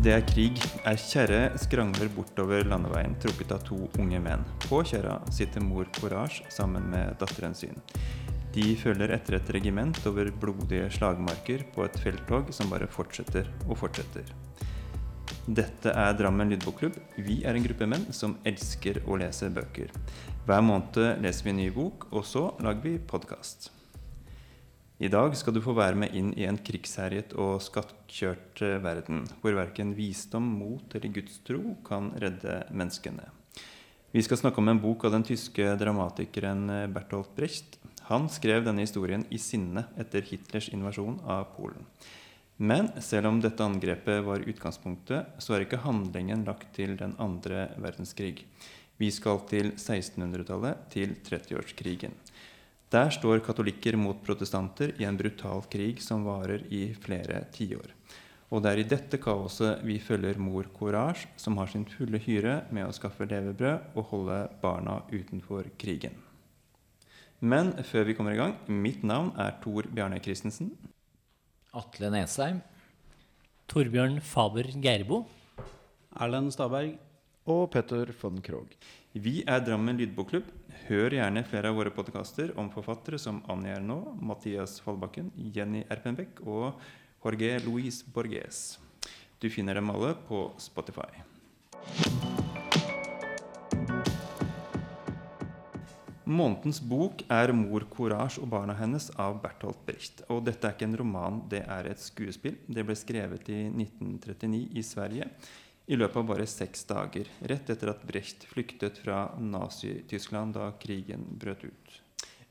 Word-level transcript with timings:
Det 0.00 0.14
er 0.14 0.22
krig. 0.24 0.56
Er 0.88 0.96
kjerre 0.96 1.58
skrangler 1.60 2.08
bortover 2.14 2.64
landeveien 2.64 3.12
trukket 3.20 3.50
av 3.52 3.66
to 3.68 3.76
unge 4.00 4.16
menn. 4.24 4.46
På 4.64 4.78
kjerra 4.80 5.18
sitter 5.28 5.60
mor 5.60 5.90
Courage 5.98 6.46
sammen 6.48 6.86
med 6.88 7.18
datteren 7.20 7.52
sin. 7.52 7.76
De 8.54 8.64
følger 8.80 9.12
etter 9.12 9.36
et 9.36 9.50
regiment 9.52 9.98
over 10.08 10.30
blodige 10.40 10.86
slagmarker 10.96 11.66
på 11.74 11.84
et 11.84 11.98
felttog 12.00 12.48
som 12.56 12.72
bare 12.72 12.88
fortsetter 12.88 13.50
og 13.66 13.76
fortsetter. 13.82 14.30
Dette 15.44 15.92
er 15.92 16.16
Drammen 16.16 16.48
lydbokklubb. 16.54 16.96
Vi 17.20 17.42
er 17.44 17.58
en 17.58 17.66
gruppe 17.66 17.88
menn 17.92 18.08
som 18.16 18.38
elsker 18.48 19.02
å 19.04 19.18
lese 19.20 19.52
bøker. 19.52 19.92
Hver 20.48 20.64
måned 20.64 21.20
leser 21.20 21.44
vi 21.44 21.52
en 21.52 21.60
ny 21.60 21.68
bok, 21.76 22.08
og 22.08 22.24
så 22.24 22.46
lager 22.64 22.88
vi 22.88 22.96
podkast. 23.12 23.68
I 25.00 25.08
dag 25.08 25.32
skal 25.32 25.54
du 25.56 25.62
få 25.64 25.72
være 25.72 25.96
med 25.96 26.12
inn 26.12 26.34
i 26.36 26.44
en 26.44 26.58
krigsherjet 26.60 27.30
og 27.40 27.62
skattkjørt 27.64 28.60
eh, 28.66 28.74
verden, 28.84 29.22
hvor 29.40 29.54
verken 29.56 29.94
visdom, 29.96 30.44
mot 30.58 30.92
eller 30.92 31.14
gudstro 31.14 31.72
kan 31.86 32.10
redde 32.20 32.58
menneskene. 32.68 33.24
Vi 34.12 34.20
skal 34.26 34.42
snakke 34.42 34.60
om 34.60 34.68
en 34.68 34.82
bok 34.82 35.06
av 35.08 35.14
den 35.14 35.24
tyske 35.24 35.70
dramatikeren 35.80 36.66
eh, 36.74 36.84
Bertolt 36.92 37.32
Brecht. 37.32 37.78
Han 38.10 38.28
skrev 38.28 38.66
denne 38.66 38.84
historien 38.84 39.24
i 39.32 39.40
sinne 39.40 39.86
etter 39.96 40.26
Hitlers 40.28 40.68
invasjon 40.68 41.16
av 41.24 41.48
Polen. 41.54 41.88
Men 42.60 42.92
selv 43.00 43.30
om 43.30 43.40
dette 43.40 43.64
angrepet 43.64 44.20
var 44.26 44.44
utgangspunktet, 44.52 45.40
så 45.40 45.56
er 45.56 45.64
ikke 45.64 45.80
handlingen 45.80 46.44
lagt 46.44 46.74
til 46.76 46.98
den 47.00 47.16
andre 47.16 47.70
verdenskrig. 47.80 48.42
Vi 49.00 49.08
skal 49.16 49.40
til 49.48 49.72
1600-tallet, 49.78 50.84
til 50.92 51.16
30-årskrigen. 51.24 52.12
Der 52.90 53.12
står 53.14 53.38
katolikker 53.46 53.94
mot 53.94 54.18
protestanter 54.26 54.90
i 54.98 55.04
en 55.06 55.18
brutal 55.18 55.62
krig 55.70 56.00
som 56.02 56.24
varer 56.26 56.64
i 56.74 56.88
flere 56.98 57.44
tiår. 57.54 57.92
Og 58.50 58.64
det 58.64 58.70
er 58.72 58.80
i 58.82 58.86
dette 58.90 59.20
kaoset 59.22 59.84
vi 59.86 60.00
følger 60.02 60.40
mor 60.42 60.66
Courage, 60.74 61.28
som 61.38 61.54
har 61.60 61.70
sin 61.70 61.84
fulle 61.86 62.18
hyre 62.18 62.64
med 62.74 62.88
å 62.88 62.94
skaffe 62.96 63.28
levebrød 63.30 63.94
og 63.94 64.08
holde 64.10 64.38
barna 64.62 64.96
utenfor 65.12 65.68
krigen. 65.78 66.16
Men 67.38 67.70
før 67.86 68.08
vi 68.08 68.16
kommer 68.18 68.34
i 68.34 68.40
gang, 68.40 68.56
mitt 68.66 69.04
navn 69.06 69.30
er 69.38 69.54
Tor 69.62 69.86
Bjarne 69.86 70.18
Christensen. 70.20 70.72
Atle 71.70 72.10
Nesheim. 72.10 72.58
Torbjørn 73.70 74.18
Faber 74.18 74.66
Geirbo. 74.82 75.22
Erlend 76.18 76.50
Staberg. 76.52 76.98
Og 77.48 77.70
Petter 77.72 78.10
von 78.20 78.36
Krogh. 78.44 78.74
Vi 79.16 79.40
er 79.48 79.62
Drammen 79.64 79.96
lydbokklubb. 79.96 80.44
Hør 80.90 81.14
gjerne 81.16 81.40
flere 81.48 81.70
av 81.72 81.78
våre 81.78 81.92
podkaster 81.94 82.50
om 82.60 82.68
forfattere 82.68 83.16
som 83.18 83.38
Annie 83.48 83.72
Ernaux, 83.72 84.12
Mathias 84.20 84.76
Fallbakken, 84.84 85.30
Jenny 85.54 85.80
Erpenbeck 85.88 86.42
og 86.44 86.76
Jorge 87.24 87.54
Luis 87.64 88.02
Borges. 88.04 88.76
Du 89.40 89.48
finner 89.48 89.80
dem 89.80 89.88
alle 89.88 90.12
på 90.28 90.50
Spotify. 90.60 91.08
Månedens 96.30 96.78
bok 96.78 97.24
er 97.26 97.52
'Mor 97.52 97.88
Courage 97.90 98.38
og 98.38 98.50
barna 98.50 98.74
hennes' 98.74 99.10
av 99.18 99.40
Bertolt 99.42 99.80
Brecht. 99.86 100.22
Og 100.28 100.44
dette 100.44 100.68
er 100.68 100.76
ikke 100.76 100.84
en 100.84 100.98
roman, 100.98 101.42
det 101.48 101.64
er 101.66 101.88
et 101.90 101.98
skuespill. 101.98 102.56
Det 102.68 102.84
ble 102.86 102.94
skrevet 102.94 103.48
i 103.48 103.64
1939 103.72 104.68
i 104.76 104.82
Sverige 104.82 105.30
i 105.90 105.96
løpet 105.98 106.20
av 106.20 106.28
bare 106.28 106.46
seks 106.46 106.84
dager, 106.86 107.26
rett 107.50 107.70
etter 107.72 107.90
at 107.90 108.04
Brecht 108.06 108.44
flyktet 108.46 109.00
fra 109.02 109.24
Nazi-Tyskland 109.42 110.54
da 110.54 110.68
krigen 110.78 111.24
brøt 111.42 111.64
ut. 111.66 111.96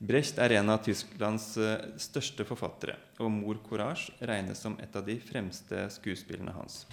Brecht 0.00 0.40
er 0.40 0.58
en 0.58 0.72
av 0.72 0.82
Tysklands 0.84 1.54
eh, 1.60 1.86
største 2.00 2.44
forfattere, 2.48 2.98
og 3.20 3.32
'Mor 3.32 3.62
Courage' 3.64 4.12
regnes 4.28 4.60
som 4.60 4.76
et 4.80 4.96
av 4.96 5.04
de 5.08 5.16
fremste 5.20 5.86
skuespillene 5.96 6.52
hans. 6.56 6.84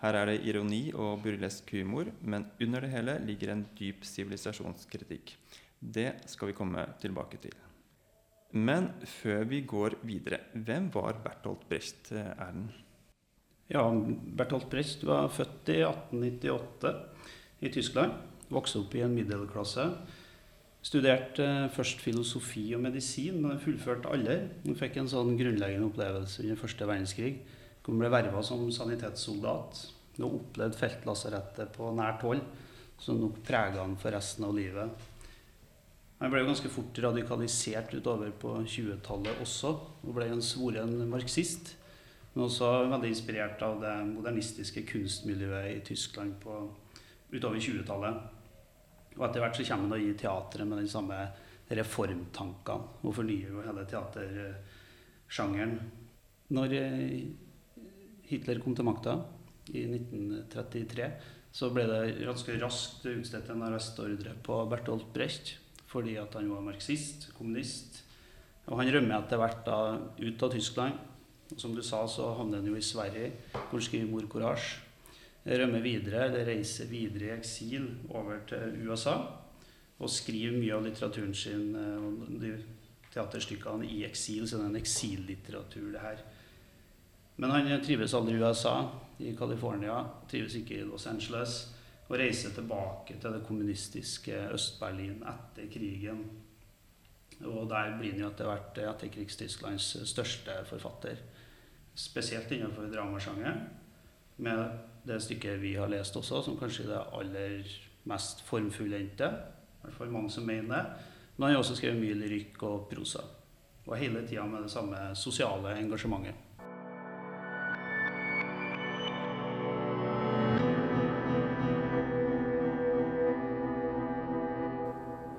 Her 0.00 0.20
er 0.20 0.28
det 0.28 0.44
ironi 0.44 0.86
og 0.92 1.22
burlesk 1.24 1.72
humor, 1.72 2.12
men 2.20 2.50
under 2.60 2.84
det 2.84 2.92
hele 2.92 3.18
ligger 3.24 3.54
en 3.54 3.66
dyp 3.78 4.04
sivilisasjonskritikk. 4.04 5.36
Det 5.80 6.10
skal 6.28 6.52
vi 6.52 6.56
komme 6.60 6.84
tilbake 7.00 7.40
til. 7.40 7.56
Men 8.52 8.92
før 9.22 9.44
vi 9.48 9.64
går 9.64 10.02
videre, 10.04 10.44
hvem 10.52 10.92
var 10.92 11.16
Bertolt 11.24 11.64
Brecht, 11.68 12.12
eh, 12.12 12.32
Erlend? 12.36 12.83
Ja, 13.72 13.86
Bertolt 14.36 14.68
Brecht 14.68 15.04
var 15.08 15.30
født 15.32 15.70
i 15.72 15.80
1898 15.80 16.94
i 17.64 17.70
Tyskland. 17.72 18.12
Vokste 18.52 18.82
opp 18.82 18.94
i 18.94 19.02
en 19.04 19.14
middelklasse. 19.16 19.86
Studerte 20.84 21.44
eh, 21.44 21.70
først 21.72 22.02
filosofi 22.04 22.66
og 22.76 22.82
medisin, 22.84 23.38
men 23.40 23.60
fullførte 23.62 24.10
aldri. 24.12 24.36
Hun 24.66 24.76
fikk 24.76 24.98
en 25.00 25.08
sånn 25.08 25.32
grunnleggende 25.38 25.88
opplevelse 25.88 26.42
under 26.44 26.60
første 26.60 26.88
verdenskrig. 26.90 27.38
Hun 27.86 28.00
ble 28.00 28.10
verva 28.12 28.42
som 28.44 28.66
sanitetssoldat 28.72 29.80
og 30.20 30.36
opplevde 30.42 30.78
feltlasarettet 30.78 31.72
på 31.74 31.88
nært 31.96 32.22
hold, 32.24 32.42
som 33.00 33.16
nok 33.18 33.40
prega 33.46 33.80
han 33.80 33.96
for 34.00 34.14
resten 34.14 34.44
av 34.46 34.52
livet. 34.56 35.08
Han 36.20 36.30
ble 36.30 36.44
jo 36.44 36.50
ganske 36.52 36.70
fort 36.72 37.00
radikalisert 37.02 37.96
utover 37.96 38.30
på 38.40 38.52
20-tallet 38.60 39.40
også, 39.42 39.72
og 40.04 40.14
ble 40.14 40.28
en 40.30 40.44
svoren 40.44 40.94
marxist. 41.10 41.74
Men 42.34 42.48
også 42.48 42.68
veldig 42.90 43.10
inspirert 43.12 43.60
av 43.62 43.78
det 43.82 43.94
modernistiske 44.08 44.82
kunstmiljøet 44.88 45.68
i 45.70 45.82
Tyskland 45.86 46.34
på, 46.42 46.56
utover 47.30 47.62
20-tallet. 47.62 48.14
Og 49.14 49.22
etter 49.28 49.44
hvert 49.44 49.58
så 49.58 49.66
kommer 49.68 49.86
han 49.86 49.96
å 49.96 50.02
gi 50.02 50.16
teatret 50.18 50.66
med 50.66 50.80
den 50.82 50.90
samme 50.90 51.20
reformtankene 51.70 53.06
og 53.06 53.14
fornyer 53.14 53.54
jo 53.54 53.62
hele 53.64 53.86
teatersjangeren. 53.88 55.78
Når 56.54 56.74
eh, 56.76 57.22
Hitler 58.28 58.60
kom 58.62 58.74
til 58.76 58.88
makta 58.88 59.14
i 59.70 59.86
1933, 59.86 61.08
så 61.54 61.70
ble 61.70 61.86
det 61.86 62.26
ganske 62.26 62.58
raskt 62.58 63.06
utstedt 63.06 63.50
en 63.54 63.62
arrestordre 63.64 64.34
på 64.44 64.58
Bertolt 64.70 65.06
Brecht 65.14 65.60
fordi 65.94 66.16
at 66.18 66.34
han 66.34 66.48
var 66.50 66.64
marxist, 66.66 67.28
kommunist. 67.38 68.00
Og 68.66 68.80
han 68.80 68.90
rømmer 68.90 69.20
etter 69.20 69.38
hvert 69.38 69.60
da 69.62 69.78
ut 70.18 70.42
av 70.42 70.50
Tyskland 70.50 71.13
som 71.56 71.74
du 71.74 71.82
sa, 71.82 72.06
så 72.08 72.32
havner 72.38 72.62
han 72.62 72.68
jo 72.68 72.76
i 72.76 72.82
Sverige, 72.82 73.32
hvor 73.52 73.78
han 73.78 73.82
skriver 73.82 74.06
'Mor 74.06 74.28
Courage'. 74.28 74.80
Rømmer 75.46 75.80
videre, 75.80 76.24
eller 76.24 76.46
reiser 76.46 76.86
videre 76.88 77.24
i 77.24 77.38
eksil 77.38 77.90
over 78.10 78.38
til 78.48 78.88
USA. 78.88 79.16
Og 79.98 80.10
skriver 80.10 80.56
mye 80.56 80.74
av 80.74 80.84
litteraturen 80.84 81.34
sin 81.34 81.74
eh, 81.76 81.96
og 82.00 82.40
de 82.40 82.54
teaterstykkene 83.12 83.86
i 83.86 84.04
eksil. 84.08 84.48
Så 84.48 84.56
det 84.56 84.64
er 84.64 84.72
en 84.72 84.80
eksillitteratur, 84.80 85.92
det 85.92 86.00
her. 86.00 86.24
Men 87.36 87.50
han 87.50 87.84
trives 87.84 88.14
aldri 88.14 88.38
i 88.38 88.42
USA, 88.42 88.74
i 89.18 89.34
California. 89.36 90.04
Trives 90.30 90.54
ikke 90.54 90.78
i 90.78 90.88
Los 90.88 91.06
Angeles. 91.06 91.68
Og 92.08 92.18
reiser 92.20 92.52
tilbake 92.54 93.18
til 93.20 93.32
det 93.32 93.44
kommunistiske 93.46 94.48
Øst-Berlin 94.54 95.22
etter 95.28 95.70
krigen. 95.72 96.24
Og 97.44 97.68
der 97.70 97.96
blir 97.98 98.12
han 98.12 98.20
jo 98.20 98.28
etter 98.28 98.48
hvert 98.48 98.78
etterkrigstysklands 98.78 99.96
største 100.08 100.60
forfatter. 100.68 101.16
Spesielt 101.94 102.50
innenfor 102.52 102.90
dramasjangeren. 102.90 103.60
Med 104.36 104.78
det 105.06 105.20
stykket 105.22 105.60
vi 105.62 105.76
har 105.78 105.88
lest 105.88 106.16
også, 106.16 106.42
som 106.42 106.56
kanskje 106.58 106.88
er 106.88 106.90
det 106.90 107.02
aller 107.18 107.74
mest 108.10 108.42
formfullendte. 108.48 109.28
I 109.30 109.84
hvert 109.84 109.98
fall 109.98 110.10
mange 110.10 110.30
som 110.30 110.46
mener 110.48 110.74
det. 110.74 111.10
Men 111.36 111.46
han 111.46 111.54
har 111.54 111.62
også 111.62 111.76
skrevet 111.78 112.00
mye 112.00 112.18
lyrikk 112.18 112.62
og 112.66 112.88
prosa. 112.90 113.22
Og 113.86 113.96
hele 114.00 114.24
tida 114.26 114.46
med 114.48 114.64
det 114.64 114.72
samme 114.72 114.98
sosiale 115.18 115.76
engasjementet. 115.78 116.34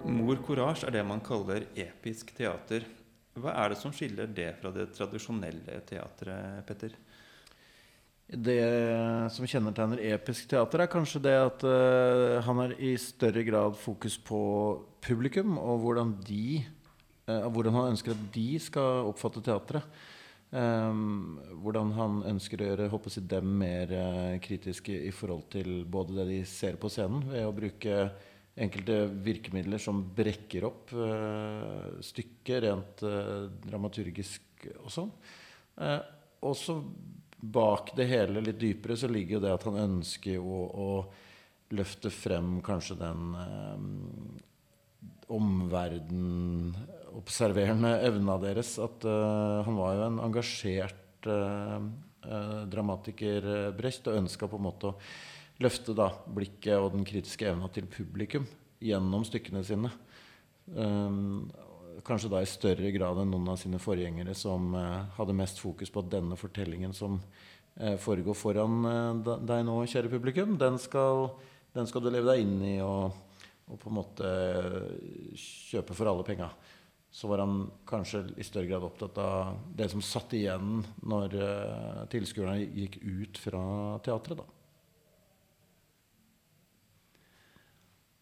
Mor 0.06 0.38
Courage 0.46 0.86
er 0.88 0.94
det 0.94 1.06
man 1.06 1.24
kaller 1.25 1.66
episk 1.75 2.31
teater. 2.38 2.86
Hva 3.36 3.52
er 3.52 3.74
det 3.74 3.82
som 3.82 3.92
skiller 3.92 4.30
det 4.32 4.54
fra 4.62 4.72
det 4.72 4.94
tradisjonelle 4.96 5.82
teatret, 5.88 6.62
Petter? 6.68 6.94
Det 8.26 8.62
som 9.36 9.46
kjennetegner 9.46 10.00
episk 10.16 10.48
teater, 10.50 10.82
er 10.82 10.90
kanskje 10.90 11.20
det 11.28 11.34
at 11.38 11.66
uh, 11.68 12.40
han 12.48 12.62
har 12.64 12.74
i 12.82 12.96
større 12.98 13.44
grad 13.46 13.76
fokus 13.78 14.16
på 14.18 14.40
publikum, 15.04 15.60
og 15.60 15.84
hvordan, 15.84 16.16
de, 16.26 16.64
uh, 17.28 17.46
hvordan 17.52 17.76
han 17.76 17.92
ønsker 17.92 18.16
at 18.16 18.24
de 18.34 18.48
skal 18.64 19.12
oppfatte 19.12 19.44
teatret. 19.46 19.86
Um, 20.56 21.36
hvordan 21.60 21.92
han 21.98 22.22
ønsker 22.32 22.62
å 22.62 22.70
gjøre 22.70 22.88
håper 22.94 23.14
jeg, 23.18 23.28
dem 23.36 23.52
mer 23.60 23.92
uh, 23.92 24.38
kritiske 24.42 24.96
i 24.96 25.12
forhold 25.12 25.50
til 25.52 25.84
både 25.84 26.16
det 26.22 26.30
de 26.32 26.40
ser 26.48 26.80
på 26.80 26.90
scenen, 26.94 27.28
ved 27.34 27.44
å 27.44 27.54
bruke 27.54 28.00
enkelte 28.56 29.02
virkemidler 29.25 29.81
som 29.81 30.00
brekker 30.16 30.66
opp 30.68 30.94
uh, 30.96 32.00
stykket 32.04 32.63
rent 32.63 33.04
uh, 33.04 33.52
dramaturgisk 33.66 34.68
og 34.80 34.92
sånn. 34.94 35.12
Uh, 35.75 36.00
også 36.46 36.78
bak 37.36 37.92
det 37.98 38.07
hele, 38.10 38.44
litt 38.44 38.60
dypere, 38.62 38.96
så 38.98 39.10
ligger 39.12 39.38
jo 39.38 39.44
det 39.44 39.54
at 39.57 39.68
han 39.68 39.81
ønsker 39.84 40.40
å, 40.40 40.62
å 40.72 40.90
løfte 41.75 42.10
frem 42.13 42.60
kanskje 42.66 42.98
den 43.02 43.36
um, 43.36 44.40
omverden 45.36 46.75
observerende 47.16 47.98
evna 48.08 48.38
deres. 48.42 48.75
At 48.81 49.06
han 49.06 49.78
var 49.80 49.96
jo 49.98 50.04
en 50.06 50.19
engasjert 50.22 51.25
dramatiker 52.69 53.48
Brecht, 53.78 54.06
og 54.12 54.19
ønska 54.19 54.50
på 54.51 54.60
en 54.60 54.68
måte 54.68 54.92
å 54.92 54.98
løfte 55.63 55.96
da 55.96 56.10
blikket 56.36 56.78
og 56.80 56.92
den 56.96 57.06
kritiske 57.07 57.48
evna 57.52 57.69
til 57.72 57.88
publikum 57.92 58.48
gjennom 58.84 59.24
stykkene 59.28 59.63
sine. 59.66 59.92
Um, 60.75 61.48
kanskje 62.06 62.31
da 62.34 62.42
i 62.44 62.50
større 62.50 62.92
grad 62.96 63.22
enn 63.22 63.31
noen 63.31 63.52
av 63.54 63.60
sine 63.62 63.80
forgjengere 63.81 64.36
som 64.38 64.74
uh, 64.75 65.06
hadde 65.16 65.38
mest 65.38 65.62
fokus 65.62 65.92
på 65.94 66.04
at 66.04 66.12
denne 66.12 66.38
fortellingen 66.40 66.94
som 66.96 67.19
uh, 67.22 67.96
foregår 68.02 68.38
foran 68.38 68.88
uh, 68.88 69.36
deg 69.46 69.63
nå, 69.68 69.78
kjære 69.90 70.12
publikum, 70.12 70.57
den 70.62 70.80
skal, 70.81 71.30
den 71.75 71.88
skal 71.90 72.04
du 72.04 72.12
leve 72.12 72.34
deg 72.34 72.44
inn 72.44 72.58
i 72.66 72.78
og, 72.84 73.16
og 73.69 73.80
på 73.81 73.92
en 73.92 74.00
måte 74.01 74.31
kjøpe 75.40 75.96
for 75.96 76.12
alle 76.12 76.25
penga. 76.28 76.50
Så 77.16 77.30
var 77.31 77.40
han 77.46 77.69
kanskje 77.88 78.25
i 78.36 78.44
større 78.44 78.68
grad 78.68 78.84
opptatt 78.84 79.22
av 79.24 79.56
det 79.72 79.88
som 79.94 80.04
satt 80.04 80.34
igjen 80.36 80.81
når 81.08 81.38
tilskuerne 82.12 82.58
gikk 82.60 83.00
ut 83.00 83.40
fra 83.40 83.63
teatret, 84.04 84.42
da. 84.42 84.55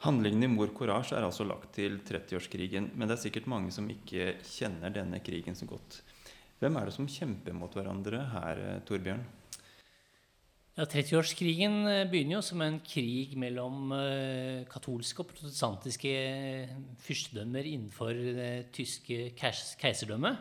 Handlingen 0.03 0.43
i 0.43 0.51
Mor 0.51 0.67
Courage 0.75 1.15
er 1.15 1.23
altså 1.23 1.45
lagt 1.47 1.69
til 1.77 2.01
30-årskrigen, 2.03 2.89
men 2.91 3.07
det 3.07 3.15
er 3.15 3.21
sikkert 3.21 3.45
mange 3.47 3.71
som 3.71 3.85
ikke 3.87 4.33
kjenner 4.43 4.91
denne 4.91 5.21
krigen 5.23 5.55
så 5.55 5.67
godt. 5.69 6.01
Hvem 6.59 6.75
er 6.75 6.89
det 6.89 6.95
som 6.97 7.07
kjemper 7.07 7.55
mot 7.55 7.71
hverandre 7.71 8.19
her, 8.33 8.59
Torbjørn? 8.87 9.23
Ja, 10.73 10.87
30-årskrigen 10.89 11.83
eh, 11.85 12.03
begynner 12.09 12.39
jo 12.39 12.43
som 12.43 12.65
en 12.65 12.81
krig 12.83 13.37
mellom 13.39 13.93
uh, 13.93 14.65
katolske 14.67 15.21
og 15.21 15.29
protestantiske 15.29 16.13
eh, 16.17 16.77
fyrstedømmer 17.05 17.67
innenfor 17.69 18.11
det 18.11 18.53
tyske 18.73 19.29
keiserdømmet. 19.37 20.39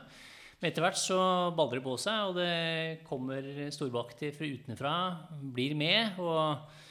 Men 0.58 0.70
etter 0.70 0.82
hvert 0.82 0.98
så 0.98 1.20
baller 1.54 1.78
det 1.78 1.86
på 1.86 1.98
seg, 2.00 2.30
og 2.30 2.38
det 2.40 3.02
kommer 3.06 3.46
stormakter 3.74 4.34
fra 4.34 4.48
utenfra, 4.56 4.94
blir 5.54 5.76
med. 5.78 6.18
og 6.18 6.81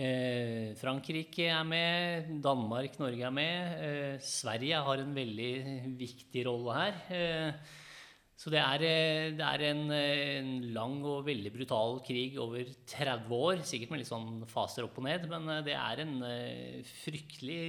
Eh, 0.00 0.72
Frankrike 0.80 1.50
er 1.52 1.66
med, 1.68 2.30
Danmark, 2.40 2.94
Norge 3.02 3.26
er 3.26 3.34
med. 3.36 3.84
Eh, 3.84 4.16
Sverige 4.24 4.80
har 4.86 5.02
en 5.02 5.12
veldig 5.12 5.52
viktig 6.00 6.46
rolle 6.46 6.76
her. 6.78 7.00
Eh, 7.12 7.76
så 8.40 8.48
det 8.48 8.60
er, 8.62 8.82
eh, 8.88 9.30
det 9.36 9.44
er 9.44 9.62
en, 9.68 9.82
en, 9.92 10.52
lang 10.72 11.02
og 11.04 11.26
veldig 11.26 11.52
brutal 11.52 11.98
krig 12.06 12.38
over 12.40 12.64
30 12.88 13.34
år. 13.36 13.60
Sikkert 13.68 13.92
med 13.92 14.00
litt 14.00 14.08
sånn 14.08 14.46
faser 14.48 14.86
opp 14.86 14.96
og 14.96 15.04
ned, 15.04 15.26
men 15.28 15.50
eh, 15.52 15.64
det 15.66 15.76
er 15.76 16.00
en 16.06 16.14
eh, 16.24 16.80
fryktelig 17.02 17.60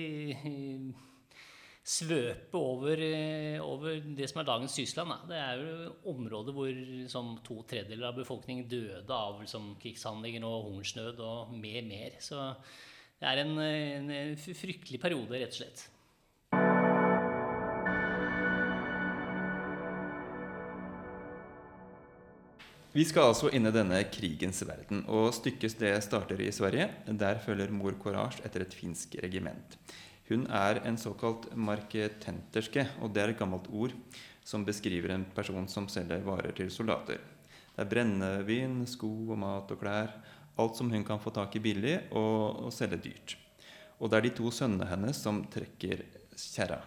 svøpe 1.81 2.57
over, 2.57 2.99
eh, 3.01 3.57
over, 3.61 4.01
det 4.15 4.29
som 4.29 4.41
er 4.41 4.45
dagens 4.45 4.75
Tyskland. 4.75 5.09
Da. 5.09 5.17
Det 5.29 5.39
er 5.41 5.61
jo 5.61 5.95
områder 6.13 6.53
hvor 6.53 6.81
som 7.09 7.33
to 7.43 7.63
tredjedeler 7.63 8.11
av 8.11 8.19
befolkningen 8.21 8.67
døde 8.69 9.09
av 9.09 9.41
liksom, 9.41 9.75
krigshandlinger 9.81 10.45
og 10.45 10.69
hungersnød 10.69 11.23
og 11.25 11.55
mer, 11.57 11.81
mer. 11.81 12.19
Så 12.21 12.53
det 13.19 13.31
er 13.31 13.41
en, 13.41 13.57
en 13.57 14.37
fryktelig 14.37 15.01
periode, 15.01 15.41
rett 15.41 15.57
og 15.57 15.63
slett. 15.63 15.89
Vi 22.91 23.05
skal 23.07 23.29
altså 23.31 23.47
inn 23.55 23.63
i 23.63 23.71
denne 23.71 24.01
krigens 24.11 24.57
verden, 24.67 25.05
og 25.07 25.29
stykkes 25.31 25.77
det 25.79 25.93
starter 26.03 26.41
i 26.43 26.49
Sverige. 26.51 26.89
Der 27.07 27.39
følger 27.39 27.71
mor 27.71 27.95
Courage 27.95 28.43
etter 28.43 28.65
et 28.65 28.75
finsk 28.75 29.15
regiment. 29.23 29.77
Hun 30.31 30.45
er 30.47 30.77
en 30.87 30.95
såkalt 30.95 31.49
marketenterske, 31.59 32.85
og 33.03 33.11
det 33.11 33.19
er 33.19 33.33
et 33.33 33.39
gammelt 33.41 33.65
ord 33.67 33.91
som 34.47 34.63
beskriver 34.63 35.11
en 35.11 35.25
person 35.35 35.67
som 35.67 35.89
selger 35.91 36.23
varer 36.23 36.55
til 36.55 36.69
soldater. 36.71 37.19
Det 37.75 37.83
er 37.83 37.89
brennevin, 37.91 38.77
sko 38.87 39.09
og 39.33 39.41
mat 39.41 39.73
og 39.75 39.81
klær. 39.81 40.13
Alt 40.55 40.79
som 40.79 40.91
hun 40.91 41.03
kan 41.03 41.19
få 41.19 41.33
tak 41.35 41.57
i 41.59 41.63
billig 41.63 41.97
og, 42.15 42.63
og 42.63 42.71
selge 42.71 43.01
dyrt. 43.03 43.35
Og 43.99 44.07
det 44.07 44.21
er 44.21 44.27
de 44.29 44.33
to 44.39 44.53
sønnene 44.55 44.87
hennes 44.87 45.19
som 45.19 45.43
trekker 45.51 46.05
kjerra. 46.31 46.79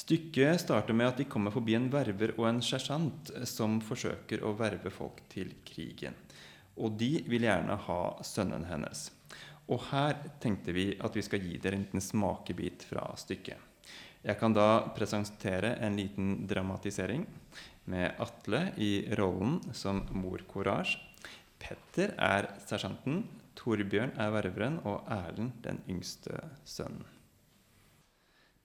Stykket 0.00 0.64
starter 0.64 0.96
med 0.96 1.10
at 1.10 1.20
de 1.20 1.28
kommer 1.28 1.52
forbi 1.52 1.76
en 1.76 1.92
verver 1.92 2.32
og 2.38 2.48
en 2.48 2.64
sersjant 2.64 3.34
som 3.44 3.82
forsøker 3.84 4.48
å 4.48 4.56
verve 4.56 4.88
folk 4.88 5.20
til 5.28 5.52
krigen. 5.68 6.16
Og 6.80 6.96
de 6.96 7.18
vil 7.28 7.44
gjerne 7.44 7.76
ha 7.84 8.02
sønnen 8.24 8.64
hennes. 8.70 9.10
Og 9.70 9.82
her 9.92 10.16
tenkte 10.42 10.74
vi 10.74 10.90
at 10.98 11.14
vi 11.14 11.22
skal 11.22 11.42
gi 11.44 11.58
dere 11.62 11.78
en 11.78 11.84
liten 11.84 12.02
smakebit 12.02 12.86
fra 12.88 13.04
stykket. 13.18 13.68
Jeg 14.20 14.36
kan 14.36 14.52
da 14.52 14.90
presentere 14.92 15.76
en 15.80 15.94
liten 15.96 16.32
dramatisering 16.50 17.22
med 17.90 18.18
Atle 18.20 18.66
i 18.76 18.90
rollen 19.16 19.60
som 19.72 20.02
mor 20.12 20.42
Courage. 20.50 20.98
Petter 21.60 22.12
er 22.18 22.50
sersjanten, 22.66 23.22
Torbjørn 23.56 24.14
er 24.20 24.32
ververen 24.32 24.78
og 24.88 25.08
Erlend 25.12 25.56
den 25.64 25.80
yngste 25.88 26.36
sønnen. 26.64 27.04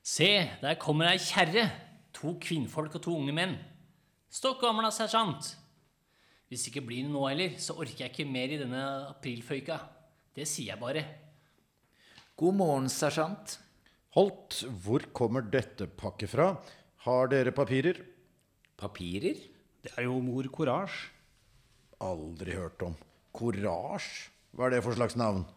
Se, 0.05 0.29
der 0.61 0.77
kommer 0.77 1.09
ei 1.09 1.19
kjerre, 1.19 1.65
to 2.13 2.35
kvinnfolk 2.41 2.99
og 2.99 3.03
to 3.07 3.15
unge 3.17 3.33
menn. 3.35 3.55
Stokk 4.29 4.61
gamla, 4.61 4.91
sersjant! 4.93 5.55
Hvis 6.45 6.67
det 6.67 6.75
ikke 6.75 6.85
blir 6.91 7.07
noe 7.09 7.31
heller, 7.31 7.55
så 7.57 7.73
orker 7.73 8.05
jeg 8.05 8.13
ikke 8.13 8.27
mer 8.29 8.51
i 8.53 8.59
denne 8.61 8.83
aprilføyka. 9.09 9.79
Det 10.35 10.43
sier 10.43 10.73
jeg 10.73 10.81
bare. 10.81 11.01
God 12.35 12.57
morgen, 12.59 12.89
sersjant. 12.91 13.53
Holt, 14.17 14.57
hvor 14.83 15.05
kommer 15.15 15.45
dette 15.47 15.87
pakket 15.87 16.33
fra? 16.33 16.49
Har 17.05 17.31
dere 17.31 17.53
papirer? 17.55 18.01
Papirer? 18.75 19.39
Det 19.79 19.93
er 19.95 20.09
jo 20.09 20.17
mor 20.19 20.49
Courage. 20.51 21.13
Aldri 22.03 22.57
hørt 22.59 22.83
om. 22.83 22.99
Courage? 23.31 24.27
Hva 24.51 24.67
er 24.67 24.75
det 24.75 24.83
for 24.83 24.99
slags 24.99 25.15
navn? 25.15 25.47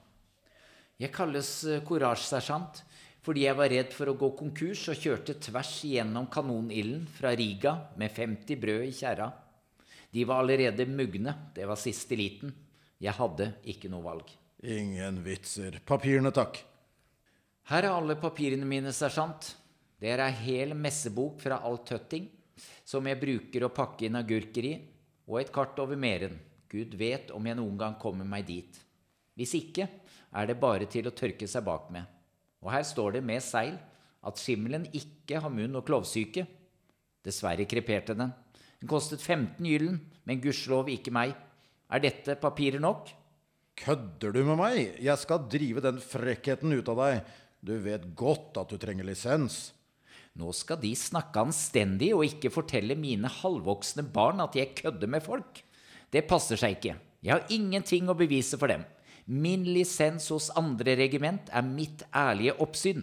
Jeg 1.03 1.11
kalles 1.15 1.53
eh, 1.67 1.83
Courage, 1.87 2.29
sersjant, 2.31 2.85
fordi 3.27 3.49
jeg 3.49 3.59
var 3.59 3.75
redd 3.75 3.91
for 3.95 4.11
å 4.11 4.19
gå 4.19 4.33
konkurs 4.39 4.87
og 4.95 4.99
kjørte 5.03 5.41
tvers 5.43 5.77
igjennom 5.91 6.31
kanonilden 6.31 7.07
fra 7.19 7.35
Riga 7.35 7.75
med 7.99 8.15
50 8.15 8.63
brød 8.63 8.87
i 8.87 8.95
kjerra. 8.95 9.33
De 10.15 10.23
var 10.23 10.45
allerede 10.45 10.87
mugne, 10.87 11.35
det 11.55 11.67
var 11.67 11.79
siste 11.83 12.15
liten. 12.19 12.55
Jeg 13.03 13.19
hadde 13.19 13.57
ikke 13.75 13.91
noe 13.91 14.07
valg. 14.07 14.39
Ingen 14.63 15.23
vitser. 15.23 15.79
Papirene, 15.87 16.33
takk. 16.35 16.57
Her 17.71 17.85
er 17.85 17.95
alle 17.95 18.17
papirene 18.19 18.67
mine, 18.67 18.91
sersjant. 18.91 19.53
Det 19.99 20.11
er 20.11 20.23
ei 20.25 20.35
hel 20.35 20.75
messebok 20.75 21.39
fra 21.43 21.61
Alt 21.67 21.85
Tøtting, 21.87 22.25
som 22.83 23.07
jeg 23.07 23.21
bruker 23.21 23.67
å 23.67 23.71
pakke 23.75 24.09
inn 24.09 24.19
agurker 24.19 24.67
i, 24.67 24.73
og 25.31 25.39
et 25.39 25.53
kart 25.55 25.79
over 25.79 25.99
Meren. 26.01 26.35
Gud 26.69 26.97
vet 26.99 27.31
om 27.31 27.47
jeg 27.47 27.59
noen 27.59 27.77
gang 27.79 27.95
kommer 28.03 28.27
meg 28.27 28.49
dit. 28.49 28.81
Hvis 29.39 29.55
ikke 29.55 29.87
er 30.35 30.51
det 30.51 30.59
bare 30.59 30.89
til 30.91 31.07
å 31.07 31.15
tørke 31.15 31.47
seg 31.47 31.63
bak 31.65 31.87
med. 31.95 32.03
Og 32.59 32.73
her 32.75 32.83
står 32.83 33.19
det 33.19 33.23
med 33.25 33.45
seil 33.45 33.77
at 34.27 34.43
skimmelen 34.43 34.89
ikke 34.91 35.39
har 35.45 35.55
munn- 35.55 35.79
og 35.79 35.87
klovsyke. 35.87 36.49
Dessverre 37.23 37.69
kreperte 37.71 38.19
den. 38.19 38.35
Den 38.83 38.91
kostet 38.91 39.23
15 39.23 39.63
gyllen, 39.63 40.03
men 40.27 40.43
gudskjelov 40.43 40.91
ikke 40.91 41.15
meg. 41.15 41.39
Er 41.89 42.03
dette 42.03 42.35
papirer 42.43 42.83
nok? 42.83 43.15
Kødder 43.79 44.35
du 44.35 44.41
med 44.47 44.59
meg? 44.59 44.79
Jeg 45.03 45.21
skal 45.23 45.47
drive 45.51 45.83
den 45.85 46.01
frekkheten 46.03 46.75
ut 46.75 46.89
av 46.91 47.03
deg. 47.05 47.35
Du 47.63 47.75
vet 47.83 48.05
godt 48.19 48.59
at 48.61 48.71
du 48.71 48.79
trenger 48.81 49.07
lisens. 49.07 49.69
Nå 50.39 50.53
skal 50.55 50.79
de 50.83 50.93
snakke 50.99 51.43
anstendig 51.43 52.13
og 52.15 52.27
ikke 52.27 52.53
fortelle 52.55 52.95
mine 52.99 53.31
halvvoksne 53.41 54.05
barn 54.15 54.43
at 54.45 54.55
jeg 54.59 54.77
kødder 54.79 55.11
med 55.11 55.25
folk. 55.25 55.63
Det 56.11 56.27
passer 56.31 56.61
seg 56.61 56.79
ikke. 56.79 56.95
Jeg 57.23 57.35
har 57.35 57.51
ingenting 57.53 58.11
å 58.11 58.17
bevise 58.19 58.59
for 58.61 58.71
dem. 58.71 58.85
Min 59.29 59.67
lisens 59.67 60.29
hos 60.33 60.49
andre 60.57 60.95
regiment 60.97 61.51
er 61.53 61.67
mitt 61.67 62.05
ærlige 62.17 62.55
oppsyn. 62.65 63.03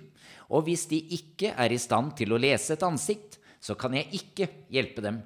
Og 0.49 0.65
hvis 0.65 0.87
de 0.89 1.01
ikke 1.17 1.51
er 1.53 1.73
i 1.73 1.81
stand 1.81 2.15
til 2.17 2.33
å 2.33 2.39
lese 2.39 2.73
et 2.73 2.85
ansikt, 2.87 3.37
så 3.61 3.75
kan 3.77 3.93
jeg 3.97 4.09
ikke 4.21 4.49
hjelpe 4.73 5.03
dem. 5.05 5.19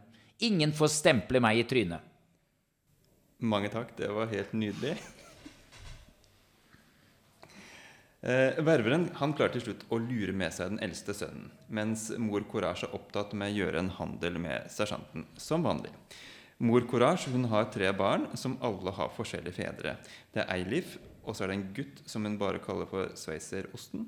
Ingen 0.44 0.74
får 0.76 0.92
stemple 0.98 1.42
meg 1.44 1.62
i 1.62 1.68
trynet. 1.68 2.04
Mange 3.40 3.72
takk, 3.72 3.94
det 3.96 4.10
var 4.12 4.28
helt 4.32 4.52
nydelig. 4.56 4.98
Eh, 8.20 8.58
ververen 8.68 9.06
han 9.16 9.32
klarer 9.32 9.54
til 9.56 9.64
slutt 9.64 9.86
å 9.88 9.98
lure 10.04 10.34
med 10.36 10.52
seg 10.52 10.74
den 10.74 10.82
eldste 10.84 11.14
sønnen, 11.16 11.54
mens 11.72 12.10
mor 12.20 12.44
Courage 12.52 12.84
er 12.84 12.96
opptatt 12.98 13.32
med 13.32 13.54
å 13.54 13.60
gjøre 13.62 13.80
en 13.80 13.94
handel 13.96 14.42
med 14.44 14.68
sersjanten, 14.74 15.24
som 15.40 15.64
vanlig. 15.64 15.94
Mor 16.60 16.84
Courage 16.92 17.32
hun 17.32 17.48
har 17.48 17.70
tre 17.72 17.94
barn 17.96 18.26
som 18.36 18.58
alle 18.60 18.92
har 18.92 19.14
forskjellige 19.16 19.56
fedre. 19.62 19.94
Det 20.36 20.44
er 20.44 20.52
Eilif, 20.58 20.98
og 21.24 21.32
så 21.32 21.46
er 21.46 21.54
det 21.54 21.56
en 21.56 21.70
gutt 21.78 22.02
som 22.12 22.28
hun 22.28 22.36
bare 22.42 22.60
kaller 22.60 22.90
for 22.92 23.14
Sveiserosten, 23.16 24.04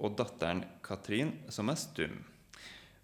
og 0.00 0.16
datteren 0.16 0.62
Katrin, 0.80 1.34
som 1.52 1.68
er 1.68 1.76
stum. 1.76 2.14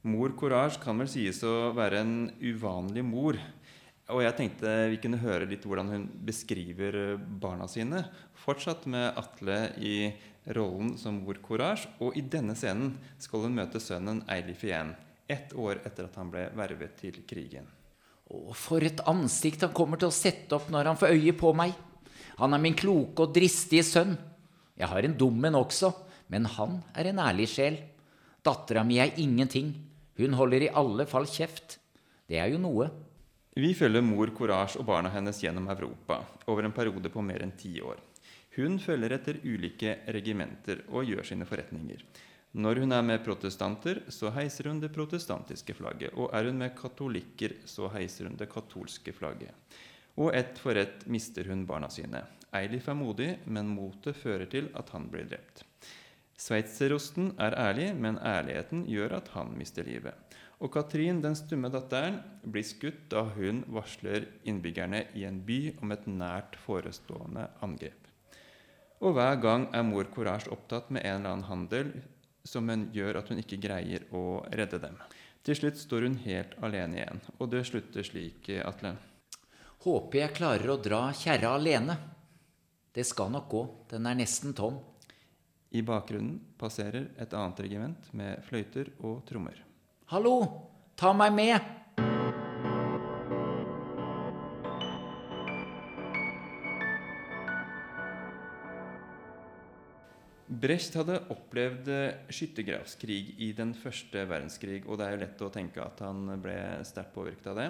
Mor 0.08 0.32
Courage 0.40 0.80
kan 0.80 0.96
vel 0.96 1.10
sies 1.12 1.42
å 1.44 1.74
være 1.76 2.00
en 2.00 2.16
uvanlig 2.40 3.04
mor. 3.04 3.36
Og 4.14 4.22
jeg 4.22 4.36
tenkte 4.38 4.72
vi 4.92 5.00
kunne 5.02 5.18
høre 5.20 5.48
litt 5.50 5.66
hvordan 5.66 5.90
hun 5.90 6.08
beskriver 6.24 7.18
barna 7.18 7.66
sine. 7.68 8.04
Fortsatt 8.38 8.86
med 8.88 9.18
Atle 9.18 9.58
i 9.82 9.96
rollen 10.54 10.94
som 10.98 11.18
mor 11.22 11.38
Courage, 11.42 11.88
og 12.00 12.16
i 12.16 12.22
denne 12.22 12.54
scenen 12.58 12.94
skal 13.22 13.46
hun 13.46 13.56
møte 13.56 13.82
sønnen 13.82 14.22
Eilif 14.30 14.62
igjen, 14.66 14.94
ett 15.26 15.54
år 15.58 15.80
etter 15.86 16.06
at 16.06 16.18
han 16.20 16.30
ble 16.30 16.46
vervet 16.56 16.94
til 17.00 17.18
krigen. 17.26 17.66
Å, 18.26 18.52
for 18.54 18.82
et 18.82 19.02
ansikt 19.06 19.64
han 19.66 19.74
kommer 19.74 20.00
til 20.00 20.10
å 20.10 20.14
sette 20.14 20.56
opp 20.58 20.70
når 20.74 20.90
han 20.90 20.98
får 21.00 21.14
øye 21.14 21.34
på 21.38 21.52
meg. 21.56 21.74
Han 22.40 22.54
er 22.54 22.62
min 22.62 22.76
kloke 22.78 23.26
og 23.26 23.34
dristige 23.34 23.86
sønn. 23.86 24.16
Jeg 24.76 24.90
har 24.90 25.06
en 25.06 25.16
dum 25.18 25.44
en 25.46 25.58
også, 25.62 25.92
men 26.32 26.46
han 26.56 26.80
er 26.94 27.10
en 27.10 27.22
ærlig 27.22 27.48
sjel. 27.54 27.78
Dattera 28.44 28.84
mi 28.86 28.98
er 29.02 29.14
ingenting. 29.22 29.72
Hun 30.18 30.36
holder 30.38 30.66
i 30.66 30.72
alle 30.74 31.06
fall 31.08 31.28
kjeft. 31.30 31.78
Det 32.26 32.38
er 32.42 32.50
jo 32.52 32.60
noe. 32.62 32.90
Vi 33.56 33.70
følger 33.72 34.04
mor 34.04 34.30
Courage 34.36 34.76
og 34.76 34.84
barna 34.88 35.08
hennes 35.14 35.38
gjennom 35.40 35.70
Europa 35.72 36.20
over 36.50 36.66
en 36.66 36.74
periode 36.76 37.08
på 37.12 37.22
mer 37.24 37.40
enn 37.46 37.54
ti 37.56 37.78
år. 37.80 37.96
Hun 38.56 38.78
følger 38.80 39.12
etter 39.18 39.42
ulike 39.44 39.98
regimenter 40.16 40.80
og 40.88 41.04
gjør 41.04 41.26
sine 41.28 41.46
forretninger. 41.48 42.00
Når 42.56 42.80
hun 42.80 42.94
er 42.96 43.02
med 43.04 43.20
protestanter, 43.20 43.98
så 44.08 44.30
heiser 44.32 44.70
hun 44.70 44.78
det 44.80 44.88
protestantiske 44.94 45.74
flagget. 45.76 46.14
Og 46.16 46.30
er 46.32 46.48
hun 46.48 46.62
med 46.62 46.72
katolikker, 46.78 47.58
så 47.68 47.90
heiser 47.92 48.30
hun 48.30 48.38
det 48.40 48.48
katolske 48.48 49.12
flagget. 49.12 49.52
Og 50.16 50.32
ett 50.32 50.56
for 50.56 50.78
ett 50.80 51.04
mister 51.12 51.44
hun 51.50 51.66
barna 51.68 51.90
sine. 51.92 52.22
Eilif 52.56 52.88
er 52.88 52.96
modig, 52.96 53.28
men 53.44 53.68
motet 53.68 54.16
fører 54.16 54.48
til 54.48 54.70
at 54.72 54.88
han 54.94 55.10
blir 55.12 55.28
drept. 55.28 55.66
Sveitserosten 56.40 57.34
er 57.40 57.58
ærlig, 57.60 57.90
men 57.92 58.16
ærligheten 58.16 58.86
gjør 58.88 59.18
at 59.18 59.28
han 59.34 59.52
mister 59.58 59.84
livet. 59.84 60.16
Og 60.64 60.72
Katrin, 60.72 61.20
den 61.20 61.36
stumme 61.36 61.68
datteren, 61.68 62.22
blir 62.40 62.64
skutt 62.64 63.04
da 63.12 63.26
hun 63.36 63.66
varsler 63.68 64.24
innbyggerne 64.48 65.04
i 65.12 65.28
en 65.28 65.42
by 65.44 65.60
om 65.84 65.92
et 65.92 66.08
nært 66.08 66.56
forestående 66.64 67.50
angrep. 67.60 68.05
Og 69.04 69.16
hver 69.16 69.36
gang 69.42 69.66
er 69.76 69.84
mor 69.84 70.08
Courage 70.12 70.50
opptatt 70.52 70.88
med 70.94 71.04
en 71.04 71.18
eller 71.18 71.34
annen 71.34 71.50
handel 71.50 71.92
som 72.46 72.68
hun 72.70 72.88
gjør 72.94 73.20
at 73.20 73.30
hun 73.30 73.42
ikke 73.42 73.58
greier 73.60 74.06
å 74.14 74.40
redde 74.54 74.80
dem. 74.80 74.96
Til 75.46 75.58
slutt 75.58 75.78
står 75.78 76.06
hun 76.06 76.16
helt 76.24 76.56
alene 76.64 76.98
igjen, 76.98 77.20
og 77.38 77.50
det 77.52 77.62
slutter 77.68 78.06
slik, 78.06 78.48
Atle. 78.66 78.96
Håper 79.84 80.22
jeg 80.22 80.36
klarer 80.38 80.72
å 80.72 80.80
dra 80.82 81.02
kjerra 81.14 81.52
alene. 81.58 81.94
Det 82.90 83.04
skal 83.06 83.30
nok 83.34 83.48
gå, 83.52 83.62
den 83.92 84.08
er 84.08 84.18
nesten 84.18 84.56
tom. 84.56 84.80
I 85.76 85.82
bakgrunnen 85.86 86.38
passerer 86.58 87.10
et 87.20 87.34
annet 87.36 87.60
regiment 87.66 88.08
med 88.16 88.40
fløyter 88.46 88.90
og 89.04 89.20
trommer. 89.28 89.58
Hallo, 90.10 90.38
ta 90.96 91.12
meg 91.14 91.34
med! 91.36 91.85
Brecht 100.56 100.94
hadde 100.96 101.18
opplevd 101.34 101.88
skyttergravskrig 102.32 103.34
i 103.44 103.50
den 103.56 103.74
første 103.76 104.22
verdenskrig, 104.30 104.84
og 104.86 104.96
det 104.96 105.06
er 105.06 105.14
jo 105.16 105.20
lett 105.24 105.42
å 105.44 105.50
tenke 105.52 105.82
at 105.82 106.00
han 106.04 106.30
ble 106.40 106.56
sterkt 106.86 107.12
påvirket 107.16 107.50
av 107.50 107.58
det. 107.60 107.66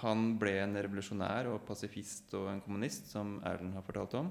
Han 0.00 0.32
ble 0.40 0.56
en 0.62 0.78
revolusjonær 0.78 1.50
og 1.52 1.64
pasifist 1.68 2.32
og 2.38 2.48
en 2.50 2.62
kommunist, 2.64 3.10
som 3.12 3.36
Erlend 3.46 3.76
har 3.76 3.84
fortalt 3.86 4.16
om. 4.18 4.30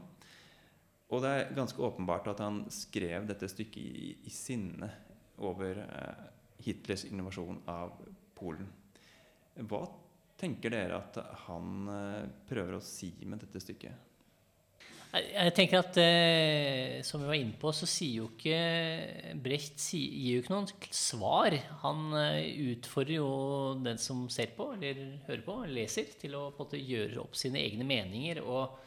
Og 1.10 1.24
det 1.24 1.32
er 1.36 1.56
ganske 1.58 1.82
åpenbart 1.86 2.28
at 2.34 2.44
han 2.44 2.62
skrev 2.74 3.30
dette 3.30 3.48
stykket 3.50 3.82
i, 3.82 4.12
i 4.28 4.34
sinne 4.34 4.90
over 5.46 5.80
eh, 5.86 6.28
Hitlers 6.66 7.06
invasjon 7.10 7.64
av 7.72 7.96
Polen. 8.38 8.68
Hva 9.70 9.86
tenker 10.40 10.74
dere 10.74 11.00
at 11.00 11.18
han 11.46 11.90
eh, 11.96 12.30
prøver 12.50 12.78
å 12.78 12.84
si 12.84 13.14
med 13.26 13.42
dette 13.46 13.62
stykket? 13.64 14.08
Jeg 15.10 15.54
tenker 15.58 15.80
at 15.82 15.98
eh, 15.98 17.00
Som 17.06 17.24
vi 17.24 17.30
var 17.32 17.40
inne 17.40 17.58
på, 17.58 17.72
så 17.74 17.88
sier 17.90 18.22
jo 18.22 18.28
ikke 18.30 19.40
Brecht 19.42 19.82
gir 19.96 20.36
jo 20.36 20.44
ikke 20.44 20.54
noen 20.54 20.70
svar. 20.94 21.56
Han 21.84 22.14
eh, 22.20 22.52
utfordrer 22.76 23.18
jo 23.18 23.32
den 23.82 23.98
som 24.02 24.28
ser 24.30 24.54
på, 24.58 24.72
eller 24.76 25.02
hører 25.26 25.42
på, 25.46 25.58
leser, 25.72 26.14
til 26.20 26.38
å 26.38 26.50
på 26.52 26.62
en 26.62 26.68
måte 26.68 26.84
gjøre 26.84 27.24
opp 27.24 27.38
sine 27.40 27.62
egne 27.64 27.88
meninger 27.90 28.44
og 28.44 28.78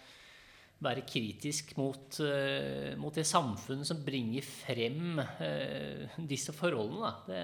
være 0.83 1.05
kritisk 1.07 1.77
mot, 1.79 2.19
eh, 2.27 2.95
mot 2.99 3.15
det 3.15 3.25
samfunnet 3.27 3.87
som 3.87 4.03
bringer 4.03 4.47
frem 4.47 5.21
eh, 5.23 6.19
disse 6.19 6.55
forholdene. 6.55 7.13
Det, 7.27 7.43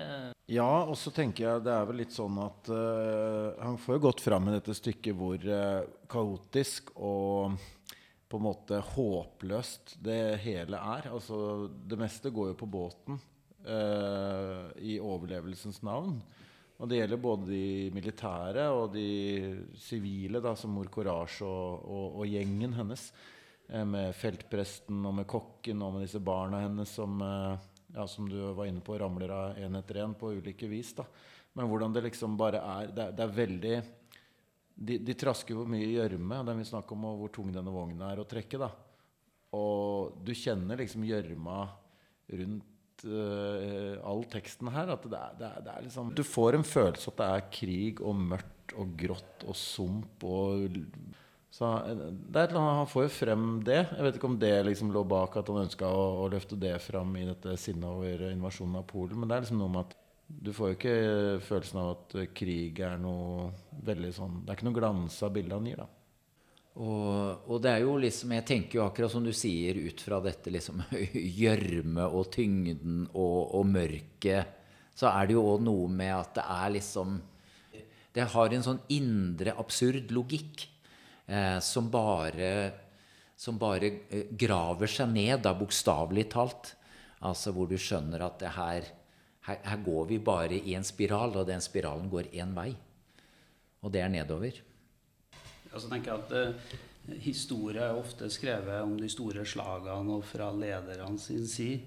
Ja, 0.49 0.85
og 0.89 0.97
så 0.97 1.13
tenker 1.15 1.45
jeg 1.45 1.65
det 1.67 1.75
er 1.75 1.89
vel 1.91 1.99
litt 2.03 2.15
sånn 2.15 2.39
at 2.41 2.71
eh, 2.73 3.59
han 3.63 3.79
får 3.79 3.99
jo 3.99 4.05
godt 4.09 4.23
fram 4.25 4.47
med 4.49 4.59
dette 4.59 4.77
stykket 4.79 5.19
hvor 5.19 5.43
eh, 5.45 5.83
kaotisk 6.11 6.95
og 6.97 7.59
på 8.29 8.37
en 8.37 8.45
måte 8.45 8.81
håpløst 8.85 9.97
det 10.05 10.39
hele 10.45 10.77
er. 10.77 11.09
Altså, 11.13 11.69
det 11.69 11.99
meste 12.01 12.33
går 12.35 12.53
jo 12.53 12.59
på 12.61 12.69
båten 12.69 13.17
eh, 13.65 14.67
i 14.85 14.99
overlevelsens 15.01 15.81
navn. 15.87 16.19
Og 16.79 16.91
det 16.91 17.01
gjelder 17.01 17.23
både 17.23 17.49
de 17.49 17.65
militære 17.95 18.69
og 18.71 18.93
de 18.95 19.09
sivile, 19.81 20.43
da, 20.45 20.53
som 20.55 20.77
mor 20.77 20.91
Courage 20.93 21.43
og, 21.47 21.89
og, 21.89 22.21
og 22.21 22.31
gjengen 22.31 22.77
hennes. 22.77 23.09
Eh, 23.69 23.85
med 23.89 24.15
feltpresten 24.17 25.01
og 25.09 25.17
med 25.19 25.29
kokken 25.29 25.83
og 25.83 25.97
med 25.97 26.07
disse 26.07 26.23
barna 26.23 26.63
hennes 26.67 26.93
som, 27.01 27.19
eh, 27.25 27.67
ja, 27.97 28.07
som 28.07 28.29
du 28.31 28.39
var 28.53 28.69
inne 28.69 28.85
på, 28.85 28.99
ramler 29.01 29.33
av 29.35 29.59
én 29.59 29.81
etter 29.81 30.05
én 30.05 30.15
på 30.15 30.37
ulike 30.37 30.69
vis. 30.71 30.93
da. 31.01 31.09
Men 31.57 31.67
hvordan 31.67 31.97
det 31.97 32.05
liksom 32.05 32.37
bare 32.39 32.61
er 32.63 32.93
Det, 32.93 33.17
det 33.17 33.25
er 33.25 33.39
veldig 33.43 33.83
de, 34.79 34.99
de 35.03 35.15
trasker 35.19 35.57
jo 35.57 35.67
mye 35.69 35.87
i 35.87 35.97
gjørme. 35.97 36.39
og 36.39 36.47
Det 36.47 36.55
er 36.55 36.61
mye 36.61 36.71
snakk 36.71 36.95
om 36.95 37.07
hvor 37.21 37.33
tung 37.35 37.51
denne 37.55 37.75
vogna 37.75 38.13
er 38.13 38.23
å 38.23 38.29
trekke. 38.29 38.61
da. 38.61 38.71
Og 39.59 40.19
du 40.25 40.35
kjenner 40.37 40.81
liksom 40.81 41.07
gjørma 41.09 41.61
rundt 42.39 43.07
uh, 43.09 43.95
all 44.07 44.27
teksten 44.31 44.71
her. 44.75 44.93
At 44.95 45.07
det 45.09 45.19
er, 45.19 45.39
det, 45.39 45.49
er, 45.49 45.65
det 45.67 45.75
er 45.75 45.87
liksom 45.89 46.13
Du 46.19 46.25
får 46.27 46.59
en 46.59 46.69
følelse 46.69 47.13
at 47.13 47.23
det 47.23 47.31
er 47.31 47.49
krig 47.61 48.05
og 48.05 48.21
mørkt 48.35 48.77
og 48.79 48.93
grått 49.01 49.49
og 49.49 49.57
sump 49.57 50.29
og 50.29 50.77
så 51.59 51.71
eh, 51.89 52.01
det 52.29 52.37
er 52.37 52.45
et 52.45 52.53
eller 52.53 52.61
annet, 52.61 52.81
Han 52.83 52.91
får 52.91 53.07
jo 53.07 53.13
frem 53.15 53.47
det. 53.67 53.79
Jeg 53.81 54.05
vet 54.05 54.19
ikke 54.19 54.29
om 54.29 54.37
det 54.41 54.53
liksom 54.69 54.93
lå 54.95 55.05
bak 55.09 55.39
at 55.41 55.49
han 55.51 55.63
ønska 55.65 55.89
å, 55.89 56.05
å 56.25 56.29
løfte 56.33 56.59
det 56.61 56.75
fram 56.85 57.17
i 57.19 57.25
dette 57.29 57.57
sinnet 57.61 57.89
over 57.89 58.29
invasjonen 58.29 58.79
av 58.83 58.87
Polen. 58.91 59.17
Men 59.19 59.31
det 59.31 59.39
er 59.39 59.47
liksom 59.47 59.63
noe 59.63 59.73
med 59.73 59.87
at 59.87 59.98
du 60.29 60.51
får 60.53 60.73
jo 60.73 60.77
ikke 60.77 60.97
følelsen 61.41 61.79
av 61.81 61.91
at 61.95 62.17
krig 62.37 62.81
er 62.85 62.99
noe 63.01 63.49
veldig 63.85 64.11
sånn 64.13 64.43
Det 64.43 64.53
er 64.53 64.59
ikke 64.59 64.67
noe 64.69 64.77
glansa 64.77 65.31
bilde 65.33 65.57
han 65.57 65.69
gir, 65.71 65.81
da. 65.81 65.87
Og, 66.79 67.49
og 67.49 67.63
det 67.65 67.73
er 67.73 67.83
jo 67.83 67.97
liksom 67.99 68.35
Jeg 68.37 68.47
tenker 68.47 68.79
jo 68.79 68.85
akkurat 68.85 69.11
som 69.15 69.25
du 69.25 69.33
sier, 69.35 69.81
ut 69.89 70.03
fra 70.05 70.21
dette 70.23 70.53
liksom 70.53 70.85
gjørme 71.43 72.07
og 72.13 72.29
tyngden 72.35 73.07
og, 73.09 73.55
og 73.59 73.73
mørket, 73.73 74.55
så 74.99 75.11
er 75.15 75.29
det 75.31 75.39
jo 75.39 75.47
òg 75.55 75.65
noe 75.65 75.89
med 75.91 76.13
at 76.15 76.37
det 76.37 76.45
er 76.59 76.75
liksom 76.77 77.17
Det 78.15 78.29
har 78.35 78.55
en 78.55 78.67
sånn 78.67 78.85
indre 78.95 79.57
absurd 79.59 80.13
logikk 80.15 80.69
eh, 81.27 81.59
som 81.65 81.89
bare 81.93 82.53
som 83.39 83.59
bare 83.59 83.91
eh, 84.11 84.31
graver 84.35 84.91
seg 84.91 85.13
ned, 85.13 85.45
da 85.45 85.55
bokstavelig 85.55 86.27
talt. 86.33 86.73
Altså 87.23 87.53
hvor 87.55 87.69
du 87.71 87.77
skjønner 87.79 88.25
at 88.27 88.41
det 88.43 88.51
her, 88.55 88.89
her, 89.49 89.61
her 89.65 89.83
går 89.85 90.09
vi 90.11 90.19
bare 90.21 90.61
i 90.61 90.75
en 90.77 90.87
spiral, 90.87 91.37
og 91.37 91.49
den 91.49 91.63
spiralen 91.65 92.11
går 92.13 92.31
én 92.37 92.55
vei. 92.57 92.71
Og 93.83 93.93
det 93.95 94.03
er 94.05 94.13
nedover. 94.13 94.61
Og 95.73 95.81
så 95.81 95.89
tenker 95.91 96.13
jeg 96.13 96.25
at 96.25 96.37
eh, 96.39 96.77
Historie 97.25 97.81
er 97.81 97.97
ofte 97.97 98.27
skrevet 98.29 98.83
om 98.85 98.93
de 98.99 99.09
store 99.09 99.47
slagene 99.49 100.19
og 100.19 100.27
fra 100.29 100.51
lederne 100.53 101.17
sin 101.21 101.47
side. 101.49 101.79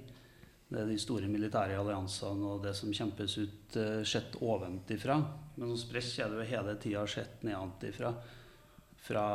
Det 0.71 0.79
er 0.81 0.87
de 0.89 0.97
store 0.97 1.27
militære 1.29 1.75
alliansene 1.77 2.47
og 2.55 2.63
det 2.63 2.71
som 2.79 2.93
kjempes 2.95 3.35
ut, 3.37 3.75
eh, 3.77 4.01
sett 4.07 4.39
ovenfra. 4.41 5.19
Men 5.57 5.73
hos 5.75 5.83
Brecht 5.85 6.17
er 6.17 6.31
det 6.31 6.39
jo 6.39 6.47
hele 6.55 6.75
tida 6.81 7.05
sett 7.05 7.43
nedenfra. 7.45 8.15
Fra, 9.01 9.25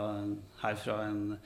her 0.62 0.76
fra 0.78 0.98
en 1.06 1.38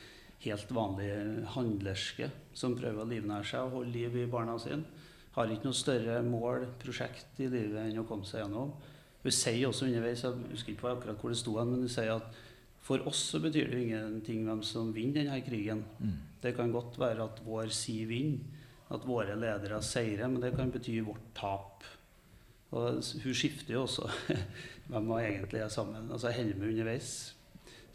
helt 0.44 0.72
vanlig 0.72 1.10
handlerske 1.56 2.30
som 2.56 2.76
prøver 2.76 3.02
å 3.02 3.08
livnære 3.08 3.48
seg 3.50 3.66
og 3.66 3.80
holde 3.80 3.92
liv 3.92 4.16
i 4.22 4.28
barna 4.30 4.56
sine. 4.60 4.99
Har 5.36 5.50
ikke 5.50 5.68
noe 5.68 5.78
større 5.78 6.20
mål, 6.26 6.66
prosjekt 6.82 7.38
i 7.38 7.48
livet 7.50 7.84
enn 7.84 8.02
å 8.02 8.06
komme 8.08 8.26
seg 8.26 8.42
gjennom. 8.42 8.72
Hun 9.20 9.34
sier 9.36 9.68
også 9.68 9.86
underveis, 9.86 10.24
jeg 10.24 10.48
husker 10.50 10.74
ikke 10.74 10.94
akkurat 10.94 11.20
hvor 11.20 11.32
det 11.32 11.38
sto, 11.38 11.54
men 11.60 11.84
hun 11.84 11.92
sier 11.92 12.16
at 12.16 12.40
for 12.80 13.04
oss 13.06 13.20
så 13.34 13.40
betyr 13.42 13.68
det 13.70 13.82
ingenting 13.84 14.46
hvem 14.46 14.62
som 14.64 14.92
vinner 14.96 15.20
denne 15.20 15.42
krigen. 15.44 15.84
Det 16.40 16.54
kan 16.56 16.72
godt 16.72 16.96
være 16.98 17.26
at 17.28 17.42
vår 17.44 17.68
side 17.76 18.08
vinner, 18.08 18.58
at 18.90 19.04
våre 19.06 19.36
ledere 19.38 19.78
seirer, 19.86 20.26
men 20.26 20.42
det 20.42 20.54
kan 20.56 20.72
bety 20.72 20.96
vårt 21.06 21.28
tap. 21.36 21.84
Og 22.74 23.02
hun 23.22 23.36
skifter 23.36 23.76
jo 23.76 23.84
også 23.84 24.08
hvem 24.90 25.10
hun 25.12 25.20
egentlig 25.20 25.60
er 25.60 25.68
sammen 25.70 26.08
med. 26.08 26.16
Altså 26.16 26.32
med 26.56 26.70
underveis, 26.72 27.12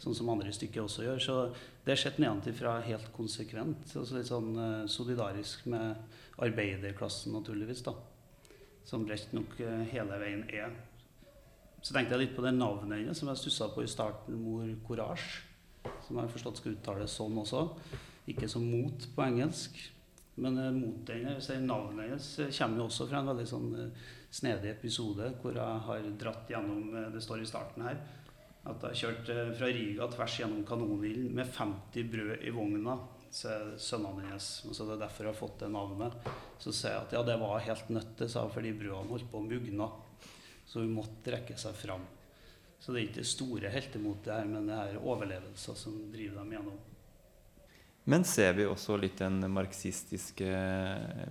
sånn 0.00 0.16
som 0.16 0.30
andre 0.32 0.52
i 0.52 0.56
stykket 0.56 0.84
også 0.84 1.04
gjør. 1.04 1.20
Så 1.20 1.36
det 1.84 1.92
har 1.92 2.00
sett 2.00 2.22
nedenfra 2.22 2.78
helt 2.86 3.10
konsekvent. 3.16 3.90
Altså 3.92 4.16
litt 4.16 4.30
sånn 4.30 4.52
eh, 4.60 4.86
solidarisk 4.88 5.66
med 5.72 5.96
arbeiderklassen, 6.42 7.32
naturligvis, 7.32 7.82
da. 7.86 7.94
Som 8.84 9.06
Brecht 9.06 9.32
nok 9.34 9.58
eh, 9.60 9.82
hele 9.90 10.18
veien 10.20 10.44
er. 10.52 10.74
Så 11.80 11.94
tenkte 11.94 12.16
jeg 12.16 12.26
litt 12.26 12.36
på 12.36 12.44
det 12.44 12.54
navnet 12.56 13.00
hennes 13.00 13.18
som 13.18 13.30
jeg 13.30 13.40
stussa 13.40 13.70
på 13.72 13.84
i 13.84 13.90
starten, 13.90 14.38
mor 14.42 14.68
Courage. 14.86 15.42
Som 16.06 16.16
jeg 16.16 16.24
har 16.24 16.32
forstått 16.32 16.60
skal 16.60 16.76
uttales 16.76 17.14
sånn 17.14 17.36
også. 17.42 17.62
Ikke 18.30 18.48
som 18.50 18.64
mot 18.66 19.08
på 19.14 19.24
engelsk. 19.26 19.78
Men 20.42 20.60
eh, 20.60 20.72
mot 20.76 21.14
henne, 21.14 21.38
så 21.40 21.56
navnet 21.62 22.10
hennes 22.10 22.58
kommer 22.58 22.82
jo 22.82 22.90
også 22.90 23.08
fra 23.08 23.22
en 23.22 23.32
veldig 23.32 23.48
sånn 23.48 23.72
eh, 23.80 24.06
snedig 24.36 24.74
episode 24.74 25.32
hvor 25.40 25.56
jeg 25.56 25.82
har 25.86 26.08
dratt 26.20 26.50
gjennom 26.52 26.90
Det 27.14 27.22
står 27.24 27.42
i 27.42 27.48
starten 27.48 27.86
her. 27.86 28.00
At 28.66 28.82
jeg 28.90 29.00
kjørte 29.04 29.50
fra 29.54 29.68
Riga 29.70 30.08
tvers 30.10 30.40
gjennom 30.40 30.64
kanonilden 30.66 31.30
med 31.38 31.48
50 31.54 32.10
brød 32.10 32.42
i 32.42 32.54
vogna. 32.54 32.96
Sønnene 33.32 34.26
hennes. 34.26 34.48
Så 34.70 34.84
det 34.84 34.96
er 34.96 35.04
derfor 35.04 35.26
jeg 35.26 35.32
har 35.32 35.38
fått 35.38 35.62
det 35.62 35.70
navnet. 35.72 36.28
Så 36.62 36.74
sier 36.74 36.94
jeg 36.94 37.06
at 37.06 37.16
ja, 37.16 37.22
det 37.26 37.38
var 37.40 37.64
helt 37.64 37.88
nødt 37.92 38.12
til, 38.18 38.30
sa 38.30 38.44
jeg, 38.46 38.54
fordi 38.56 38.74
brødene 38.76 39.12
holdt 39.14 39.30
på 39.32 39.40
å 39.40 39.46
mugne. 39.46 39.88
Så 40.66 40.82
hun 40.82 40.94
måtte 40.96 41.24
trekke 41.26 41.58
seg 41.60 41.76
fram. 41.78 42.04
Så 42.78 42.92
det 42.92 43.00
er 43.00 43.06
ikke 43.08 43.22
det 43.22 43.30
store 43.30 43.70
heltemotet 43.72 44.32
her, 44.34 44.48
men 44.50 44.68
det 44.68 44.76
er 44.76 45.00
overlevelser 45.00 45.78
som 45.78 45.96
driver 46.12 46.42
dem 46.42 46.52
gjennom. 46.56 46.82
Men 48.06 48.22
ser 48.28 48.52
vi 48.54 48.66
også 48.68 48.98
litt 49.02 49.18
den 49.18 49.40
marxistiske 49.50 50.50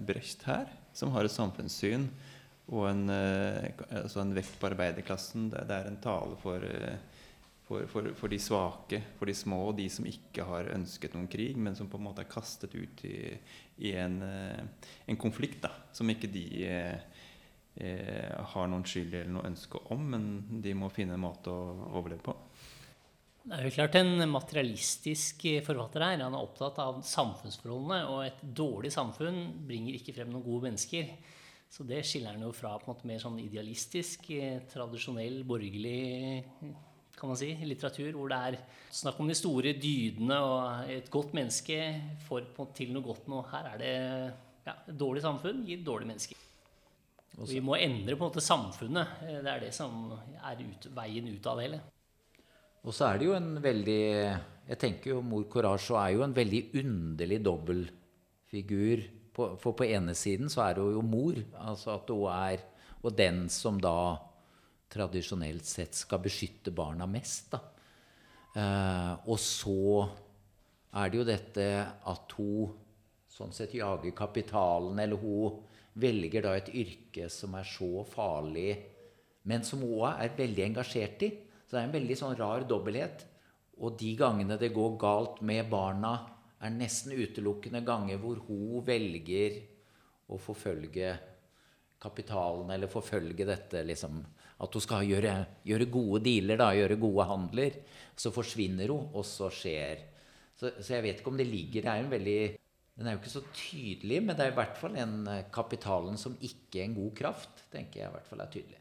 Brecht 0.03 0.43
her, 0.43 0.67
som 0.91 1.13
har 1.15 1.23
et 1.23 1.31
samfunnssyn 1.31 2.09
og 2.65 2.89
en, 2.89 3.05
eh, 3.13 3.69
altså 4.01 4.19
en 4.19 4.33
vekt 4.35 4.57
på 4.59 4.67
arbeiderklassen? 4.67 5.47
Det 5.53 5.63
er 5.63 5.87
en 5.87 6.01
tale 6.03 6.35
for, 6.41 6.59
eh, 6.59 6.97
for, 7.65 7.87
for, 7.89 8.11
for, 8.17 8.29
de 8.29 8.39
svake, 8.41 9.01
for 9.17 9.29
de 9.29 9.35
små, 9.37 9.59
de 9.77 9.87
som 9.89 10.05
ikke 10.05 10.45
har 10.45 10.69
ønsket 10.75 11.15
noen 11.17 11.29
krig, 11.31 11.57
men 11.57 11.77
som 11.77 11.89
på 11.89 11.97
en 11.97 12.05
måte 12.05 12.21
er 12.21 12.29
kastet 12.29 12.75
ut 12.77 13.05
i, 13.09 13.17
i 13.89 13.95
en, 13.97 14.19
eh, 14.21 14.89
en, 15.09 15.17
konflikt 15.21 15.63
da, 15.65 15.71
som 15.95 16.09
ikke 16.11 16.29
de 16.29 16.45
eh, 16.69 16.97
har 18.53 18.69
noen 18.71 18.85
skyld 18.87 19.13
eller 19.13 19.33
noe 19.33 19.49
ønske 19.49 19.81
om, 19.91 20.05
men 20.13 20.61
de 20.63 20.75
må 20.77 20.91
finne 20.93 21.17
en 21.17 21.25
måte 21.25 21.51
å 21.51 21.89
overleve 21.97 22.27
på. 22.29 22.37
Det 23.45 23.59
er 23.59 23.67
jo 23.67 23.73
klart 23.75 23.95
en 23.99 24.23
materialistisk 24.31 25.43
forfatter 25.65 26.01
her. 26.01 26.23
Han 26.23 26.33
er 26.33 26.45
opptatt 26.47 26.79
av 26.81 27.03
samfunnsforholdene. 27.05 27.99
Og 28.09 28.23
et 28.25 28.39
dårlig 28.41 28.89
samfunn 28.95 29.37
bringer 29.67 29.99
ikke 29.99 30.15
frem 30.15 30.31
noen 30.33 30.41
gode 30.47 30.71
mennesker. 30.71 31.11
Så 31.69 31.85
det 31.85 31.99
skiller 32.09 32.33
han 32.33 32.41
jo 32.41 32.49
fra 32.57 32.71
på 32.79 32.87
en 32.87 32.95
måte 32.95 33.05
mer 33.05 33.21
sånn 33.21 33.37
idealistisk, 33.43 34.31
tradisjonell, 34.71 35.43
borgerlig 35.45 36.33
kan 37.15 37.31
man 37.31 37.39
si, 37.39 37.51
litteratur, 37.63 38.11
hvor 38.15 38.31
det 38.31 38.39
er 38.49 38.57
snakk 38.95 39.19
om 39.21 39.29
de 39.29 39.37
store 39.37 39.75
dydene, 39.79 40.39
og 40.43 40.91
et 40.91 41.07
godt 41.11 41.35
menneske 41.37 41.77
får 42.27 42.49
til 42.75 42.91
noe 42.95 43.05
godt 43.05 43.29
nå. 43.31 43.41
Her 43.51 43.69
er 43.73 43.81
det 43.81 43.93
ja, 44.65 44.75
et 44.75 44.97
dårlig 44.99 45.23
samfunn 45.23 45.63
gir 45.67 45.83
dårlige 45.85 46.11
mennesker. 46.11 46.41
Og 47.35 47.49
vi 47.51 47.59
må 47.63 47.75
endre 47.75 48.15
på 48.15 48.23
en 48.23 48.31
måte 48.31 48.43
samfunnet. 48.43 49.19
Det 49.27 49.51
er 49.51 49.63
det 49.65 49.73
som 49.75 50.13
er 50.15 50.61
ut, 50.61 50.87
veien 50.95 51.27
ut 51.27 51.49
av 51.51 51.59
det 51.59 51.67
hele. 51.67 51.81
Og 52.85 52.93
så 52.95 53.09
er 53.09 53.19
det 53.19 53.27
jo 53.27 53.33
en 53.35 53.55
veldig 53.63 54.03
Jeg 54.65 54.77
tenker 54.81 55.11
jo 55.11 55.23
Mor 55.25 55.43
Courage 55.49 55.97
er 55.99 56.13
jo 56.15 56.23
en 56.25 56.35
veldig 56.35 56.61
underlig 56.81 57.41
dobbeltfigur. 57.45 59.03
For 59.35 59.73
på 59.75 59.87
ene 59.89 60.15
siden 60.15 60.49
så 60.49 60.63
er 60.69 60.79
hun 60.79 60.95
jo 60.95 61.03
mor. 61.05 61.41
Altså 61.59 61.97
at 61.97 62.09
hun 62.13 62.29
er 62.31 62.63
Og 63.03 63.11
den 63.17 63.45
som 63.49 63.81
da 63.81 64.15
tradisjonelt 64.95 65.67
sett 65.67 65.97
skal 65.97 66.23
beskytte 66.23 66.71
barna 66.75 67.07
mest. 67.09 67.51
Da. 67.51 67.61
Eh, 68.55 69.13
og 69.27 69.39
så 69.41 70.05
er 70.95 71.11
det 71.11 71.19
jo 71.19 71.27
dette 71.27 71.69
at 72.07 72.35
hun 72.39 72.73
sånn 73.35 73.51
sett 73.55 73.75
jager 73.75 74.15
kapitalen, 74.15 74.99
eller 75.03 75.19
hun 75.19 75.59
velger 75.99 76.45
da 76.45 76.55
et 76.55 76.71
yrke 76.75 77.27
som 77.31 77.55
er 77.59 77.67
så 77.67 78.05
farlig, 78.07 78.71
men 79.45 79.63
som 79.67 79.83
hun 79.83 79.99
òg 79.99 80.23
er 80.23 80.37
veldig 80.37 80.63
engasjert 80.69 81.25
i. 81.27 81.31
Så 81.65 81.75
det 81.75 81.81
er 81.81 81.89
en 81.89 81.97
veldig 81.97 82.17
sånn 82.19 82.37
rar 82.39 82.63
dobbelthet. 82.69 83.25
Og 83.83 83.97
de 83.99 84.13
gangene 84.17 84.57
det 84.61 84.71
går 84.75 84.95
galt 85.01 85.41
med 85.43 85.67
barna, 85.71 86.15
er 86.63 86.71
nesten 86.71 87.11
utelukkende 87.11 87.81
ganger 87.85 88.17
hvor 88.21 88.39
hun 88.47 88.79
velger 88.87 89.59
å 90.31 90.39
forfølge 90.41 91.11
kapitalen, 92.01 92.71
eller 92.71 92.89
forfølge 92.89 93.45
dette 93.45 93.83
liksom 93.85 94.21
at 94.63 94.75
hun 94.77 94.83
skal 94.83 95.07
gjøre, 95.07 95.33
gjøre 95.67 95.87
gode 95.91 96.21
dealer, 96.25 96.59
da, 96.61 96.69
gjøre 96.77 96.99
gode 97.01 97.25
handler. 97.27 97.79
Så 98.15 98.31
forsvinner 98.31 98.93
hun, 98.93 99.09
og 99.13 99.25
så 99.27 99.49
skjer 99.51 100.05
så, 100.55 100.69
så, 100.79 100.93
jeg 100.95 101.03
vet 101.03 101.19
ikke 101.19 101.31
om 101.33 101.39
det 101.39 101.49
ligger 101.49 101.83
Det 101.83 101.91
er 101.91 101.99
en 101.99 102.11
veldig 102.11 102.39
Den 102.95 103.07
er 103.07 103.15
jo 103.15 103.19
ikke 103.19 103.33
så 103.33 103.43
tydelig, 103.51 104.21
men 104.23 104.37
det 104.37 104.45
er 104.45 104.53
i 104.53 104.55
hvert 104.55 104.77
fall 104.79 104.95
en 105.01 105.15
eh, 105.27 105.41
kapitalen 105.51 106.15
som 106.19 106.37
ikke 106.39 106.79
er 106.79 106.85
en 106.85 106.95
god 106.95 107.09
kraft, 107.17 107.65
tenker 107.73 107.99
jeg 107.99 108.07
i 108.07 108.13
hvert 108.13 108.29
fall 108.29 108.39
er 108.39 108.53
tydelig. 108.53 108.79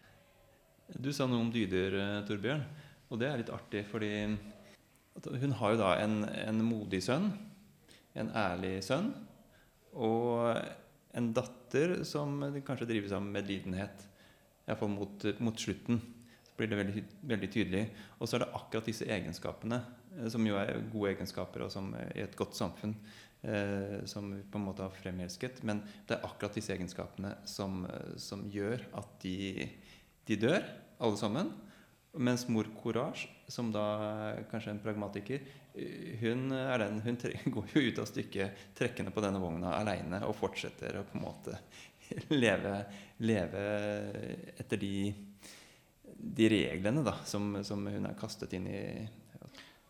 Du 1.02 1.08
sa 1.10 1.26
noe 1.26 1.42
om 1.42 1.50
dyder, 1.50 1.96
eh, 1.98 2.20
Torbjørn. 2.28 2.62
Og 3.10 3.18
det 3.18 3.26
er 3.26 3.40
litt 3.40 3.50
artig, 3.50 3.82
fordi 3.90 4.12
hun 5.42 5.56
har 5.58 5.74
jo 5.74 5.80
da 5.80 5.90
en, 6.04 6.14
en 6.30 6.62
modig 6.62 7.02
sønn. 7.02 7.26
En 8.14 8.30
ærlig 8.38 8.76
sønn. 8.86 9.10
Og 9.98 10.62
en 11.18 11.32
datter 11.34 11.96
som 12.06 12.38
kanskje 12.62 12.88
drives 12.92 13.18
av 13.18 13.26
medlidenhet. 13.26 14.06
Iallfall 14.64 14.92
mot, 14.92 15.26
mot 15.44 15.60
slutten. 15.60 16.00
Så 16.44 16.56
blir 16.56 16.70
det 16.70 16.78
veldig, 16.78 17.04
veldig 17.34 17.50
tydelig. 17.52 17.84
Og 18.18 18.28
så 18.28 18.38
er 18.38 18.44
det 18.44 18.54
akkurat 18.56 18.88
disse 18.88 19.08
egenskapene, 19.10 19.80
eh, 20.14 20.28
som 20.32 20.46
jo 20.46 20.56
er 20.60 20.86
gode 20.92 21.14
egenskaper 21.14 21.66
og 21.66 21.72
som 21.74 21.92
i 21.98 22.22
et 22.24 22.36
godt 22.38 22.56
samfunn, 22.56 22.94
eh, 23.42 24.04
som 24.08 24.30
vi 24.32 24.40
på 24.42 24.60
en 24.60 24.68
måte 24.68 24.86
har 24.86 24.94
fremelsket. 24.94 25.62
Men 25.66 25.82
det 26.06 26.16
er 26.16 26.26
akkurat 26.28 26.56
disse 26.56 26.72
egenskapene 26.76 27.34
som, 27.48 27.84
eh, 27.86 28.16
som 28.16 28.46
gjør 28.50 28.86
at 29.00 29.20
de, 29.24 29.68
de, 30.26 30.36
dør, 30.36 30.64
alle 31.00 31.20
sammen. 31.20 31.52
Mens 32.14 32.46
mor 32.46 32.68
Courage, 32.78 33.26
som 33.50 33.72
da 33.74 34.36
kanskje 34.46 34.70
er 34.70 34.76
en 34.76 34.84
pragmatiker, 34.84 35.48
eh, 35.74 36.14
hun, 36.22 36.48
den, 36.54 37.00
hun 37.02 37.18
går 37.58 37.74
jo 37.74 37.82
ut 37.88 37.98
av 37.98 38.06
stykket 38.08 38.68
trekkende 38.78 39.10
på 39.10 39.24
denne 39.24 39.42
vogna 39.42 39.74
aleine 39.80 40.22
og 40.28 40.38
fortsetter 40.38 41.00
å 41.00 41.08
på 41.08 41.18
en 41.18 41.26
måte 41.26 41.58
leve, 42.42 42.78
leve 43.24 43.64
etter 44.56 44.80
de, 44.80 44.94
de 46.14 46.48
reglene 46.50 47.04
da, 47.06 47.16
som, 47.26 47.56
som, 47.64 47.84
hun 47.86 48.08
er 48.08 48.18
kastet 48.18 48.54
inn 48.56 48.68
i. 48.70 48.80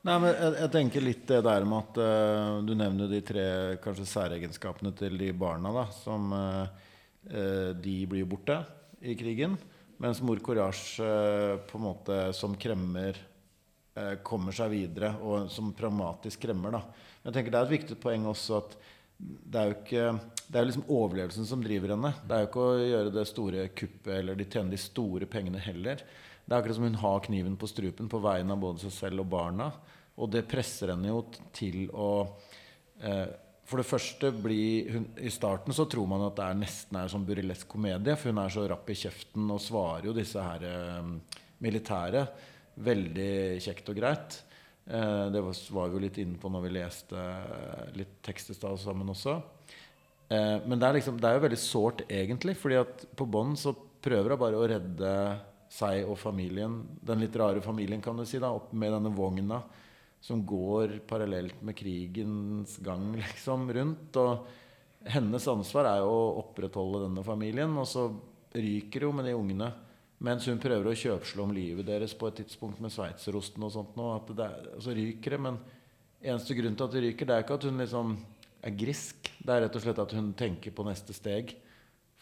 Nei, 0.05 0.17
men 0.21 0.29
jeg, 0.31 0.57
jeg 0.61 0.73
tenker 0.73 1.05
litt 1.05 1.23
det 1.31 1.41
der 1.47 1.65
med 1.69 1.81
at 1.81 2.01
uh, 2.01 2.59
du 2.65 2.75
nevner 2.77 3.09
de 3.09 3.23
tre 3.25 3.45
kanskje 3.85 4.09
særegenskapene 4.11 4.93
til 4.99 5.17
de 5.21 5.31
barna. 5.33 5.73
da, 5.73 5.87
Som 5.97 6.35
uh, 6.35 6.67
de 7.81 7.95
blir 8.11 8.29
borte 8.29 8.59
i 9.01 9.17
krigen. 9.17 9.57
Mens 10.03 10.21
mor 10.21 10.43
Courage 10.45 11.01
uh, 11.01 11.57
på 11.65 11.81
en 11.81 11.89
måte 11.89 12.19
som 12.37 12.59
kremmer 12.59 13.31
kommer 14.27 14.51
seg 14.51 14.73
videre, 14.73 15.13
og 15.23 15.45
som 15.55 15.69
pragmatisk 15.71 16.41
kremmer. 16.43 16.73
da. 16.75 16.81
Men 17.23 17.29
jeg 17.29 17.35
tenker 17.37 17.53
Det 17.53 17.59
er 17.61 17.69
et 17.69 17.75
viktig 17.77 17.97
poeng 18.03 18.25
også 18.27 18.57
at 18.59 18.73
det 19.23 19.61
er 19.61 19.69
jo 19.69 19.77
ikke 19.77 20.07
det 20.55 20.61
er 20.61 20.69
liksom 20.69 20.85
overlevelsen 20.87 21.47
som 21.49 21.63
driver 21.65 21.97
henne. 21.97 22.13
Det 22.23 22.35
er 22.35 22.45
jo 22.45 22.47
ikke 22.47 22.65
å 22.65 22.75
gjøre 22.79 23.11
det 23.11 23.23
store 23.27 23.63
kuppet 23.75 24.13
eller 24.15 24.37
de 24.39 24.45
tjene 24.47 24.71
de 24.71 24.79
store 24.79 25.27
pengene 25.27 25.59
heller. 25.59 26.05
Det 26.45 26.53
er 26.53 26.61
akkurat 26.61 26.77
som 26.77 26.85
hun 26.87 26.99
har 27.01 27.25
kniven 27.25 27.57
på 27.59 27.67
strupen 27.67 28.11
på 28.13 28.21
vegne 28.23 28.55
av 28.55 28.61
både 28.63 28.85
seg 28.85 28.93
selv 28.95 29.25
og 29.25 29.33
barna. 29.33 29.67
Og 30.15 30.31
det 30.31 30.45
presser 30.47 30.93
henne 30.93 31.11
jo 31.11 31.25
til 31.59 31.89
å 31.91 32.11
eh, 33.03 33.33
For 33.67 33.81
det 33.83 33.89
første 33.89 34.31
bli 34.45 34.61
hun, 34.95 35.09
I 35.19 35.33
starten 35.35 35.75
så 35.75 35.89
tror 35.91 36.07
man 36.07 36.23
at 36.29 36.39
det 36.39 36.47
er 36.47 36.61
nesten 36.61 37.01
er 37.01 37.11
sånn 37.11 37.27
burlesk 37.27 37.67
komedie, 37.75 38.15
for 38.15 38.31
hun 38.31 38.43
er 38.45 38.55
så 38.55 38.69
rapp 38.71 38.95
i 38.95 38.99
kjeften 39.01 39.51
og 39.51 39.63
svarer 39.65 40.07
jo 40.07 40.15
disse 40.15 40.39
her 40.39 40.69
eh, 40.71 41.11
militære 41.67 42.29
veldig 42.85 43.59
kjekt 43.65 43.91
og 43.91 43.99
greit. 43.99 44.39
Eh, 44.87 45.27
det 45.35 45.43
var, 45.43 45.59
var, 45.81 45.91
vi 45.91 45.99
jo 45.99 46.07
litt 46.07 46.23
inne 46.23 46.39
på 46.39 46.53
når 46.53 46.69
vi 46.69 46.75
leste 46.79 47.27
litt 47.99 48.21
tekst 48.23 48.55
i 48.55 48.59
stad 48.61 48.79
sammen 48.87 49.11
også. 49.11 49.41
Eh, 50.29 50.59
men 50.65 50.79
det 50.79 50.89
er, 50.89 50.99
liksom, 50.99 51.19
det 51.21 51.29
er, 51.29 51.39
jo 51.39 51.47
veldig 51.47 51.61
sårt, 51.61 52.05
egentlig. 52.09 52.57
fordi 52.61 52.81
at 52.81 53.07
på 53.17 53.27
bånn 53.29 53.57
så 53.61 53.75
prøver 54.05 54.35
hun 54.35 54.41
bare 54.41 54.61
å 54.61 54.69
redde 54.69 55.15
seg 55.75 56.07
og 56.07 56.19
familien, 56.21 56.83
den 57.03 57.25
litt 57.25 57.37
rare 57.37 57.63
familien, 57.65 58.03
kan 58.03 58.17
du 58.17 58.25
si, 58.29 58.39
da, 58.43 58.53
opp 58.55 58.73
med 58.77 58.95
denne 58.95 59.13
vogna 59.15 59.63
som 60.25 60.41
går 60.47 61.01
parallelt 61.09 61.59
med 61.63 61.77
krigens 61.77 62.79
gang 62.85 63.11
liksom, 63.21 63.67
rundt. 63.77 64.17
Og 64.17 65.11
hennes 65.13 65.49
ansvar 65.53 65.91
er 65.91 66.01
jo 66.01 66.13
å 66.13 66.37
opprettholde 66.41 67.03
denne 67.05 67.25
familien. 67.27 67.75
Og 67.77 67.89
så 67.91 68.07
ryker 68.55 69.05
hun 69.05 69.19
med 69.19 69.29
de 69.29 69.35
ungene. 69.37 69.69
Mens 70.25 70.47
hun 70.49 70.63
prøver 70.63 70.89
å 70.89 70.97
kjøpslå 70.97 71.45
om 71.45 71.53
livet 71.53 71.85
deres 71.85 72.15
på 72.17 72.31
et 72.31 72.39
tidspunkt 72.41 72.81
med 72.81 72.95
sveitserosten 72.95 73.67
og 73.67 73.75
sånt. 73.75 73.97
Nå, 73.99 74.15
at 74.15 74.31
det, 74.39 74.49
så 74.81 74.95
ryker 74.97 75.37
det, 75.37 75.41
men 75.51 75.59
eneste 76.25 76.57
grunn 76.57 76.79
til 76.79 76.87
at 76.87 76.95
det 76.97 77.03
ryker, 77.05 77.29
det 77.29 77.37
er 77.37 77.45
ikke 77.45 77.59
at 77.59 77.67
hun 77.69 77.83
liksom 77.83 78.15
er 78.65 78.77
grisk. 78.79 79.31
Det 79.45 79.53
er 79.53 79.65
rett 79.67 79.77
og 79.77 79.85
slett 79.85 80.01
at 80.03 80.15
hun 80.17 80.33
tenker 80.39 80.75
på 80.75 80.87
neste 80.87 81.17
steg. 81.17 81.55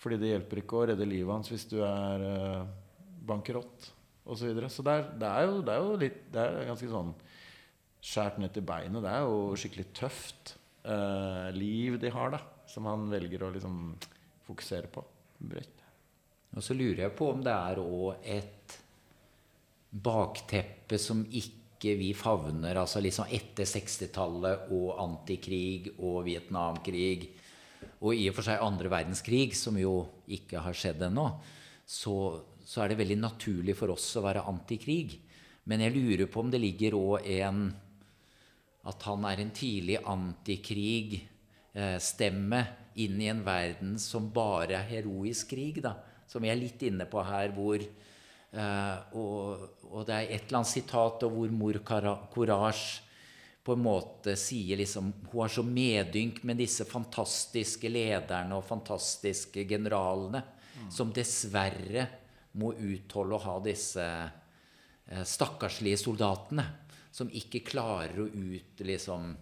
Fordi 0.02 0.18
det 0.18 0.32
hjelper 0.32 0.62
ikke 0.62 0.78
å 0.78 0.86
redde 0.90 1.06
livet 1.06 1.30
hans 1.30 1.50
hvis 1.52 1.68
du 1.70 1.78
er 1.86 2.24
uh, 2.26 2.64
bankerott 3.26 3.90
osv. 4.24 4.40
Så, 4.40 4.48
videre. 4.48 4.70
så 4.70 4.84
det 4.86 4.96
er, 4.96 5.04
det, 5.20 5.28
er 5.28 5.46
jo, 5.46 5.60
det 5.66 5.74
er, 5.74 5.84
jo, 5.84 6.00
litt 6.00 6.18
Det 6.32 6.42
er 6.42 6.68
ganske 6.70 6.90
sånn 6.90 7.12
skjært 8.02 8.40
ned 8.42 8.54
til 8.54 8.66
beinet. 8.66 9.02
Det 9.04 9.12
er 9.12 9.28
jo 9.28 9.54
skikkelig 9.58 9.86
tøft 9.94 10.56
uh, 10.88 11.48
liv 11.54 12.00
de 12.02 12.10
har, 12.10 12.34
da. 12.34 12.42
Som 12.70 12.88
han 12.90 13.06
velger 13.12 13.46
å 13.46 13.52
liksom 13.54 13.78
fokusere 14.48 14.90
på. 14.90 15.04
Brett. 15.38 15.82
Og 16.52 16.64
så 16.64 16.74
lurer 16.76 17.06
jeg 17.06 17.16
på 17.16 17.30
om 17.32 17.42
det 17.44 17.52
er 17.54 17.80
òg 17.80 18.26
et 18.28 18.78
bakteppe 19.92 20.98
som 21.00 21.22
ikke 21.28 21.61
ikke 21.82 21.98
vi 21.98 22.12
favner 22.14 22.78
altså 22.78 23.00
liksom 23.02 23.26
etter 23.34 23.66
60-tallet 23.66 24.70
og 24.70 25.02
antikrig 25.02 25.90
og 25.98 26.22
Vietnamkrig 26.28 27.34
og 28.06 28.14
i 28.14 28.28
og 28.30 28.36
for 28.36 28.44
seg 28.46 28.62
andre 28.62 28.86
verdenskrig, 28.90 29.56
som 29.58 29.74
jo 29.78 30.06
ikke 30.30 30.58
har 30.62 30.72
skjedd 30.78 31.02
ennå, 31.08 31.40
så, 31.82 32.40
så, 32.62 32.82
er 32.82 32.88
det 32.92 32.98
veldig 33.00 33.16
naturlig 33.18 33.74
for 33.78 33.90
oss 33.94 34.16
å 34.18 34.22
være 34.22 34.46
antikrig. 34.46 35.20
Men 35.66 35.80
jeg 35.82 35.94
lurer 35.96 36.26
på 36.30 36.40
om 36.42 36.50
det 36.50 36.60
ligger 36.62 36.94
òg 36.98 37.26
en 37.38 37.74
At 38.82 39.02
han 39.06 39.24
er 39.26 39.38
en 39.38 39.50
tidlig 39.54 39.98
antikrig-stemme 40.10 42.66
inn 42.98 43.20
i 43.22 43.28
en 43.30 43.44
verden 43.46 43.98
som 43.98 44.32
bare 44.34 44.74
er 44.80 44.88
heroisk 44.88 45.48
krig, 45.54 45.82
da. 45.82 45.94
Som 46.26 46.42
vi 46.42 46.48
er 46.50 46.56
litt 46.58 46.82
inne 46.82 47.06
på 47.06 47.22
her, 47.22 47.48
hvor 47.54 47.78
eh, 47.78 48.11
og, 48.52 49.62
og, 49.88 50.02
det 50.04 50.12
er 50.12 50.26
et 50.26 50.42
eller 50.44 50.58
annet 50.58 50.68
sitat 50.68 51.24
hvor 51.24 51.54
mor 51.56 51.78
Courage 51.80 53.00
på 53.64 53.76
en 53.76 53.84
måte 53.84 54.34
sier 54.36 54.76
liksom 54.76 55.12
Hun 55.30 55.38
har 55.40 55.52
så 55.54 55.62
medynk 55.64 56.42
med 56.44 56.58
disse 56.60 56.84
fantastiske 56.88 57.88
lederne 57.88 58.58
og 58.58 58.66
fantastiske 58.66 59.64
generalene, 59.70 60.42
mm. 60.42 60.90
som 60.92 61.14
dessverre 61.14 62.08
må 62.58 62.74
utholde 62.74 63.38
å 63.38 63.44
ha 63.46 63.58
disse 63.64 64.04
eh, 64.04 65.24
stakkarslige 65.24 66.00
soldatene 66.02 66.66
som 67.12 67.30
ikke 67.32 67.62
klarer 67.64 68.22
å 68.24 68.26
ut, 68.26 68.82
liksom, 68.84 69.32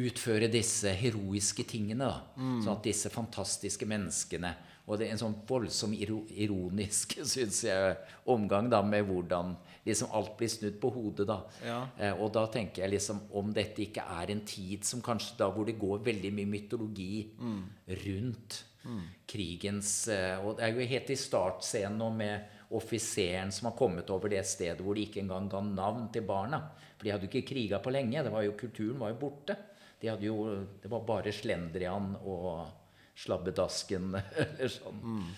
utføre 0.00 0.48
disse 0.52 0.92
heroiske 0.96 1.64
tingene. 1.68 2.08
Mm. 2.36 2.60
Sånn 2.64 2.74
at 2.74 2.86
disse 2.86 3.12
fantastiske 3.12 3.88
menneskene 3.88 4.54
Og 4.90 4.98
det 4.98 5.06
er 5.06 5.14
en 5.14 5.20
sånn 5.22 5.36
voldsom 5.46 5.92
ironisk, 5.94 7.14
syns 7.32 7.62
jeg, 7.68 7.98
omgang 8.30 8.70
da, 8.72 8.82
med 8.82 9.06
hvordan 9.06 9.54
liksom 9.86 10.10
alt 10.16 10.34
blir 10.38 10.50
snudd 10.50 10.80
på 10.82 10.90
hodet. 10.94 11.26
da. 11.28 11.38
Ja. 11.64 11.78
Eh, 11.98 12.16
og 12.16 12.32
da 12.34 12.46
tenker 12.52 12.84
jeg 12.84 12.96
liksom 12.96 13.22
om 13.38 13.52
dette 13.54 13.84
ikke 13.86 14.04
er 14.18 14.34
en 14.34 14.42
tid 14.46 14.86
som 14.86 15.02
kanskje 15.04 15.38
da 15.38 15.50
hvor 15.54 15.68
det 15.68 15.78
går 15.80 16.02
veldig 16.10 16.32
mye 16.36 16.50
mytologi 16.50 17.14
mm. 17.38 17.62
rundt 18.02 18.58
mm. 18.84 19.04
krigens 19.30 19.92
eh, 20.12 20.36
Og 20.42 20.58
det 20.58 20.66
er 20.66 20.74
jo 20.74 20.90
helt 20.94 21.14
i 21.14 21.18
startscenen 21.18 21.98
nå 22.00 22.10
med 22.18 22.58
offiseren 22.76 23.50
som 23.54 23.70
har 23.70 23.78
kommet 23.78 24.10
over 24.14 24.30
det 24.30 24.44
stedet 24.46 24.82
hvor 24.84 24.94
de 24.94 25.06
ikke 25.08 25.24
engang 25.24 25.48
ga 25.50 25.62
navn 25.64 26.10
til 26.12 26.26
barna. 26.26 26.62
For 26.96 27.06
de 27.06 27.14
hadde 27.14 27.26
jo 27.26 27.32
ikke 27.32 27.54
kriga 27.54 27.80
på 27.82 27.94
lenge. 27.94 28.22
Det 28.26 28.32
var 28.34 28.44
jo, 28.46 28.58
kulturen 28.58 29.00
var 29.00 29.14
jo 29.14 29.22
borte. 29.22 29.56
De 30.00 30.12
jo, 30.24 30.36
det 30.80 30.88
var 30.88 31.02
bare 31.04 31.32
slendrian 31.34 32.14
og 32.24 32.79
slabbedasken 33.24 34.14
eller 34.42 34.72
sånn. 34.72 35.00
Mm. 35.04 35.30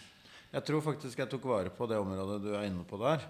Jeg 0.53 0.67
tror 0.69 0.83
faktisk 0.85 1.23
jeg 1.23 1.31
tok 1.33 1.47
vare 1.49 1.73
på 1.73 1.89
det 1.89 2.01
området 2.01 2.43
du 2.45 2.51
er 2.53 2.67
inne 2.69 2.85
på 2.89 2.99
der. 3.01 3.25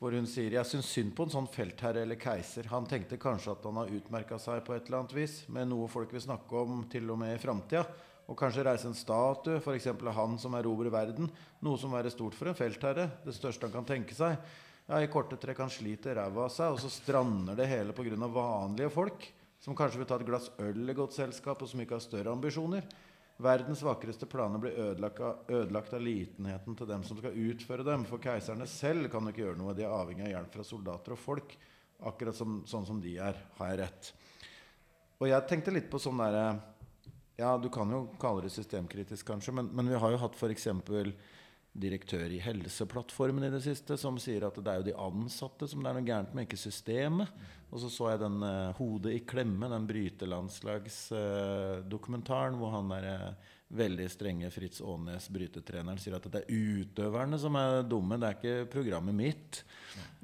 Hvor 0.00 0.12
hun 0.12 0.26
sier 0.28 0.56
jeg 0.56 0.68
syns 0.68 0.88
synd 0.90 1.14
på 1.16 1.24
en 1.24 1.32
sånn 1.32 1.46
feltherre 1.48 2.02
eller 2.02 2.18
keiser. 2.20 2.66
Han 2.72 2.88
tenkte 2.90 3.20
kanskje 3.20 3.54
at 3.54 3.62
han 3.64 3.78
har 3.78 3.92
utmerka 3.94 4.40
seg 4.42 4.64
på 4.66 4.74
et 4.74 4.88
eller 4.88 5.04
annet 5.04 5.14
vis 5.16 5.36
med 5.54 5.70
noe 5.70 5.86
folk 5.88 6.10
vil 6.12 6.24
snakke 6.24 6.64
om 6.64 6.82
til 6.92 7.08
og 7.14 7.20
med 7.22 7.36
i 7.36 7.40
framtida. 7.40 7.86
Og 8.24 8.36
kanskje 8.40 8.64
reise 8.64 8.88
en 8.88 8.96
statue, 8.96 9.60
f.eks. 9.60 9.86
av 9.92 10.12
han 10.16 10.36
som 10.40 10.56
erobrer 10.56 10.92
verden. 10.92 11.28
Noe 11.64 11.80
som 11.80 11.92
være 11.92 12.12
stort 12.12 12.36
for 12.36 12.50
en 12.50 12.58
feltherre. 12.58 13.06
Det 13.24 13.36
største 13.36 13.68
han 13.68 13.74
kan 13.74 13.88
tenke 13.88 14.16
seg. 14.16 14.36
Ja, 14.88 14.98
I 15.00 15.08
korte 15.12 15.38
trekk 15.40 15.62
han 15.62 15.72
sliter 15.72 16.16
ræva 16.18 16.46
av 16.48 16.52
seg, 16.52 16.74
og 16.74 16.80
så 16.82 16.90
strander 16.92 17.56
det 17.56 17.68
hele 17.70 17.94
pga. 17.96 18.16
vanlige 18.26 18.90
folk. 18.92 19.28
Som 19.60 19.76
kanskje 19.76 20.02
vil 20.02 20.08
ta 20.08 20.18
et 20.18 20.26
glass 20.26 20.50
øl 20.58 20.90
i 20.90 20.96
godt 20.96 21.16
selskap, 21.16 21.62
og 21.62 21.68
som 21.68 21.80
ikke 21.80 21.96
har 21.96 22.04
større 22.04 22.32
ambisjoner. 22.32 22.84
Verdens 23.42 23.82
vakreste 23.82 24.26
planer 24.30 24.60
blir 24.62 24.76
ødelagt 24.78 25.20
av, 25.20 25.40
ødelagt 25.50 25.94
av, 25.96 26.02
litenheten 26.06 26.76
til 26.78 26.86
dem 26.86 27.02
som 27.06 27.18
skal 27.18 27.34
utføre 27.34 27.86
dem. 27.86 28.04
For 28.06 28.22
keiserne 28.22 28.66
selv 28.70 29.08
kan 29.10 29.26
jo 29.26 29.34
ikke 29.34 29.42
gjøre 29.42 29.58
noe. 29.58 29.74
De 29.74 29.82
er 29.86 29.94
avhengig 29.94 30.28
av 30.28 30.34
hjelp 30.36 30.54
fra 30.54 30.66
soldater 30.68 31.16
og 31.16 31.20
folk. 31.22 31.56
Akkurat 32.06 32.38
som, 32.38 32.60
sånn 32.68 32.86
som 32.86 33.00
de 33.02 33.16
er. 33.18 33.40
Har 33.58 33.72
jeg 33.72 33.80
rett? 33.82 34.12
Og 35.18 35.26
jeg 35.30 35.48
tenkte 35.50 35.74
litt 35.74 35.90
på 35.90 35.98
sånn 36.02 36.22
derre 36.22 36.46
ja, 37.34 37.56
du 37.58 37.66
kan 37.74 37.90
jo 37.90 38.04
kalle 38.22 38.44
det 38.44 38.52
systemkritisk, 38.54 39.26
kanskje, 39.26 39.56
men, 39.58 39.66
men 39.74 39.88
vi 39.90 39.98
har 39.98 40.12
jo 40.14 40.20
hatt 40.22 40.36
f.eks. 40.38 40.68
direktør 41.74 42.30
i 42.30 42.38
Helseplattformen 42.42 43.44
i 43.48 43.52
det 43.52 43.62
siste 43.64 43.96
som 43.98 44.18
sier 44.22 44.44
at 44.46 44.56
det 44.58 44.70
er 44.70 44.76
jo 44.80 44.88
de 44.90 45.00
ansatte 45.06 45.64
som 45.70 45.80
det 45.82 45.88
er 45.90 45.96
noe 45.98 46.06
gærent 46.06 46.32
med, 46.34 46.42
ikke 46.46 46.66
systemet. 46.66 47.28
Og 47.74 47.78
så 47.82 47.88
så 47.90 48.04
jeg 48.12 48.22
den 48.22 48.38
uh, 48.46 48.74
'Hodet 48.78 49.12
i 49.16 49.26
klemme', 49.26 49.72
den 49.72 49.88
brytelandslagsdokumentaren 49.88 52.54
uh, 52.54 52.58
hvor 52.60 52.70
han 52.76 52.92
der 52.94 53.04
uh, 53.10 53.34
veldig 53.74 54.06
strenge 54.10 54.50
Fritz 54.54 54.80
Aanes, 54.84 55.28
brytetreneren, 55.32 55.98
sier 56.00 56.16
at 56.18 56.26
det 56.30 56.44
er 56.44 56.52
utøverne 56.52 57.38
som 57.40 57.56
er 57.58 57.82
dumme, 57.88 58.18
det 58.20 58.28
er 58.28 58.38
ikke 58.38 58.70
programmet 58.72 59.16
mitt. 59.16 59.64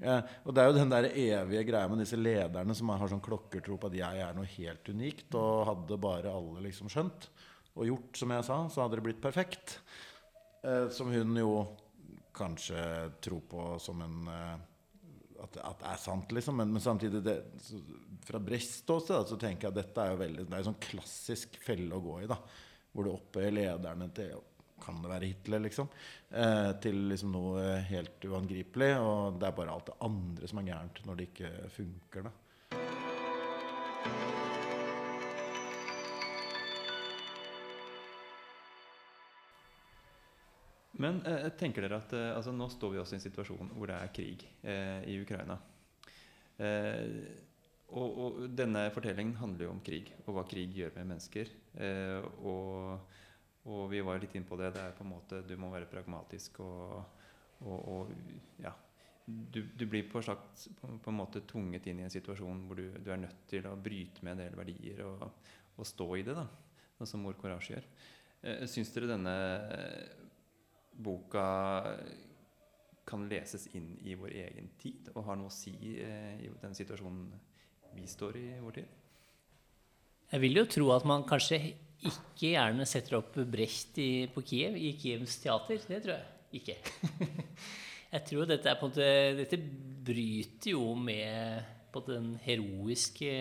Eh, 0.00 0.20
og 0.44 0.54
det 0.54 0.62
er 0.62 0.70
jo 0.70 0.76
den 0.76 0.92
der 0.92 1.10
evige 1.10 1.64
greia 1.68 1.88
med 1.90 2.00
disse 2.04 2.18
lederne 2.20 2.74
som 2.76 2.92
har 2.94 3.10
sånn 3.10 3.24
klokkertro 3.24 3.74
på 3.80 3.90
at 3.90 3.98
jeg 3.98 4.14
er 4.26 4.36
noe 4.36 4.54
helt 4.54 4.92
unikt, 4.92 5.30
og 5.38 5.66
hadde 5.70 6.02
bare 6.02 6.34
alle 6.34 6.60
liksom 6.68 6.92
skjønt 6.92 7.30
og 7.78 7.86
gjort 7.86 8.18
som 8.18 8.32
jeg 8.34 8.46
sa, 8.46 8.56
så 8.68 8.84
hadde 8.84 8.98
det 8.98 9.06
blitt 9.08 9.22
perfekt. 9.22 9.78
Eh, 10.62 10.88
som 10.94 11.12
hun 11.12 11.36
jo 11.40 11.54
kanskje 12.36 12.80
tror 13.20 13.44
på 13.50 13.68
som 13.82 14.02
en 14.04 14.18
eh, 14.30 14.56
at, 15.40 15.54
at, 15.56 15.78
det 15.80 15.88
er 15.88 16.00
sant, 16.00 16.32
liksom. 16.36 16.58
Men, 16.60 16.72
men 16.74 16.82
samtidig, 16.84 17.22
det, 17.24 17.38
så, 17.64 17.78
fra 18.28 18.38
Brechts 18.44 18.82
ståsted, 18.82 19.30
så 19.30 19.38
tenker 19.40 19.66
jeg 19.68 19.72
at 19.72 19.78
dette 19.78 20.02
er 20.02 20.12
jo 20.12 20.18
veldig, 20.20 20.44
det 20.44 20.52
er 20.52 20.60
en 20.60 20.68
sånn 20.72 20.82
klassisk 20.84 21.56
felle 21.64 21.96
å 21.96 22.04
gå 22.04 22.18
i. 22.24 22.28
da 22.30 22.36
hvor 22.92 23.06
du 23.06 23.12
opphøyer 23.12 23.54
lederne 23.54 24.08
til 24.14 24.38
kan 24.80 25.02
det 25.02 25.10
være 25.10 25.28
Hitler, 25.28 25.60
liksom? 25.66 25.90
Eh, 26.32 26.70
til 26.80 27.02
liksom 27.10 27.34
noe 27.34 27.64
helt 27.90 28.24
uangripelig. 28.24 28.94
Og 29.04 29.36
det 29.36 29.50
er 29.50 29.58
bare 29.58 29.74
alt 29.74 29.90
det 29.90 29.98
andre 30.08 30.48
som 30.48 30.62
er 30.62 30.70
gærent 30.70 31.02
når 31.04 31.18
det 31.18 31.28
ikke 31.28 31.52
funker. 31.76 32.30
da. 32.30 32.32
Men 41.00 41.20
eh, 41.26 41.48
tenker 41.56 41.86
dere 41.86 42.00
at 42.02 42.12
eh, 42.16 42.30
altså, 42.36 42.52
nå 42.52 42.68
står 42.72 42.94
vi 42.94 43.00
også 43.00 43.16
i 43.16 43.20
en 43.20 43.24
situasjon 43.24 43.70
hvor 43.72 43.88
det 43.90 43.96
er 43.96 44.12
krig 44.14 44.44
eh, 44.60 44.98
i 45.08 45.16
Ukraina. 45.22 45.56
Eh, 46.60 47.06
og, 47.90 48.18
og, 48.22 48.42
denne 48.54 48.84
fortellingen 48.94 49.38
handler 49.40 49.66
jo 49.66 49.72
om 49.72 49.80
krig, 49.82 50.12
og 50.26 50.36
hva 50.36 50.44
krig 50.48 50.76
gjør 50.76 50.92
med 50.98 51.08
mennesker. 51.14 51.48
Eh, 51.82 52.20
og, 52.46 53.16
og, 53.64 53.82
vi 53.90 54.02
var 54.06 54.20
litt 54.22 54.36
inne 54.38 54.46
på 54.46 54.60
det. 54.60 54.74
Det 54.76 54.84
er 54.84 54.94
på 54.98 55.06
en 55.06 55.12
måte 55.14 55.42
Du 55.48 55.56
må 55.58 55.72
være 55.72 55.90
pragmatisk 55.90 56.62
og, 56.66 57.00
og 57.66 58.14
ja. 58.62 58.74
Du, 59.30 59.60
du, 59.62 59.84
blir 59.86 60.08
på, 60.10 60.22
slags, 60.26 60.68
på, 60.74 60.88
på, 60.98 61.10
en 61.12 61.18
måte 61.18 61.44
tvunget 61.46 61.84
inn 61.86 62.00
i 62.00 62.06
en 62.06 62.12
situasjon 62.12 62.64
hvor 62.66 62.80
du, 62.80 62.88
du, 62.98 63.10
er 63.12 63.20
nødt 63.20 63.44
til 63.50 63.66
å 63.68 63.76
bryte 63.78 64.24
med 64.26 64.34
en 64.34 64.40
del 64.42 64.56
verdier 64.58 65.04
og, 65.06 65.28
stå 65.86 66.06
i 66.18 66.24
det, 66.26 66.34
da, 66.36 66.42
sånn 66.98 67.08
som 67.08 67.22
Mor 67.24 67.38
Courage 67.40 67.70
gjør. 67.72 67.86
Eh, 68.42 68.64
Syns 68.68 68.90
dere 68.92 69.12
denne 69.12 69.36
boka 71.02 71.44
kan 73.10 73.26
leses 73.30 73.66
inn 73.74 73.96
i 74.06 74.14
vår 74.18 74.36
egen 74.44 74.70
tid 74.78 75.10
og 75.14 75.24
har 75.26 75.38
noe 75.38 75.50
å 75.50 75.54
si 75.54 75.74
eh, 75.98 76.36
i 76.46 76.50
den 76.62 76.76
situasjonen 76.76 77.30
vi 77.96 78.06
står 78.06 78.38
i 78.38 78.48
vår 78.62 78.76
tid? 78.78 78.96
Jeg 80.30 80.42
vil 80.44 80.60
jo 80.60 80.66
tro 80.70 80.90
at 80.94 81.06
man 81.10 81.26
kanskje 81.26 81.58
ikke 82.06 82.52
gjerne 82.52 82.86
setter 82.88 83.18
opp 83.18 83.34
Brecht 83.50 83.98
i, 84.00 84.28
på 84.30 84.44
Kiev, 84.46 84.76
i 84.78 84.94
Kievs 85.00 85.40
teater. 85.42 85.80
Det 85.88 85.98
tror 86.04 86.14
jeg 86.14 86.60
ikke. 86.60 86.76
jeg 88.14 88.22
tror 88.30 88.48
dette, 88.48 88.76
måte, 88.80 89.10
dette 89.40 89.58
bryter 90.06 90.72
jo 90.76 90.94
med 90.94 91.76
den 92.06 92.32
heroiske 92.44 93.32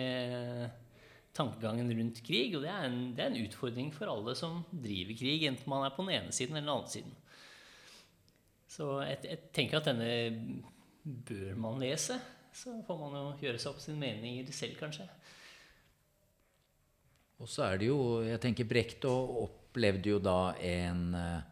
tankegangen 1.36 1.92
rundt 1.94 2.20
krig. 2.26 2.56
Og 2.58 2.66
det 2.66 2.72
er, 2.72 2.84
en, 2.88 3.00
det 3.14 3.24
er, 3.24 3.32
en, 3.32 3.46
utfordring 3.46 3.94
for 3.94 4.10
alle 4.10 4.34
som 4.38 4.64
driver 4.70 5.18
krig, 5.22 5.46
enten 5.48 5.70
man 5.70 5.86
er 5.86 5.94
på 5.94 6.04
den 6.06 6.18
ene 6.18 6.34
siden 6.34 6.58
eller 6.58 6.66
den 6.66 6.76
andre 6.76 6.94
siden. 6.96 7.16
Så 8.80 8.94
jeg, 9.04 9.18
jeg 9.28 9.40
tenker 9.52 9.76
at 9.76 9.88
denne 9.90 10.12
bør 11.04 11.56
man 11.60 11.80
lese. 11.82 12.16
Så 12.52 12.72
får 12.86 12.96
man 12.96 13.16
jo 13.18 13.24
gjøre 13.44 13.60
seg 13.60 13.74
opp 13.74 13.82
sin 13.82 13.98
mening 14.00 14.40
selv, 14.56 14.78
kanskje. 14.80 15.04
Og 17.40 17.48
så 17.48 17.66
er 17.68 17.80
det 17.80 17.90
jo 17.90 18.00
Jeg 18.24 18.40
tenker 18.42 18.68
Brecht 18.68 19.04
opplevde 19.08 20.10
jo 20.12 20.18
da 20.20 20.52
en 20.60 21.14
eh, 21.16 21.46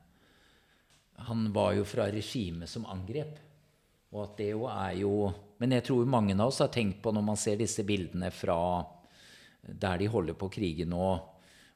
Han 1.28 1.46
var 1.54 1.76
jo 1.78 1.86
fra 1.88 2.08
regimet 2.12 2.68
som 2.68 2.88
angrep. 2.88 3.38
Og 4.12 4.22
at 4.24 4.36
det 4.40 4.50
jo 4.54 4.66
er 4.72 4.98
jo 5.02 5.12
Men 5.60 5.76
jeg 5.76 5.86
tror 5.88 6.08
mange 6.08 6.36
av 6.36 6.48
oss 6.48 6.62
har 6.64 6.72
tenkt 6.72 7.02
på, 7.04 7.12
når 7.12 7.24
man 7.28 7.40
ser 7.40 7.60
disse 7.60 7.84
bildene 7.84 8.32
fra 8.32 8.58
der 9.68 9.98
de 10.00 10.06
holder 10.08 10.36
på 10.38 10.46
å 10.48 10.52
krige 10.54 10.84
nå, 10.88 11.06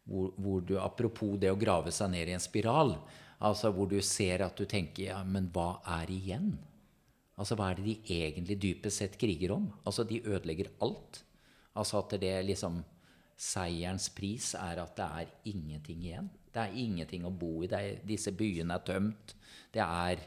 hvor, 0.09 0.29
hvor, 0.39 0.63
du 0.65 0.79
Apropos 0.81 1.35
det 1.37 1.51
å 1.53 1.59
grave 1.61 1.91
seg 1.93 2.09
ned 2.15 2.31
i 2.31 2.33
en 2.33 2.41
spiral. 2.41 2.95
Altså 3.43 3.73
hvor 3.75 3.91
du 3.91 3.99
ser 4.07 4.45
at 4.47 4.59
du 4.59 4.67
tenker 4.71 5.09
Ja, 5.11 5.23
men 5.27 5.51
hva 5.55 5.81
er 6.01 6.11
igjen? 6.13 6.55
Altså 7.41 7.57
hva 7.59 7.73
er 7.73 7.81
det 7.81 7.89
de 7.89 8.17
egentlig 8.23 8.59
dypest 8.63 9.03
sett 9.03 9.19
kriger 9.19 9.57
om? 9.57 9.71
Altså 9.85 10.05
de 10.07 10.21
ødelegger 10.23 10.71
alt. 10.85 11.23
Altså 11.75 12.03
at 12.03 12.19
det 12.23 12.35
liksom 12.47 12.83
Seierens 13.43 14.07
pris 14.15 14.53
er 14.55 14.79
at 14.79 14.93
det 14.99 15.07
er 15.07 15.31
ingenting 15.51 16.05
igjen. 16.05 16.29
Det 16.53 16.61
er 16.63 16.77
ingenting 16.79 17.25
å 17.27 17.33
bo 17.35 17.63
i. 17.65 17.71
Er, 17.75 17.97
disse 18.07 18.31
byene 18.37 18.77
er 18.77 18.85
tømt. 18.87 19.35
Det 19.73 19.83
er, 19.83 20.21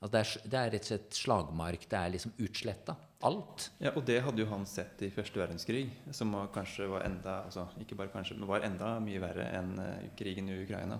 altså 0.00 0.10
det, 0.12 0.20
er, 0.20 0.50
det 0.50 0.58
er, 0.58 0.72
rett 0.74 0.84
og 0.84 0.90
slett 0.90 1.20
slagmark. 1.22 1.86
Det 1.88 2.00
er 2.00 2.12
liksom 2.16 2.34
utsletta. 2.42 2.96
Alt. 3.24 3.70
Ja, 3.80 3.94
Og 3.94 4.04
det 4.08 4.18
hadde 4.24 4.42
jo 4.42 4.48
han 4.50 4.66
sett 4.68 5.00
i 5.04 5.10
første 5.12 5.40
verdenskrig, 5.40 5.86
som 6.16 6.32
var 6.32 6.50
kanskje 6.52 6.88
var 6.88 7.04
enda 7.04 7.42
altså 7.46 7.66
ikke 7.80 7.98
bare 7.98 8.12
kanskje, 8.12 8.38
men 8.38 8.48
var 8.48 8.64
enda 8.64 8.94
mye 9.04 9.20
verre 9.20 9.44
enn 9.58 9.74
uh, 9.76 10.06
krigen 10.16 10.48
i 10.48 10.56
Ukraina. 10.62 10.96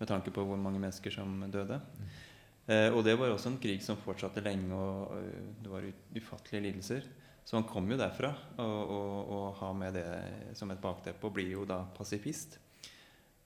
Med 0.00 0.08
tanke 0.08 0.32
på 0.32 0.44
hvor 0.48 0.58
mange 0.60 0.80
mennesker 0.80 1.12
som 1.14 1.42
døde. 1.52 1.76
Eh, 2.70 2.88
og 2.88 3.02
det 3.04 3.16
var 3.20 3.32
også 3.32 3.52
en 3.52 3.60
krig 3.60 3.82
som 3.84 4.00
fortsatte 4.00 4.42
lenge, 4.44 4.72
og 4.74 5.18
øh, 5.18 5.50
det 5.60 5.72
var 5.72 5.90
ufattelige 6.16 6.64
lidelser. 6.68 7.06
Så 7.44 7.56
han 7.56 7.68
kom 7.68 7.88
jo 7.90 7.98
derfra, 7.98 8.30
og, 8.62 8.80
og, 8.96 9.30
og 9.34 9.46
har 9.60 9.72
med 9.76 9.96
det 9.96 10.08
som 10.58 10.70
et 10.70 10.80
bakteppe, 10.80 11.26
og 11.26 11.34
blir 11.36 11.52
jo 11.54 11.64
da 11.68 11.82
pasifist. 11.96 12.58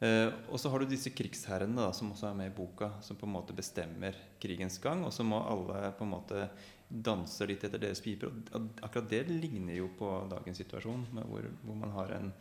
Eh, 0.04 0.28
og 0.50 0.58
så 0.60 0.70
har 0.70 0.82
du 0.82 0.90
disse 0.90 1.12
krigsherrene 1.14 1.78
da, 1.78 1.92
som 1.96 2.10
også 2.12 2.28
er 2.28 2.38
med 2.38 2.50
i 2.50 2.54
boka, 2.56 2.90
som 3.04 3.16
på 3.16 3.28
en 3.28 3.34
måte 3.36 3.56
bestemmer 3.56 4.16
krigens 4.42 4.78
gang. 4.82 5.04
Og 5.06 5.14
så 5.14 5.26
må 5.26 5.40
alle 5.40 5.92
på 5.96 6.06
en 6.06 6.14
måte 6.16 6.48
danse 6.88 7.46
litt 7.48 7.64
etter 7.64 7.80
deres 7.80 8.02
piper. 8.04 8.32
Og 8.54 8.82
akkurat 8.84 9.08
det 9.10 9.24
ligner 9.30 9.78
jo 9.78 9.88
på 9.98 10.10
dagens 10.32 10.60
situasjon, 10.60 11.06
hvor, 11.14 11.48
hvor, 11.62 11.78
man 11.78 11.94
har 11.96 12.16
en, 12.18 12.32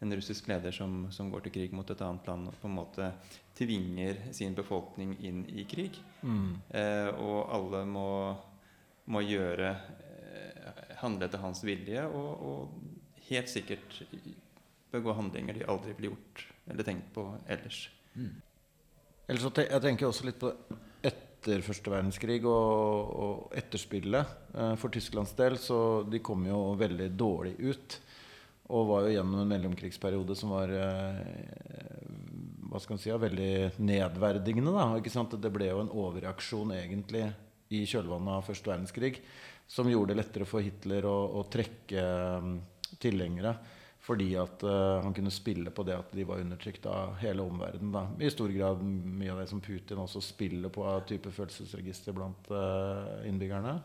en 0.00 0.16
russisk 0.16 0.48
leder 0.48 0.74
som, 0.74 1.06
som, 1.12 1.30
går 1.32 1.46
til 1.46 1.54
krig 1.54 1.74
mot 1.76 1.90
et 1.90 2.02
annet 2.04 2.26
land 2.28 2.50
og 2.50 2.58
på 2.60 2.68
en 2.68 2.76
måte 2.76 3.10
tvinger 3.56 4.18
sin 4.36 4.56
befolkning 4.56 5.14
inn 5.24 5.44
i 5.48 5.64
krig. 5.68 5.96
Mm. 6.20 6.56
Eh, 6.68 7.08
og 7.16 7.52
alle 7.56 7.84
må, 7.88 8.08
må 9.12 9.22
gjøre 9.24 9.70
eh, 9.72 10.82
handle 11.00 11.28
etter 11.28 11.40
hans 11.40 11.64
vilje, 11.64 12.04
og, 12.08 12.48
og 12.50 13.22
helt 13.30 13.50
sikkert 13.50 14.02
begå 14.92 15.16
handlinger 15.16 15.56
de 15.56 15.68
aldri 15.68 15.94
ville 15.96 16.12
gjort 16.12 16.44
eller 16.66 16.86
tenkt 16.86 17.08
på 17.14 17.24
ellers. 17.48 17.86
Mm. 18.14 18.34
Ellers, 19.26 19.48
jeg 19.58 19.82
tenker 19.82 20.08
også 20.08 20.26
litt 20.28 20.38
på 20.38 20.52
etter 21.06 21.62
første 21.66 21.90
verdenskrig 21.92 22.40
og, 22.46 23.10
og 23.26 23.56
etterspillet 23.58 24.36
eh, 24.54 24.74
for 24.80 24.92
Tysklands 24.94 25.34
del. 25.38 25.58
Så 25.62 25.78
de 26.10 26.20
kom 26.24 26.46
jo 26.46 26.60
veldig 26.78 27.08
dårlig 27.18 27.56
ut. 27.62 27.98
Og 28.66 28.88
var 28.88 29.06
jo 29.06 29.14
gjennom 29.14 29.42
en 29.42 29.50
mellomkrigsperiode 29.52 30.34
som 30.38 30.50
var 30.56 30.72
eh, 30.74 31.20
hva 32.66 32.80
skal 32.82 32.96
man 32.96 33.02
si, 33.02 33.12
veldig 33.12 33.50
nedverdigende. 33.78 34.74
Da, 34.74 34.88
ikke 34.98 35.12
sant? 35.12 35.36
Det 35.40 35.52
ble 35.54 35.70
jo 35.70 35.82
en 35.84 35.92
overreaksjon 35.94 36.74
egentlig 36.76 37.28
i 37.74 37.82
kjølvannet 37.88 38.38
av 38.38 38.46
første 38.46 38.70
verdenskrig 38.70 39.14
som 39.66 39.90
gjorde 39.90 40.14
det 40.14 40.20
lettere 40.20 40.46
for 40.46 40.62
Hitler 40.62 41.06
å, 41.08 41.16
å 41.40 41.46
trekke 41.50 42.02
um, 42.38 42.58
tilhengere. 43.02 43.56
Fordi 44.06 44.28
at 44.38 44.62
uh, 44.62 45.02
han 45.02 45.14
kunne 45.14 45.32
spille 45.34 45.72
på 45.74 45.82
det 45.86 45.96
at 45.98 46.12
de 46.14 46.26
var 46.28 46.38
undertrykt 46.38 46.86
av 46.86 47.16
hele 47.18 47.42
omverdenen. 47.42 47.90
Da. 47.94 48.04
I 48.22 48.30
stor 48.30 48.52
grad 48.54 48.84
mye 48.86 49.32
av 49.34 49.40
det 49.42 49.48
som 49.50 49.62
Putin 49.62 50.02
også 50.04 50.22
spiller 50.22 50.70
på 50.70 50.84
av 50.86 51.02
type 51.08 51.32
følelsesregister 51.34 52.14
blant 52.14 52.52
uh, 52.54 53.26
innbyggerne. 53.26 53.80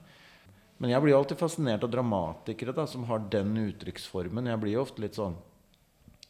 Men 0.82 0.96
jeg 0.96 1.04
blir 1.04 1.14
alltid 1.14 1.38
fascinert 1.38 1.84
av 1.86 1.92
dramatikere 1.94 2.74
da, 2.74 2.88
som 2.90 3.04
har 3.10 3.22
den 3.34 3.54
uttrykksformen. 3.68 4.50
Jeg 4.50 4.62
blir 4.64 4.80
ofte 4.82 5.04
litt 5.04 5.20
sånn 5.20 5.38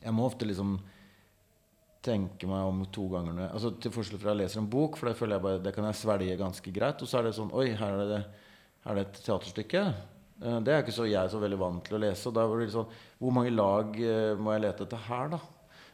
Jeg 0.02 0.12
må 0.18 0.26
ofte 0.28 0.48
liksom 0.50 0.80
tenke 2.04 2.50
meg 2.50 2.66
om 2.66 2.82
to 2.90 3.06
ganger 3.12 3.36
når 3.36 3.44
jeg, 3.44 3.52
altså 3.58 3.72
Til 3.78 3.94
forskjell 3.94 4.20
fra 4.20 4.34
jeg 4.34 4.40
leser 4.42 4.60
en 4.64 4.72
bok, 4.74 4.98
for 4.98 5.08
det 5.08 5.18
føler 5.20 5.38
jeg 5.38 5.46
bare, 5.46 5.62
det 5.62 5.74
kan 5.76 5.86
jeg 5.88 6.00
svelge 6.02 6.40
ganske 6.40 6.74
greit. 6.74 7.04
Og 7.04 7.10
så 7.10 7.20
er 7.20 7.30
det 7.30 7.36
sånn 7.38 7.54
Oi, 7.54 7.70
her 7.78 7.96
er 7.96 8.12
det, 8.12 8.22
her 8.84 8.92
er 8.92 9.00
det 9.00 9.08
et 9.08 9.24
teaterstykke. 9.28 9.86
Uh, 10.42 10.58
det 10.66 10.74
er 10.74 10.84
ikke 10.84 10.98
så 10.98 11.08
jeg 11.08 11.22
er 11.22 11.32
så 11.32 11.40
veldig 11.40 11.62
vant 11.62 11.86
til 11.86 12.00
å 12.00 12.04
lese. 12.04 12.28
Og 12.28 12.36
da 12.36 12.48
blir 12.50 12.66
det 12.66 12.76
sånn 12.76 13.00
hvor 13.22 13.36
mange 13.38 13.54
lag 13.54 13.96
eh, 14.02 14.34
må 14.36 14.56
jeg 14.56 14.66
lete 14.66 14.88
etter 14.88 15.08
her, 15.08 15.36
da? 15.36 15.42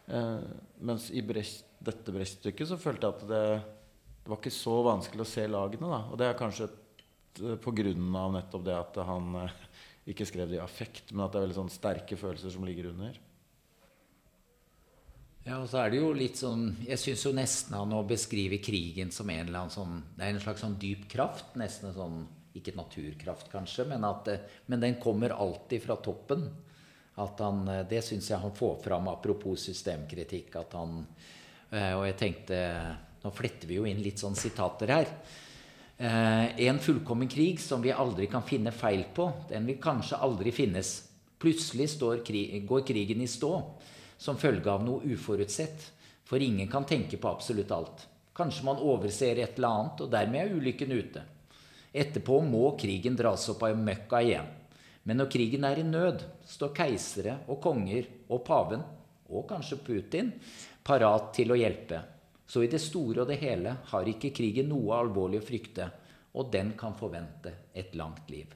Eh, 0.08 0.44
mens 0.88 1.10
i 1.12 1.22
brest, 1.26 1.66
dette 1.84 2.14
Brecht-stykket 2.16 2.70
så 2.70 2.78
følte 2.80 3.10
jeg 3.10 3.18
at 3.18 3.24
det, 3.28 3.42
det, 4.24 4.30
var 4.32 4.40
ikke 4.40 4.56
så 4.56 4.78
vanskelig 4.88 5.26
å 5.26 5.30
se 5.30 5.44
lagene. 5.52 5.90
da. 5.92 6.00
Og 6.08 6.20
det 6.20 6.30
er 6.30 6.40
kanskje 6.40 6.70
eh, 6.70 6.87
pga. 7.38 7.94
nettopp 8.34 8.66
det 8.66 8.76
at 8.76 9.00
han 9.08 9.36
eh, 9.44 9.56
ikke 10.12 10.28
skrev 10.28 10.50
det 10.50 10.60
i 10.60 10.64
affekt, 10.64 11.12
men 11.12 11.26
at 11.26 11.34
det 11.34 11.40
er 11.40 11.48
veldig 11.48 11.62
sånn 11.62 11.74
sterke 11.74 12.18
følelser 12.20 12.54
som 12.54 12.66
ligger 12.68 12.92
under. 12.94 13.18
Ja, 15.48 15.62
og 15.62 15.70
så 15.72 15.80
er 15.80 15.92
det 15.94 16.02
jo 16.02 16.10
litt 16.12 16.36
sånn 16.36 16.74
Jeg 16.84 17.00
syns 17.00 17.22
jo 17.24 17.30
nesten 17.32 17.76
han 17.78 17.94
å 17.96 18.02
beskrive 18.04 18.58
krigen 18.60 19.14
som 19.16 19.30
en 19.32 19.46
eller 19.46 19.62
annen 19.62 19.72
sånn 19.72 20.02
Det 20.18 20.26
er 20.26 20.34
en 20.34 20.42
slags 20.44 20.60
sånn 20.66 20.76
dyp 20.82 21.06
kraft. 21.08 21.54
Nesten 21.56 21.94
sånn 21.96 22.18
Ikke 22.58 22.74
naturkraft, 22.76 23.48
kanskje, 23.54 23.86
men, 23.88 24.04
at, 24.04 24.28
men 24.68 24.84
den 24.84 24.98
kommer 25.00 25.36
alltid 25.38 25.86
fra 25.86 25.96
toppen. 26.04 26.50
At 27.24 27.40
han, 27.42 27.64
eh, 27.72 27.84
det 27.90 28.04
syns 28.06 28.28
jeg 28.32 28.42
han 28.42 28.56
får 28.56 28.80
fram, 28.84 29.08
apropos 29.12 29.68
systemkritikk. 29.70 30.56
At 30.60 30.76
han, 30.78 31.00
eh, 31.72 31.94
og 31.96 32.08
jeg 32.10 32.20
tenkte 32.20 32.62
Nå 33.24 33.32
fletter 33.34 33.68
vi 33.68 33.80
jo 33.80 33.86
inn 33.90 34.04
litt 34.04 34.22
sånn 34.22 34.36
sitater 34.38 34.92
her. 34.94 35.08
Eh, 35.98 36.60
en 36.68 36.80
fullkommen 36.80 37.28
krig 37.28 37.60
som 37.60 37.82
vi 37.82 37.92
aldri 37.92 38.28
kan 38.30 38.44
finne 38.46 38.72
feil 38.72 39.04
på, 39.16 39.32
den 39.50 39.66
vil 39.66 39.80
kanskje 39.82 40.20
aldri 40.22 40.52
finnes. 40.54 40.92
Plutselig 41.42 41.90
krig, 42.26 42.68
går 42.68 42.82
krigen 42.86 43.22
i 43.22 43.28
stå 43.28 43.54
som 44.18 44.38
følge 44.38 44.70
av 44.70 44.84
noe 44.86 45.02
uforutsett. 45.06 45.92
For 46.26 46.42
ingen 46.42 46.68
kan 46.68 46.86
tenke 46.86 47.18
på 47.18 47.30
absolutt 47.30 47.72
alt. 47.72 48.08
Kanskje 48.36 48.66
man 48.66 48.82
overser 48.84 49.40
et 49.40 49.58
eller 49.58 49.68
annet, 49.68 50.02
og 50.02 50.12
dermed 50.12 50.42
er 50.42 50.54
ulykken 50.54 50.92
ute. 50.92 51.24
Etterpå 51.94 52.42
må 52.46 52.76
krigen 52.78 53.16
dras 53.16 53.48
opp 53.50 53.64
av 53.64 53.78
møkka 53.80 54.22
igjen. 54.22 54.50
Men 55.08 55.22
når 55.22 55.32
krigen 55.32 55.64
er 55.64 55.80
i 55.80 55.88
nød, 55.88 56.22
står 56.46 56.76
keisere 56.76 57.38
og 57.48 57.62
konger 57.64 58.10
og 58.28 58.44
paven, 58.46 58.84
og 59.32 59.48
kanskje 59.50 59.80
Putin, 59.82 60.34
parat 60.84 61.32
til 61.34 61.56
å 61.56 61.58
hjelpe. 61.58 62.04
Så 62.48 62.64
i 62.64 62.70
det 62.72 62.80
store 62.80 63.24
og 63.24 63.32
det 63.32 63.42
hele 63.42 63.76
har 63.92 64.08
ikke 64.08 64.32
krigen 64.36 64.70
noe 64.72 64.96
alvorlig 64.96 65.42
å 65.42 65.48
frykte, 65.48 65.90
og 66.38 66.52
den 66.54 66.72
kan 66.80 66.96
forvente 66.96 67.52
et 67.76 67.96
langt 68.00 68.30
liv. 68.32 68.54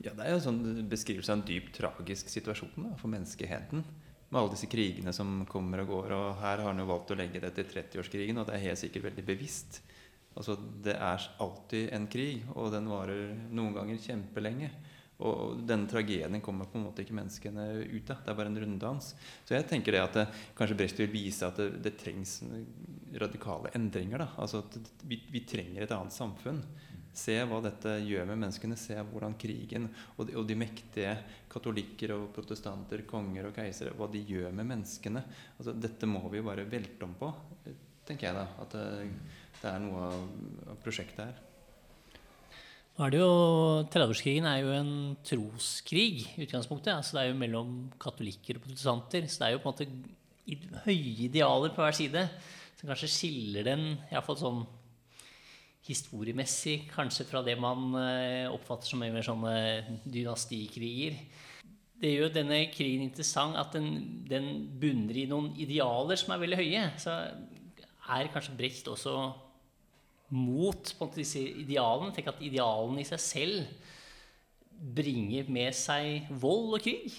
Ja, 0.00 0.14
Det 0.16 0.24
er 0.24 0.32
jo 0.32 0.38
en 0.40 0.46
sånn 0.46 0.88
beskrivelse 0.88 1.32
av 1.32 1.38
en 1.38 1.46
dypt 1.46 1.74
tragisk 1.76 2.30
situasjon 2.32 2.72
da, 2.76 2.94
for 2.96 3.12
menneskeheten. 3.12 3.84
Med 4.30 4.38
alle 4.38 4.54
disse 4.54 4.68
krigene 4.70 5.12
som 5.12 5.44
kommer 5.50 5.82
og 5.82 5.90
går. 5.90 6.14
Og 6.16 6.28
her 6.40 6.62
har 6.62 6.68
han 6.70 6.80
jo 6.80 6.88
valgt 6.88 7.12
å 7.12 7.18
legge 7.18 7.42
det 7.42 7.50
til 7.56 7.68
30-årskrigen, 7.68 8.38
og 8.40 8.48
det 8.48 8.56
er 8.56 8.68
helt 8.70 8.80
sikkert 8.80 9.10
veldig 9.10 9.26
bevisst. 9.26 9.82
Altså, 10.38 10.56
Det 10.56 10.94
er 10.94 11.26
alltid 11.38 11.92
en 11.92 12.06
krig, 12.06 12.46
og 12.54 12.72
den 12.72 12.88
varer 12.88 13.34
noen 13.50 13.74
ganger 13.74 13.98
kjempelenge. 13.98 14.70
Og 15.20 15.60
denne 15.68 15.88
tragedien 15.90 16.40
kommer 16.40 16.68
på 16.70 16.78
en 16.78 16.86
måte 16.88 17.04
ikke 17.04 17.16
menneskene 17.16 17.66
ut 17.82 18.12
av. 18.12 18.22
Det 18.24 18.32
er 18.32 18.38
bare 18.38 18.52
en 18.52 18.60
runddans. 18.62 19.12
Så 19.44 19.56
jeg 19.56 19.66
tenker 19.68 19.96
det 19.96 20.04
at 20.04 20.16
det, 20.16 20.28
kanskje 20.56 20.76
Brecht 20.78 21.02
vil 21.02 21.10
vise 21.12 21.48
at 21.48 21.60
det, 21.60 21.82
det 21.84 21.98
trengs 22.00 22.38
radikale 23.20 23.72
endringer. 23.76 24.24
Da. 24.24 24.30
Altså 24.40 24.62
at 24.64 24.78
vi, 25.04 25.20
vi, 25.28 25.44
trenger 25.48 25.84
et 25.84 25.92
annet 25.96 26.16
samfunn. 26.16 26.62
Se 27.20 27.34
hva 27.50 27.58
dette 27.64 27.98
gjør 28.06 28.30
med 28.30 28.40
menneskene. 28.46 28.78
Se 28.80 28.96
hvordan 29.10 29.36
krigen 29.40 29.90
og 30.16 30.24
de, 30.30 30.38
og 30.40 30.48
de 30.48 30.56
mektige 30.62 31.12
katolikker 31.52 32.14
og 32.16 32.30
protestanter, 32.36 33.04
konger 33.10 33.50
og 33.50 33.54
keisere, 33.60 33.92
hva 33.98 34.08
de 34.08 34.24
gjør 34.24 34.54
med 34.56 34.72
menneskene. 34.72 35.24
Altså, 35.58 35.76
dette 35.76 36.08
må 36.08 36.24
vi 36.32 36.44
bare 36.46 36.68
velte 36.70 37.04
om 37.04 37.12
på, 37.20 37.28
tenker 38.08 38.30
jeg 38.30 38.40
da. 38.40 38.48
At 38.64 38.78
det, 38.78 38.88
det 39.60 39.70
er 39.74 39.84
noe 39.84 40.08
av 40.08 40.80
prosjektet 40.80 41.26
her. 41.26 41.46
Nå 43.00 43.06
er 43.06 43.14
det 43.14 43.20
jo, 43.22 43.28
30-årskrigen 43.88 44.44
er 44.44 44.58
jo 44.60 44.72
en 44.76 44.90
troskrig 45.24 46.02
i 46.20 46.42
utgangspunktet. 46.44 46.92
Altså 46.92 47.16
det 47.16 47.22
er 47.22 47.30
jo 47.30 47.38
mellom 47.40 47.70
katolikker 47.96 48.58
og 48.58 48.66
protestanter. 48.66 49.24
Så 49.24 49.40
det 49.40 49.46
er 49.46 49.54
jo 49.54 49.62
på 49.62 49.70
en 49.70 49.78
måte 49.78 50.82
høye 50.84 51.14
idealer 51.24 51.72
på 51.72 51.80
hver 51.80 51.96
side 51.96 52.26
som 52.76 52.90
kanskje 52.90 53.08
skiller 53.08 53.64
den 53.70 53.86
iallfall 54.10 54.36
sånn 54.42 54.60
historiemessig 55.88 56.90
kanskje 56.92 57.24
fra 57.30 57.40
det 57.46 57.56
man 57.56 57.96
eh, 57.96 58.52
oppfatter 58.52 58.92
som 58.92 59.00
mer 59.00 59.24
sånne 59.24 59.56
dynastikriger. 60.04 61.16
Det 62.04 62.14
gjør 62.18 62.36
denne 62.36 62.66
krigen 62.68 63.08
interessant 63.08 63.56
at 63.56 63.80
den, 63.80 63.94
den 64.28 64.66
bunner 64.76 65.16
i 65.16 65.28
noen 65.30 65.54
idealer 65.56 66.20
som 66.20 66.36
er 66.36 66.44
veldig 66.44 66.60
høye. 66.60 66.88
Så 67.00 67.16
er 67.16 68.34
kanskje 68.36 68.60
Brecht 68.60 68.92
også 68.92 69.22
mot 70.30 70.92
på 70.98 71.08
disse 71.14 71.42
idealene. 71.42 72.14
Tenk 72.14 72.30
at 72.32 72.42
idealene 72.44 73.02
i 73.02 73.08
seg 73.08 73.22
selv 73.22 73.88
bringer 74.80 75.50
med 75.52 75.74
seg 75.76 76.30
vold 76.40 76.78
og 76.78 76.84
krig. 76.84 77.18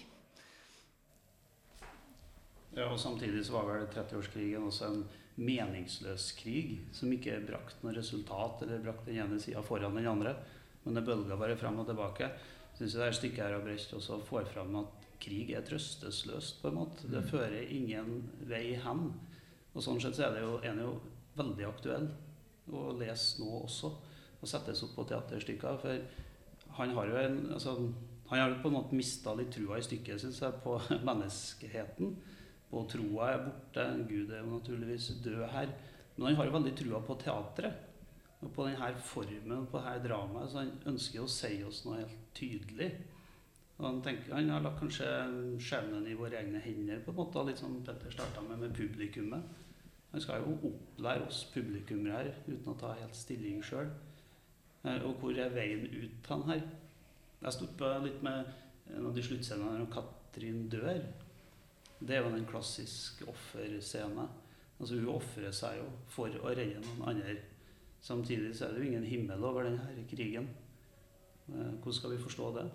Ja, 2.71 2.88
og 2.88 3.00
Samtidig 3.00 3.43
så 3.45 3.58
var 3.58 3.67
vel 3.67 3.89
30-årskrigen 3.91 4.63
også 4.69 4.88
en 4.88 5.04
meningsløs 5.41 6.32
krig 6.38 6.78
som 6.95 7.12
ikke 7.12 7.41
brakte 7.45 7.84
noe 7.84 7.95
resultat 7.95 8.63
eller 8.63 8.84
brakte 8.84 9.12
den 9.12 9.21
ene 9.26 9.39
sida 9.43 9.63
foran 9.65 9.97
den 9.97 10.08
andre. 10.08 10.36
Men 10.84 10.97
det 10.97 11.06
bølga 11.06 11.38
bare 11.38 11.60
frem 11.60 11.80
og 11.84 11.89
tilbake. 11.89 12.32
Syns 12.78 12.95
det 12.95 13.06
er 13.06 13.17
stykket 13.17 13.43
her 13.43 13.58
av 13.58 13.65
Brecht 13.65 13.93
også 13.93 14.21
får 14.26 14.47
fram 14.54 14.74
at 14.80 15.08
krig 15.21 15.52
er 15.54 15.65
trøstesløst. 15.67 16.62
på 16.62 16.71
en 16.71 16.80
måte. 16.80 17.06
Det 17.12 17.21
mm. 17.21 17.30
fører 17.30 17.76
ingen 17.76 18.24
vei 18.50 18.80
hen. 18.82 19.12
Og 19.76 19.84
sånn 19.84 20.00
sett 20.02 20.17
så 20.17 20.28
er 20.28 20.38
det 20.38 20.45
jo, 20.45 20.58
en 20.65 20.82
jo 20.82 20.95
veldig 21.38 21.67
aktuell 21.67 22.10
å 22.78 22.96
lese 23.00 23.42
nå 23.42 23.50
også. 23.64 23.92
Og 24.42 24.50
settes 24.50 24.82
opp 24.86 24.96
på 24.98 25.06
teaterstykker. 25.10 25.78
For 25.82 26.76
han 26.80 26.96
har 26.98 27.12
jo 27.12 27.20
en, 27.20 27.38
altså, 27.54 27.76
han 28.32 28.42
har 28.42 28.58
på 28.64 28.72
en 28.72 28.78
måte 28.80 28.98
mista 28.98 29.36
litt 29.38 29.52
trua 29.54 29.78
i 29.78 29.86
stykket, 29.86 30.22
syns 30.24 30.42
jeg, 30.42 30.60
på 30.64 30.78
menneskeheten. 31.10 32.16
På 32.72 32.86
troa 32.90 33.32
er 33.34 33.46
borte. 33.46 33.88
Gud 34.10 34.32
er 34.32 34.42
jo 34.42 34.56
naturligvis 34.56 35.14
død 35.24 35.46
her. 35.54 35.72
Men 36.16 36.30
han 36.30 36.40
har 36.40 36.50
jo 36.50 36.58
veldig 36.58 36.76
trua 36.80 37.02
på 37.06 37.18
teatret. 37.22 37.88
Og 38.42 38.50
på 38.56 38.66
denne 38.66 38.92
formen, 39.06 39.68
på 39.70 39.82
dette 39.82 40.08
dramaet. 40.08 40.50
Så 40.50 40.64
han 40.64 40.72
ønsker 40.90 41.22
å 41.22 41.30
si 41.30 41.60
oss 41.68 41.84
noe 41.86 42.02
helt 42.02 42.22
tydelig. 42.38 42.92
Og 43.82 43.88
han, 43.88 44.02
tenker, 44.06 44.34
han 44.36 44.50
har 44.54 44.62
lagt 44.62 44.78
kanskje 44.78 45.08
skjebnen 45.62 46.06
i 46.06 46.18
våre 46.18 46.38
egne 46.38 46.62
hender, 46.62 47.00
på 47.02 47.14
en 47.14 47.18
måte, 47.18 47.42
litt 47.48 47.58
som 47.62 47.80
Petter 47.86 48.14
starta 48.14 48.44
med, 48.46 48.60
med 48.62 48.76
publikummet. 48.78 49.58
Han 50.12 50.24
skal 50.24 50.43
jo 50.43 50.58
opplære 50.67 51.28
oss 51.28 51.45
publikummere 51.54 52.34
uten 52.47 52.74
å 52.74 52.78
ta 52.80 52.91
helt 53.00 53.15
stilling 53.15 53.62
sjøl. 53.63 53.91
Og 54.91 55.13
hvor 55.21 55.38
er 55.38 55.54
veien 55.54 55.86
ut 55.88 56.32
han 56.32 56.43
her? 56.50 56.63
Jeg 57.41 57.56
stoppa 57.56 57.95
litt 58.04 58.19
med 58.26 58.50
en 58.91 59.08
av 59.08 59.15
de 59.15 59.24
sluttscenene 59.24 59.80
når 59.80 59.91
Katrin 59.93 60.65
dør. 60.69 61.00
Det 62.02 62.17
er 62.17 62.26
jo 62.26 62.34
en 62.34 62.50
klassisk 62.50 63.24
offerscene. 63.30 64.28
Altså 64.82 64.97
Hun 64.97 65.13
ofrer 65.13 65.54
seg 65.54 65.78
jo 65.78 65.88
for 66.10 66.34
å 66.41 66.54
redde 66.58 66.82
noen 66.82 67.08
andre. 67.13 67.38
Samtidig 68.02 68.56
så 68.58 68.67
er 68.67 68.74
det 68.74 68.82
jo 68.82 68.91
ingen 68.91 69.06
himmel 69.06 69.43
over 69.45 69.69
denne 69.69 70.06
krigen. 70.10 70.50
Hvordan 71.45 71.97
skal 71.97 72.15
vi 72.15 72.24
forstå 72.24 72.54
det? 72.58 72.69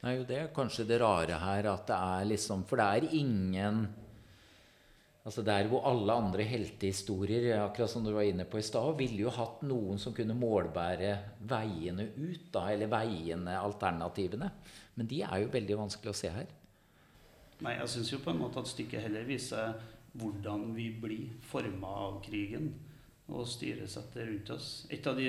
Nei, 0.00 0.14
jo, 0.16 0.24
Det 0.24 0.36
er 0.38 0.54
kanskje 0.56 0.86
det 0.88 1.00
rare 1.02 1.36
her 1.42 1.68
at 1.74 1.86
det 1.90 1.96
er 1.96 2.28
liksom 2.30 2.62
For 2.64 2.80
det 2.80 2.86
er 2.86 3.16
ingen 3.18 3.82
Altså 5.20 5.42
Der 5.44 5.66
hvor 5.68 5.84
alle 5.84 6.14
andre 6.16 6.44
heltehistorier 6.48 7.60
akkurat 7.60 7.90
som 7.92 8.04
du 8.04 8.12
var 8.14 8.24
inne 8.24 8.46
på 8.48 8.58
i 8.58 8.64
sted, 8.64 8.94
ville 8.96 9.26
jo 9.26 9.32
hatt 9.36 9.60
noen 9.68 10.00
som 10.00 10.14
kunne 10.16 10.36
målbære 10.36 11.10
veiene 11.50 12.06
ut, 12.16 12.46
da, 12.54 12.70
eller 12.72 12.88
veiene, 12.88 13.58
alternativene. 13.60 14.48
Men 14.96 15.10
de 15.10 15.20
er 15.26 15.42
jo 15.42 15.52
veldig 15.52 15.76
vanskelig 15.82 16.14
å 16.14 16.20
se 16.22 16.32
her. 16.32 16.48
Nei, 17.60 17.76
jeg 17.76 17.92
syns 17.92 18.14
jo 18.14 18.22
på 18.24 18.32
en 18.32 18.40
måte 18.40 18.62
at 18.62 18.70
stykket 18.70 19.04
heller 19.04 19.28
viser 19.28 19.74
hvordan 20.16 20.70
vi 20.74 20.88
blir 21.02 21.34
forma 21.46 21.90
av 22.06 22.22
krigen 22.24 22.72
og 23.30 23.44
styresettet 23.46 24.24
rundt 24.24 24.50
oss. 24.56 24.70
Et 24.90 25.06
av 25.06 25.20
de 25.20 25.28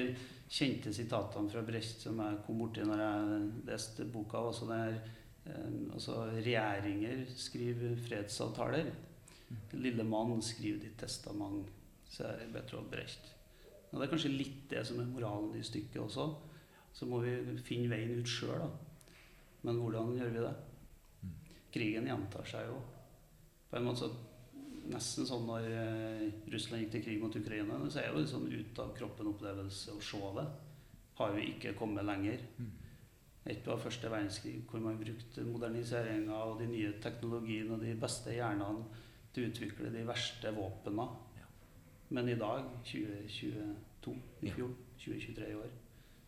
kjente 0.52 0.94
sitatene 0.96 1.52
fra 1.52 1.62
Brecht 1.68 2.08
som 2.08 2.20
jeg 2.24 2.40
kom 2.46 2.64
borti 2.64 2.88
når 2.88 3.04
jeg 3.04 3.44
leste 3.68 4.08
boka, 4.10 4.42
var 4.48 4.56
sånn 4.56 4.74
der 4.74 4.96
eh, 4.96 5.70
altså, 5.94 6.24
regjeringer 6.40 7.26
skriver 7.36 8.00
fredsavtaler. 8.08 8.90
Lille 9.78 10.04
mann, 10.08 10.42
skriv 10.44 10.80
ditt 10.82 10.98
testament, 11.00 11.70
sier 12.12 12.48
Bertolt 12.54 12.90
Brecht. 12.92 13.32
Og 13.92 14.00
Det 14.00 14.06
er 14.06 14.12
kanskje 14.14 14.32
litt 14.32 14.64
det 14.72 14.86
som 14.88 15.00
er 15.02 15.10
moralen 15.10 15.56
i 15.60 15.64
stykket 15.64 16.02
også. 16.06 16.28
Så 16.94 17.08
må 17.08 17.22
vi 17.24 17.36
finne 17.64 17.92
veien 17.92 18.20
ut 18.20 18.28
sjøl, 18.28 18.60
da. 18.60 18.70
Men 19.68 19.80
hvordan 19.80 20.16
gjør 20.18 20.34
vi 20.34 20.44
det? 20.44 20.54
Krigen 21.72 22.10
gjentar 22.10 22.48
seg 22.48 22.68
jo. 22.68 22.82
På 23.70 23.80
en 23.80 23.88
måte 23.88 24.08
så 24.08 24.12
Nesten 24.92 25.28
sånn 25.30 25.46
når 25.46 25.66
eh, 25.70 26.24
Russland 26.52 26.82
gikk 26.82 26.94
til 26.96 27.04
krig 27.06 27.20
mot 27.22 27.36
Ukraina, 27.38 27.78
så 27.86 28.02
er 28.02 28.12
det 28.12 28.24
jo 28.24 28.32
sånn 28.32 28.48
ut 28.50 28.80
av 28.82 28.96
kroppen-opplevelse 28.98 29.94
å 29.94 30.02
se 30.04 30.22
det. 30.40 30.46
Har 31.20 31.36
vi 31.36 31.44
ikke 31.52 31.76
kommet 31.78 32.08
lenger. 32.08 32.42
Etter 33.52 33.80
første 33.82 34.10
verdenskrig, 34.10 34.56
hvor 34.70 34.82
man 34.84 35.00
brukte 35.00 35.46
moderniseringa 35.46 36.42
og 36.50 36.60
de 36.64 36.68
nye 36.70 36.96
teknologiene 37.02 37.76
og 37.78 37.86
de 37.86 37.94
beste 38.02 38.34
hjernene 38.34 38.90
til 39.32 39.46
å 39.46 39.52
utvikle 39.52 39.92
de 39.94 40.06
verste 40.08 40.52
våpnene. 40.56 41.08
Men 42.12 42.28
i 42.28 42.36
dag, 42.40 42.66
2022, 42.88 44.16
i 44.44 44.52
fjor, 44.52 44.74
2023 45.00 45.48
i 45.48 45.56
år, 45.60 45.72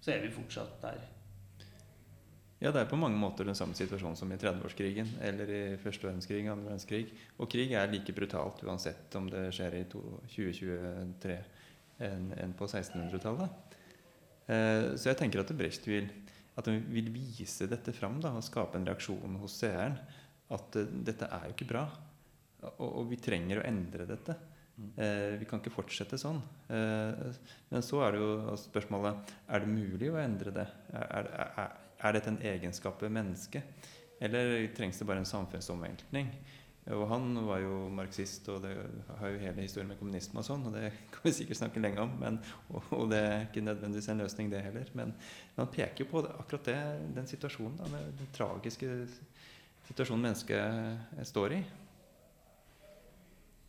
så 0.04 0.14
er 0.14 0.24
vi 0.24 0.32
fortsatt 0.32 0.80
der. 0.84 1.04
Ja, 2.64 2.72
det 2.72 2.80
er 2.80 2.88
på 2.88 2.96
mange 2.96 3.20
måter 3.20 3.44
den 3.44 3.58
samme 3.60 3.76
situasjonen 3.76 4.16
som 4.16 4.30
i 4.32 4.38
30-årskrigen 4.40 5.10
eller 5.28 5.50
i 5.52 5.64
første 5.82 6.08
verdenskrig, 6.08 6.46
andre 6.48 6.70
verdenskrig. 6.70 7.10
Og 7.44 7.50
krig 7.52 7.74
er 7.76 7.92
like 7.92 8.16
brutalt 8.16 8.64
uansett 8.64 9.18
om 9.20 9.28
det 9.28 9.50
skjer 9.56 9.76
i 9.82 9.84
2023 9.92 11.36
enn 12.08 12.56
på 12.56 12.70
1600-tallet. 12.70 13.76
Eh, 14.48 14.94
så 14.96 15.12
jeg 15.12 15.20
tenker 15.20 15.44
at 15.44 15.52
Brecht 15.60 15.88
vil, 15.88 16.08
at 16.56 16.72
han 16.72 16.80
vil 16.94 17.12
vise 17.12 17.68
dette 17.68 17.92
fram 17.96 18.22
da, 18.24 18.32
og 18.38 18.48
skape 18.48 18.80
en 18.80 18.88
reaksjon 18.88 19.40
hos 19.44 19.60
seeren. 19.60 20.00
At 20.54 20.76
uh, 20.78 20.88
dette 21.08 21.28
er 21.28 21.48
jo 21.48 21.56
ikke 21.56 21.70
bra. 21.70 21.86
Og, 22.72 22.90
og, 22.90 23.06
vi 23.12 23.20
trenger 23.22 23.62
å 23.62 23.68
endre 23.68 24.08
dette. 24.10 24.36
Eh, 24.74 25.36
vi 25.38 25.48
kan 25.50 25.62
ikke 25.62 25.74
fortsette 25.74 26.18
sånn. 26.20 26.40
Eh, 26.74 27.42
men 27.70 27.86
så 27.86 28.02
er 28.06 28.16
det 28.16 28.24
jo 28.24 28.58
spørsmålet 28.64 29.34
er 29.48 29.64
det 29.64 29.74
mulig 29.74 30.10
å 30.14 30.20
endre 30.22 30.56
det. 30.56 30.68
Er, 30.98 31.30
er, 31.46 31.78
er 32.04 32.18
dette 32.18 32.34
en 32.34 32.42
egenskap 32.54 33.02
ved 33.04 33.14
mennesket? 33.14 33.88
Eller 34.24 34.68
trengs 34.76 35.00
det 35.00 35.08
bare 35.10 35.24
en 35.24 35.30
samfunnsomveltning? 35.30 36.32
Og 36.92 37.06
han 37.08 37.30
var 37.48 37.62
jo 37.64 37.76
marxist, 37.96 38.48
og 38.52 38.66
det 38.66 38.74
har 39.22 39.32
jo 39.32 39.40
hele 39.40 39.64
historien 39.64 39.88
med 39.88 40.00
kommunisme 40.02 40.42
og 40.42 40.48
sånn, 40.48 40.66
og 40.68 40.74
det 40.76 40.90
kan 41.14 41.24
vi 41.24 41.32
sikkert 41.38 41.62
snakke 41.62 41.84
lenge 41.84 42.04
om, 42.04 42.18
men, 42.20 42.40
og, 42.68 42.90
og, 42.90 43.06
det 43.14 43.22
er 43.24 43.46
ikke 43.46 43.64
nødvendigvis 43.64 44.10
en 44.12 44.20
løsning, 44.20 44.50
det 44.52 44.66
heller. 44.66 44.90
Men, 44.92 45.14
men 45.54 45.64
han 45.64 45.72
peker 45.72 46.10
på 46.10 46.26
det, 46.26 46.34
akkurat 46.44 46.68
det, 46.68 46.82
den 47.16 47.30
situasjonen, 47.30 47.80
da, 47.80 48.04
den 48.20 48.34
tragiske 48.36 48.92
situasjonen 49.88 50.28
mennesket 50.28 51.24
står 51.32 51.56
i. 51.60 51.62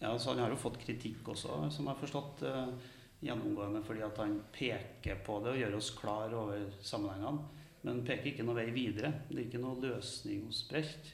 Ja, 0.01 0.19
så 0.19 0.31
Han 0.31 0.43
har 0.43 0.53
jo 0.53 0.61
fått 0.61 0.81
kritikk 0.83 1.29
også, 1.33 1.71
som 1.71 1.87
jeg 1.87 1.95
har 1.95 2.01
forstått, 2.01 2.43
uh, 2.43 2.95
gjennomgående 3.25 3.83
fordi 3.87 4.03
at 4.05 4.19
han 4.21 4.39
peker 4.53 5.21
på 5.25 5.39
det 5.45 5.55
og 5.55 5.61
gjør 5.61 5.77
oss 5.79 5.91
klar 5.97 6.35
over 6.37 6.65
sammenhengene. 6.85 7.63
Men 7.85 8.01
peker 8.05 8.31
ikke 8.33 8.47
noe 8.47 8.57
vei 8.57 8.71
videre. 8.73 9.13
Det 9.29 9.37
er 9.37 9.45
ikke 9.47 9.61
noe 9.61 9.81
løsning 9.83 10.47
hos 10.47 10.63
Brecht. 10.71 11.13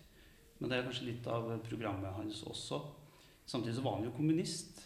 Men 0.60 0.70
det 0.70 0.78
er 0.78 0.86
kanskje 0.86 1.08
litt 1.08 1.26
av 1.30 1.48
programmet 1.66 2.14
hans 2.14 2.44
også. 2.46 2.78
Samtidig 3.50 3.78
så 3.78 3.84
var 3.86 3.98
han 3.98 4.06
jo 4.06 4.14
kommunist. 4.14 4.84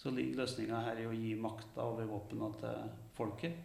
Så 0.00 0.12
ligger 0.12 0.42
løsninga 0.42 0.80
her 0.86 1.02
i 1.02 1.06
å 1.08 1.14
gi 1.16 1.34
makta 1.36 1.84
over 1.84 2.08
våpna 2.08 2.50
til 2.60 2.88
folket. 3.16 3.60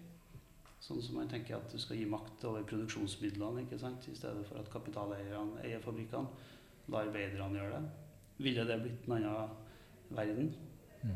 Sånn 0.83 1.01
som 1.03 1.17
man 1.19 1.31
tenker 1.31 1.57
at 1.57 1.71
du 1.71 1.79
skal 1.79 1.99
gi 1.99 2.05
makt 2.07 2.43
over 2.47 2.67
produksjonsmidlene 2.67 3.65
ikke 3.65 3.79
sant? 3.79 4.07
i 4.07 4.15
stedet 4.15 4.45
for 4.47 4.59
at 4.59 4.71
kapitaleierne 4.71 5.63
eier 5.63 5.83
fabrikkene. 5.83 6.31
La 6.89 7.03
arbeiderne 7.05 7.59
gjøre 7.59 7.79
det. 7.79 8.09
Ville 8.39 8.63
det 8.63 8.78
blitt 8.80 9.08
en 9.08 9.17
annen 9.19 9.56
verden? 10.15 10.54
Mm. 11.04 11.15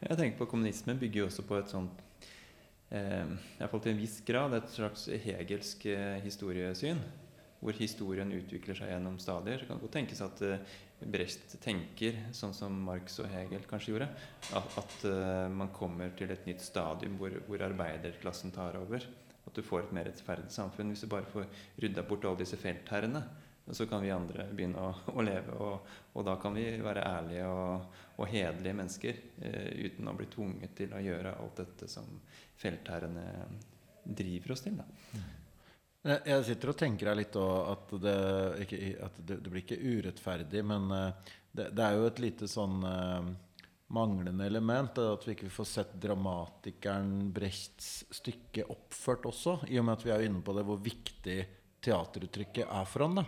Jeg 0.00 0.18
tenker 0.20 0.38
på 0.38 0.46
Kommunismen 0.52 0.98
bygger 1.00 1.24
jo 1.24 1.30
også 1.30 1.44
på 1.46 1.56
et 1.58 1.72
sånt 1.72 2.02
eh, 2.94 3.32
Iallfall 3.58 3.82
til 3.82 3.96
en 3.96 4.02
viss 4.02 4.20
grad 4.26 4.54
et 4.54 4.68
slags 4.70 5.08
hegelsk 5.24 5.88
eh, 5.90 6.20
historiesyn. 6.22 7.00
Hvor 7.58 7.74
historien 7.74 8.30
utvikler 8.30 8.78
seg 8.78 8.92
gjennom 8.92 9.16
stadier. 9.18 9.58
Så 9.58 9.66
kan 9.66 9.80
det 9.80 9.88
godt 9.88 9.96
tenkes 9.98 10.22
at 10.22 10.42
eh, 10.46 10.76
Brecht 11.02 11.56
tenker 11.62 12.20
sånn 12.34 12.54
som 12.54 12.78
Marx 12.86 13.18
og 13.22 13.26
Hegel 13.32 13.66
kanskje 13.66 13.96
gjorde. 13.96 14.08
At, 14.54 14.78
at 14.78 15.08
eh, 15.10 15.48
man 15.50 15.74
kommer 15.74 16.14
til 16.18 16.30
et 16.30 16.46
nytt 16.46 16.62
stadium 16.62 17.18
hvor, 17.18 17.34
hvor 17.50 17.66
arbeiderklassen 17.66 18.54
tar 18.54 18.78
over. 18.78 19.02
At 19.48 19.58
du 19.58 19.66
får 19.66 19.88
et 19.88 19.98
mer 19.98 20.06
rettferdig 20.06 20.54
samfunn 20.54 20.94
hvis 20.94 21.02
du 21.02 21.10
bare 21.10 21.26
får 21.34 21.50
rydda 21.82 22.06
bort 22.06 22.26
alle 22.28 22.44
disse 22.44 22.58
feltherrene 22.60 23.26
så 23.74 23.86
kan 23.86 24.02
vi 24.02 24.10
andre 24.10 24.46
begynne 24.52 24.80
å, 24.80 24.92
å 25.12 25.24
leve. 25.24 25.56
Og, 25.60 25.88
og, 26.14 26.20
da 26.26 26.36
kan 26.40 26.54
vi 26.56 26.66
være 26.82 27.04
ærlige 27.04 27.48
og, 27.52 27.96
og 28.16 28.30
hederlige 28.30 28.76
mennesker 28.80 29.18
eh, 29.44 29.72
uten 29.88 30.08
å 30.08 30.14
bli 30.16 30.28
tvunget 30.32 30.76
til 30.78 30.94
å 30.96 31.02
gjøre 31.02 31.34
alt 31.40 31.60
dette 31.60 31.88
som 31.90 32.08
feltherrene 32.58 33.26
driver 34.08 34.54
oss 34.54 34.64
til. 34.64 34.78
Da. 34.78 34.86
Jeg 36.08 36.46
sitter 36.46 36.72
og 36.72 36.78
tenker 36.78 37.10
her 37.10 37.18
litt 37.18 37.36
at, 37.36 37.92
det, 38.00 38.16
ikke, 38.64 38.80
at 39.04 39.18
det, 39.18 39.40
det, 39.42 39.50
blir 39.50 39.64
ikke 39.64 39.82
urettferdig, 39.82 40.64
men 40.64 40.88
eh, 40.94 41.34
det, 41.50 41.68
det, 41.74 41.84
er 41.84 41.98
jo 41.98 42.08
et 42.08 42.22
lite 42.22 42.48
sånn 42.48 42.80
uh, 42.86 43.28
manglende 43.92 44.46
element. 44.46 45.00
At 45.02 45.26
vi 45.26 45.34
ikke 45.34 45.52
får 45.52 45.68
sett 45.68 45.94
dramatikeren 46.00 47.32
Brechts 47.34 48.06
stykke 48.14 48.68
oppført 48.72 49.28
også. 49.28 49.58
I 49.68 49.80
og 49.80 49.88
med 49.88 49.98
at 49.98 50.06
vi 50.06 50.14
er 50.14 50.26
inne 50.28 50.44
på 50.44 50.54
det 50.56 50.64
hvor 50.68 50.80
viktig 50.80 51.38
teateruttrykket 51.84 52.64
er 52.64 52.88
for 52.88 53.06
han. 53.06 53.20
da 53.20 53.26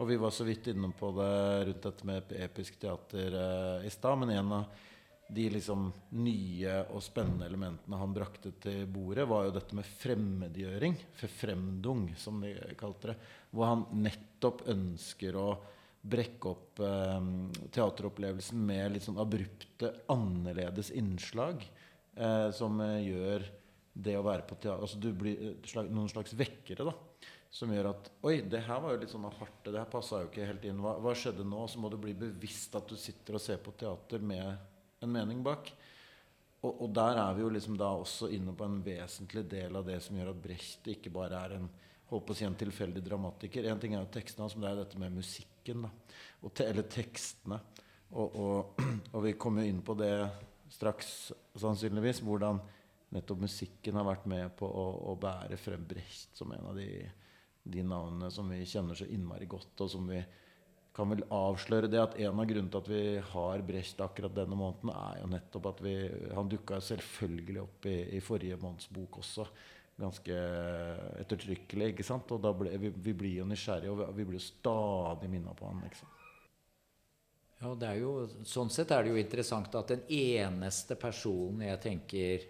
og 0.00 0.08
vi 0.08 0.16
var 0.16 0.32
så 0.32 0.44
vidt 0.48 0.70
inne 0.72 0.88
på 0.96 1.10
det 1.16 1.34
rundt 1.68 1.84
dette 1.84 2.06
med 2.08 2.32
episk 2.40 2.78
teater 2.80 3.34
eh, 3.36 3.86
i 3.86 3.90
stad. 3.92 4.18
Men 4.22 4.32
en 4.32 4.54
av 4.56 4.88
de 5.32 5.44
liksom 5.52 5.90
nye 6.16 6.78
og 6.92 7.02
spennende 7.04 7.46
elementene 7.48 8.00
han 8.00 8.14
brakte 8.16 8.54
til 8.60 8.86
bordet, 8.88 9.26
var 9.28 9.46
jo 9.46 9.54
dette 9.56 9.76
med 9.76 9.88
fremmedgjøring. 10.00 10.96
Forfremdung, 11.20 12.06
som 12.20 12.40
de 12.40 12.54
kalte 12.80 13.12
det. 13.12 13.18
Hvor 13.52 13.68
han 13.68 13.86
nettopp 14.00 14.64
ønsker 14.72 15.36
å 15.36 15.46
brekke 16.02 16.50
opp 16.50 16.82
eh, 16.82 17.28
teateropplevelsen 17.76 18.64
med 18.72 18.96
litt 18.96 19.04
sånn 19.04 19.20
abrupte, 19.20 19.92
annerledes 20.12 20.88
innslag. 20.96 21.68
Eh, 22.16 22.48
som 22.56 22.80
gjør 22.80 23.44
det 23.92 24.16
å 24.16 24.24
være 24.24 24.44
på 24.48 24.56
teater 24.56 24.82
Altså 24.84 25.12
blir 25.16 25.58
slag, 25.68 25.88
noen 25.92 26.08
slags 26.08 26.32
vekkere, 26.36 26.88
da 26.88 26.96
som 27.52 27.72
gjør 27.72 27.90
at 27.90 28.08
Oi, 28.24 28.38
det 28.48 28.62
her 28.64 28.80
var 28.80 28.94
jo 28.94 29.02
litt 29.02 29.12
sånn 29.12 29.28
aparte. 29.28 29.68
Det 29.68 29.76
her 29.76 29.90
passa 29.92 30.22
jo 30.22 30.30
ikke 30.30 30.48
helt 30.48 30.64
inn. 30.64 30.80
Hva, 30.80 30.94
hva, 31.04 31.12
skjedde 31.16 31.44
nå? 31.44 31.66
Så 31.68 31.82
må 31.82 31.90
du 31.92 31.98
bli 32.00 32.14
bevisst 32.16 32.72
at 32.78 32.88
du 32.88 32.96
sitter 32.96 33.36
og 33.36 33.44
ser 33.44 33.60
på 33.60 33.74
teater 33.76 34.24
med 34.24 35.04
en 35.04 35.12
mening 35.12 35.42
bak. 35.44 35.68
Og, 36.62 36.70
og, 36.70 36.88
der 36.96 37.20
er 37.20 37.36
vi 37.36 37.44
jo 37.44 37.52
liksom 37.52 37.76
da 37.76 37.90
også 37.98 38.30
inne 38.32 38.54
på 38.56 38.64
en 38.64 38.80
vesentlig 38.86 39.44
del 39.50 39.76
av 39.76 39.84
det 39.84 39.98
som 40.04 40.16
gjør 40.16 40.32
at 40.32 40.42
Brecht 40.44 40.88
ikke 40.94 41.12
bare 41.12 41.44
er 41.44 41.56
en 41.58 41.70
holdt 42.12 42.28
på 42.28 42.34
å 42.34 42.38
si 42.38 42.46
en 42.48 42.56
tilfeldig 42.56 43.02
dramatiker. 43.04 43.68
En 43.68 43.80
ting 43.82 43.96
er 43.96 44.04
jo 44.04 44.12
tekstene 44.14 44.46
hans, 44.46 44.56
men 44.56 44.66
det 44.66 44.72
er 44.72 44.82
dette 44.82 45.00
med 45.00 45.16
musikken. 45.16 45.84
da, 45.84 45.92
te, 46.48 46.68
Eller 46.70 46.88
tekstene. 46.88 47.58
Og, 48.12 48.36
og, 48.36 48.84
og, 49.14 49.18
vi 49.26 49.36
kommer 49.40 49.64
jo 49.64 49.72
inn 49.72 49.82
på 49.84 49.96
det 49.98 50.14
straks, 50.72 51.32
sannsynligvis. 51.60 52.24
Hvordan 52.24 52.60
nettopp 53.12 53.44
musikken 53.44 53.98
har 54.00 54.08
vært 54.08 54.28
med 54.30 54.54
på 54.56 54.68
å, 54.68 54.86
å 55.12 55.18
bære 55.20 55.60
frem 55.60 55.84
Brecht 55.88 56.32
som 56.38 56.52
en 56.56 56.70
av 56.72 56.78
de 56.80 56.88
de 57.62 57.82
navnene 57.86 58.30
som 58.34 58.48
vi 58.50 58.64
kjenner 58.66 58.98
så 58.98 59.06
innmari 59.06 59.46
godt, 59.50 59.74
og 59.84 59.90
som 59.90 60.08
vi 60.10 60.22
kan 60.92 61.08
vel 61.08 61.22
avsløre 61.32 61.88
det 61.88 62.00
at 62.02 62.16
en 62.20 62.40
av 62.40 62.48
grunnene 62.48 62.72
til 62.72 62.82
at 62.82 62.88
vi 62.90 63.04
har 63.32 63.62
Brecht 63.64 64.00
akkurat 64.04 64.34
denne 64.36 64.58
måneden, 64.58 64.92
er 64.92 65.22
jo 65.22 65.30
nettopp 65.32 65.68
at 65.70 65.84
vi 65.84 65.94
Han 66.36 66.50
dukka 66.52 66.80
selvfølgelig 66.84 67.62
opp 67.62 67.86
i, 67.88 67.98
i 68.18 68.20
forrige 68.20 68.58
måneds 68.60 68.90
bok 68.92 69.22
også. 69.22 69.46
Ganske 70.02 70.36
ettertrykkelig. 71.22 71.92
ikke 71.92 72.06
sant? 72.06 72.28
Og 72.34 72.42
da 72.44 72.52
ble, 72.56 72.74
vi, 72.80 72.92
vi 72.92 73.14
blir 73.16 73.38
jo 73.40 73.48
nysgjerrige, 73.48 73.92
og 73.92 74.16
vi, 74.16 74.26
blir 74.28 74.40
jo 74.40 74.44
stadig 74.44 75.30
minna 75.32 75.54
på 75.56 75.68
han. 75.68 75.80
ikke 75.86 76.02
sant? 76.02 76.18
Ja, 77.62 77.92
jo, 77.94 78.12
Sånn 78.48 78.72
sett 78.74 78.90
er 78.90 79.04
det 79.04 79.12
jo 79.12 79.20
interessant 79.20 79.74
at 79.78 79.94
den 79.94 80.02
eneste 80.10 80.96
personen 80.98 81.62
jeg 81.68 81.80
tenker 81.84 82.46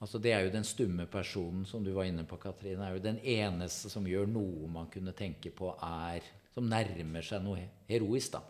altså 0.00 0.18
Det 0.18 0.32
er 0.32 0.44
jo 0.44 0.50
den 0.54 0.64
stumme 0.64 1.06
personen 1.06 1.64
som 1.66 1.84
du 1.84 1.92
var 1.92 2.04
inne 2.04 2.24
på, 2.24 2.36
Katrine. 2.36 2.86
er 2.86 2.96
jo 2.96 3.02
Den 3.02 3.18
eneste 3.18 3.90
som 3.90 4.06
gjør 4.06 4.26
noe 4.26 4.68
man 4.68 4.90
kunne 4.90 5.12
tenke 5.12 5.50
på 5.50 5.74
er 5.82 6.22
Som 6.54 6.68
nærmer 6.68 7.22
seg 7.22 7.42
noe 7.42 7.68
heroisk. 7.88 8.32
da. 8.32 8.42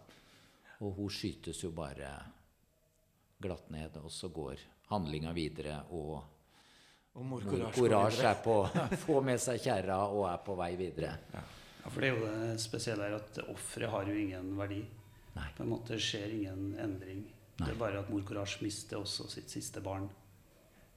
Og 0.81 0.93
hun 0.99 1.11
skytes 1.11 1.63
jo 1.63 1.71
bare 1.71 2.11
glatt 3.41 3.71
ned, 3.71 3.97
og 3.97 4.11
så 4.13 4.29
går 4.29 4.61
handlinga 4.91 5.33
videre. 5.33 5.85
Og 5.91 6.23
Og 7.15 7.25
mor 7.25 7.41
Courage 7.73 8.25
er 8.27 8.41
på, 8.43 8.57
får 9.07 9.23
med 9.23 9.39
seg 9.41 9.61
kjerra 9.63 10.01
og 10.11 10.27
er 10.29 10.41
på 10.45 10.57
vei 10.59 10.75
videre. 10.77 11.13
Ja, 11.33 11.89
for 11.89 12.01
det 12.01 12.09
er 12.11 12.17
jo 12.19 12.27
det 12.27 12.61
spesielle 12.61 13.07
her 13.07 13.15
at 13.21 13.39
offeret 13.49 13.91
har 13.91 14.09
jo 14.11 14.17
ingen 14.19 14.57
verdi. 14.59 14.81
Nei. 15.35 15.49
På 15.57 15.63
en 15.63 15.71
måte 15.71 15.97
skjer 16.01 16.33
ingen 16.35 16.75
endring. 16.81 17.25
Det 17.57 17.69
er 17.71 17.79
bare 17.79 18.01
at 18.03 18.11
mor 18.11 18.21
Courage 18.27 18.59
mister 18.67 18.99
også 18.99 19.29
sitt 19.31 19.49
siste 19.51 19.81
barn. 19.81 20.09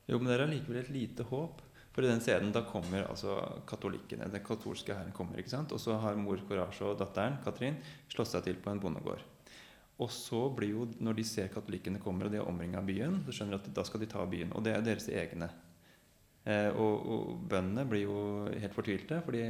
Jo, 0.07 0.19
men 0.19 0.29
det 0.29 0.37
er 0.37 0.45
allikevel 0.45 0.81
et 0.81 0.93
lite 0.93 1.25
håp. 1.27 1.63
For 1.95 2.05
i 2.05 2.09
den 2.11 2.21
scenen 2.21 2.51
da 2.53 2.61
kommer 2.67 3.07
altså 3.09 3.39
katolikkene, 3.67 4.27
den 4.29 4.43
katolske 4.45 4.93
hæren 4.93 5.15
kommer. 5.17 5.39
ikke 5.41 5.49
sant? 5.49 5.71
Og 5.73 5.81
så 5.81 5.95
har 5.97 6.19
mor 6.19 6.37
Courage 6.47 6.85
og 6.85 6.99
datteren 6.99 7.39
Katrin 7.43 7.79
slått 8.13 8.29
seg 8.29 8.45
til 8.45 8.59
på 8.61 8.69
en 8.69 8.81
bondegård. 8.83 9.23
Og 9.97 10.11
så 10.13 10.43
blir 10.53 10.75
jo, 10.75 10.83
når 11.01 11.17
de 11.17 11.25
ser 11.25 11.49
katolikkene 11.49 11.99
kommer 12.03 12.27
og 12.27 12.35
de 12.35 12.37
har 12.37 12.49
omringa 12.49 12.83
byen, 12.85 13.23
så 13.25 13.33
skjønner 13.33 13.57
de 13.57 13.71
at 13.71 13.79
da 13.79 13.85
skal 13.87 14.03
de 14.03 14.09
ta 14.11 14.21
byen. 14.29 14.53
Og 14.53 14.61
det 14.63 14.75
er 14.75 14.85
deres 14.85 15.09
egne. 15.09 15.49
Eh, 16.45 16.69
og, 16.69 17.09
og 17.09 17.31
bøndene 17.49 17.87
blir 17.89 18.05
jo 18.05 18.19
helt 18.53 18.77
fortvilte, 18.77 19.17
for 19.25 19.33
de 19.33 19.41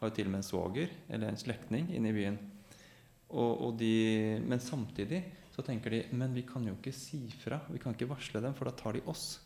har 0.00 0.10
jo 0.10 0.16
til 0.16 0.26
og 0.26 0.34
med 0.34 0.42
en 0.42 0.48
svoger 0.48 0.90
eller 1.06 1.30
en 1.30 1.38
slektning 1.38 1.86
inne 1.94 2.10
i 2.10 2.16
byen. 2.18 2.40
Og, 3.30 3.62
og 3.68 3.78
de, 3.78 3.94
men 4.42 4.60
samtidig 4.60 5.22
så 5.54 5.62
tenker 5.64 5.94
de 5.94 6.02
men 6.18 6.34
vi 6.34 6.42
kan 6.48 6.66
jo 6.66 6.74
ikke 6.74 6.92
si 6.96 7.22
fra. 7.44 7.62
Vi 7.70 7.78
kan 7.80 7.94
ikke 7.94 8.10
varsle 8.10 8.42
dem, 8.42 8.58
for 8.58 8.66
da 8.66 8.74
tar 8.74 8.98
de 8.98 9.06
oss. 9.06 9.38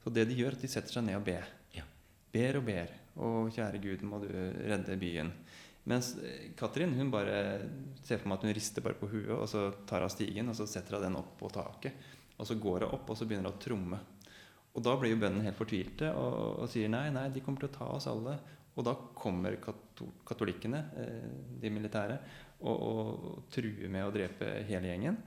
Så 0.00 0.12
det 0.14 0.26
de 0.30 0.36
gjør, 0.38 0.56
at 0.56 0.64
de 0.64 0.70
setter 0.70 0.96
seg 0.96 1.06
ned 1.06 1.18
og 1.18 1.26
ber. 1.26 1.48
Ja. 1.76 1.84
Ber 2.32 2.60
og 2.60 2.66
ber. 2.68 2.94
Og 3.20 3.50
kjære 3.52 3.82
Gud, 3.82 4.04
må 4.08 4.20
du 4.22 4.30
redde 4.30 4.96
byen. 5.00 5.32
Mens 5.90 6.12
eh, 6.20 6.52
Katrin 6.56 6.94
hun 6.96 7.10
bare 7.12 7.36
ser 8.04 8.20
for 8.20 8.30
meg 8.30 8.38
at 8.38 8.46
hun 8.46 8.56
rister 8.56 8.84
bare 8.84 8.98
på 9.00 9.08
huet, 9.10 9.32
og 9.36 9.46
så 9.50 9.68
tar 9.88 10.04
hun 10.04 10.12
stigen 10.12 10.52
og 10.52 10.56
så 10.58 10.68
setter 10.68 10.98
hun 10.98 11.08
den 11.08 11.20
opp 11.20 11.36
på 11.40 11.50
taket. 11.52 12.08
Og 12.40 12.48
så 12.48 12.56
går 12.60 12.86
hun 12.86 12.96
opp 12.96 13.12
og 13.12 13.18
så 13.18 13.28
begynner 13.28 13.50
hun 13.50 13.58
å 13.58 13.62
tromme. 13.62 14.00
Og 14.70 14.84
da 14.86 14.94
blir 14.96 15.14
jo 15.14 15.20
bøndene 15.20 15.48
helt 15.48 15.58
fortvilte 15.58 16.12
og, 16.14 16.62
og 16.62 16.70
sier 16.70 16.90
nei, 16.92 17.08
nei, 17.12 17.26
de 17.34 17.42
kommer 17.44 17.64
til 17.64 17.72
å 17.72 17.76
ta 17.78 17.90
oss 17.96 18.08
alle. 18.10 18.36
Og 18.78 18.86
da 18.86 18.94
kommer 19.18 19.58
katol 19.60 20.12
katolikkene, 20.24 20.78
eh, 21.02 21.32
de 21.60 21.72
militære, 21.74 22.16
og, 22.60 22.76
og 22.76 23.48
truer 23.52 23.90
med 23.92 24.06
å 24.06 24.12
drepe 24.14 24.52
hele 24.68 24.92
gjengen. 24.92 25.18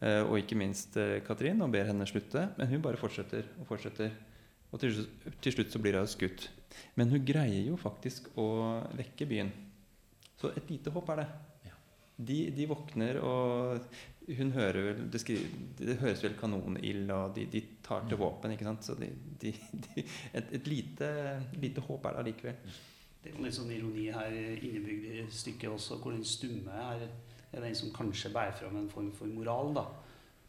Eh, 0.00 0.22
og 0.24 0.38
ikke 0.40 0.56
minst 0.56 0.96
eh, 0.96 1.18
Katrin, 1.26 1.60
og 1.60 1.72
ber 1.74 1.84
henne 1.90 2.06
slutte. 2.08 2.46
Men 2.58 2.70
hun 2.72 2.82
bare 2.84 3.00
fortsetter 3.00 3.44
og 3.60 3.66
fortsetter. 3.68 4.14
Og 4.70 4.80
til, 4.80 4.94
slutt- 4.96 5.40
til 5.44 5.52
slutt 5.56 5.74
så 5.74 5.80
blir 5.82 5.98
hun 5.98 6.08
skutt. 6.08 6.46
Men 6.96 7.10
hun 7.12 7.24
greier 7.26 7.66
jo 7.68 7.76
faktisk 7.80 8.30
å 8.38 8.46
vekke 8.96 9.26
byen. 9.28 9.50
Så 10.40 10.52
et 10.56 10.70
lite 10.72 10.92
håp 10.94 11.10
er 11.12 11.20
det. 11.24 11.26
Ja. 11.68 11.74
De, 12.30 12.38
de 12.56 12.66
våkner, 12.70 13.18
og 13.20 13.82
hun 14.38 14.52
hører 14.54 14.84
vel 14.86 15.00
Det, 15.10 15.20
skriver, 15.20 15.48
det 15.80 15.96
høres 16.00 16.22
vel 16.24 16.36
kanonild, 16.38 17.10
og 17.12 17.34
de, 17.36 17.44
de 17.50 17.60
tar 17.84 18.06
til 18.08 18.20
våpen. 18.20 18.54
ikke 18.54 18.68
sant? 18.68 18.86
Så 18.86 18.94
de, 19.00 19.10
et, 20.32 20.54
et 20.60 20.70
lite, 20.70 21.10
lite 21.60 21.84
håp 21.84 22.06
er 22.06 22.16
det 22.16 22.22
allikevel. 22.24 22.78
Det 23.20 23.34
er 23.34 23.42
litt 23.44 23.52
sånn 23.58 23.72
ironi 23.74 24.06
her 24.14 24.32
innebygd 24.64 25.10
i 25.12 25.24
stykket 25.28 25.74
også, 25.74 25.98
hvor 26.00 26.14
den 26.16 26.24
stumme 26.24 26.72
her 26.72 27.02
er 27.52 27.64
den 27.64 27.74
som 27.74 27.92
kanskje 27.94 28.32
bærer 28.34 28.56
fram 28.56 28.76
en 28.78 28.90
form 28.90 29.10
for 29.16 29.30
moral, 29.30 29.74
da. 29.74 29.86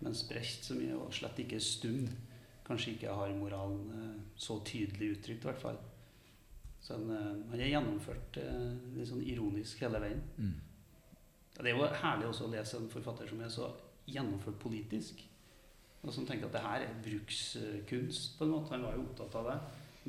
Mens 0.01 0.23
Brecht, 0.29 0.65
som 0.65 0.81
jo 0.81 1.05
slett 1.13 1.39
ikke 1.41 1.57
er 1.59 1.65
stum, 1.65 2.05
kanskje 2.65 2.95
ikke 2.95 3.13
har 3.13 3.33
moralen 3.37 3.81
eh, 3.97 4.19
så 4.39 4.59
tydelig 4.65 5.15
uttrykt, 5.17 5.43
i 5.45 5.49
hvert 5.49 5.61
fall. 5.61 5.79
Så 6.81 6.97
han, 6.97 7.09
eh, 7.13 7.31
han 7.51 7.59
er 7.59 7.73
gjennomført 7.73 8.41
eh, 8.41 8.69
litt 8.95 9.09
sånn 9.09 9.25
ironisk 9.25 9.83
hele 9.85 10.01
veien. 10.01 10.23
Mm. 10.37 10.55
Det 11.57 11.69
er 11.69 11.75
jo 11.75 11.89
herlig 12.01 12.29
også 12.29 12.47
å 12.47 12.53
lese 12.53 12.79
en 12.79 12.89
forfatter 12.89 13.29
som 13.29 13.41
er 13.43 13.53
så 13.53 13.67
gjennomført 14.09 14.57
politisk. 14.61 15.21
Og 16.01 16.13
som 16.15 16.25
tenker 16.25 16.47
at 16.47 16.55
det 16.55 16.63
her 16.65 16.85
er 16.87 17.01
brukskunst, 17.05 18.37
på 18.37 18.47
en 18.47 18.53
måte. 18.55 18.73
Han 18.73 18.87
var 18.87 18.97
jo 18.97 19.05
opptatt 19.05 19.37
av 19.37 19.49
det 19.51 19.57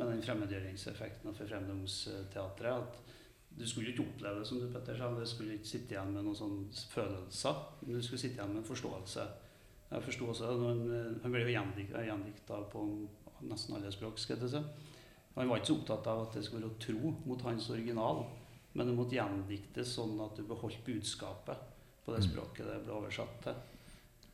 med 0.01 0.09
den 0.09 0.23
fremmedgjøringseffekten 0.25 1.29
av 1.29 1.37
forfremdungsteatret. 1.37 2.79
At 2.79 3.22
du 3.59 3.67
skulle 3.69 3.93
ikke 3.93 4.05
oppleve 4.07 4.41
det, 4.41 4.49
som 4.49 4.61
du 4.61 4.69
Petter 4.73 4.97
sa, 4.99 5.11
du 5.13 5.27
skulle 5.29 5.57
ikke 5.59 5.69
sitte 5.69 5.95
igjen 5.95 6.13
med 6.15 6.25
noen 6.25 6.39
sånne 6.39 6.85
følelser. 6.93 7.59
Men 7.83 7.99
du 7.99 8.05
skulle 8.05 8.23
sitte 8.23 8.41
igjen 8.41 8.55
med 8.55 8.63
en 8.63 8.71
forståelse. 8.71 9.27
Jeg 9.93 10.07
forsto 10.07 10.29
også 10.33 10.53
han, 10.57 10.87
han 11.23 11.35
ble 11.35 11.43
jo 11.45 11.53
gjendikta 11.53 12.63
på 12.73 12.85
nesten 13.45 13.77
alle 13.77 13.93
språk. 13.93 14.19
skal 14.19 14.41
jeg 14.41 14.55
si. 14.55 14.63
Han 15.35 15.49
var 15.49 15.61
ikke 15.61 15.73
så 15.73 15.77
opptatt 15.81 16.09
av 16.13 16.23
at 16.27 16.35
det 16.37 16.45
skulle 16.47 16.69
være 16.69 16.81
tro 16.87 17.13
mot 17.29 17.45
hans 17.47 17.69
original, 17.73 18.25
men 18.73 18.89
det 18.89 18.97
måtte 18.97 19.17
gjendiktes 19.17 19.95
sånn 19.97 20.19
at 20.25 20.37
du 20.37 20.45
beholdt 20.49 20.85
budskapet 20.87 21.69
på 22.05 22.17
det 22.17 22.25
språket 22.25 22.69
det 22.69 22.81
ble 22.85 22.97
oversatt 22.97 23.39
til. 23.45 23.61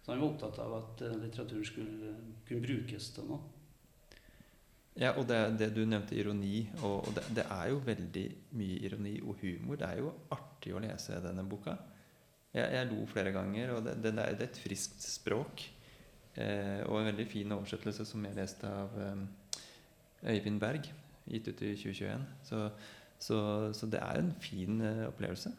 Så 0.03 0.13
han 0.15 0.23
var 0.23 0.31
opptatt 0.31 0.59
av 0.65 0.75
at 0.79 1.03
eh, 1.05 1.17
litteraturen 1.21 1.67
skulle 1.69 2.13
kunne 2.49 2.65
brukes 2.65 3.11
til 3.15 3.27
noe. 3.29 3.58
Ja, 4.99 5.13
og 5.15 5.29
det, 5.31 5.39
det 5.61 5.69
du 5.77 5.85
nevnte 5.87 6.17
ironi, 6.19 6.65
og, 6.83 7.07
det, 7.15 7.23
det 7.37 7.45
er 7.55 7.69
jo 7.71 7.79
veldig 7.87 8.25
mye 8.59 8.79
ironi 8.89 9.15
og 9.23 9.39
humor. 9.45 9.79
Det 9.79 9.87
er 9.87 10.01
jo 10.03 10.11
artig 10.35 10.75
å 10.75 10.83
lese 10.83 11.21
denne 11.23 11.45
boka. 11.47 11.77
Jeg, 12.51 12.67
jeg 12.75 12.89
lo 12.91 13.05
flere 13.07 13.33
ganger, 13.35 13.77
og 13.77 13.85
det, 13.87 13.95
det, 14.03 14.15
er 14.19 14.43
et 14.49 14.59
friskt 14.59 15.05
språk. 15.07 15.69
Eh, 16.35 16.83
og 16.89 16.99
en 16.99 17.11
veldig 17.13 17.29
fin 17.31 17.55
oversettelse 17.55 18.07
som 18.11 18.27
jeg 18.27 18.39
leste 18.39 18.67
av 18.67 18.99
eh, 19.05 19.23
Øyvind 20.35 20.59
Berg, 20.63 20.91
gitt 21.31 21.47
ut 21.47 21.63
i 21.63 21.75
2021. 21.79 22.27
Så, 22.51 22.67
så, 23.23 23.41
så 23.75 23.91
det 23.91 24.03
er 24.03 24.23
en 24.25 24.35
fin 24.43 24.83
eh, 24.83 25.07
opplevelse. 25.07 25.55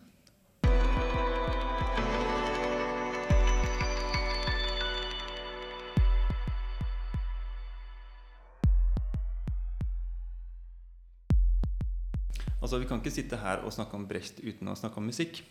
Altså, 12.62 12.80
Vi 12.80 12.88
kan 12.90 13.00
ikke 13.00 13.14
sitte 13.14 13.40
her 13.40 13.64
og 13.64 13.74
snakke 13.74 13.96
om 13.96 14.08
Brecht 14.08 14.42
uten 14.44 14.68
å 14.68 14.76
snakke 14.76 15.00
om 15.00 15.08
musikk. 15.08 15.42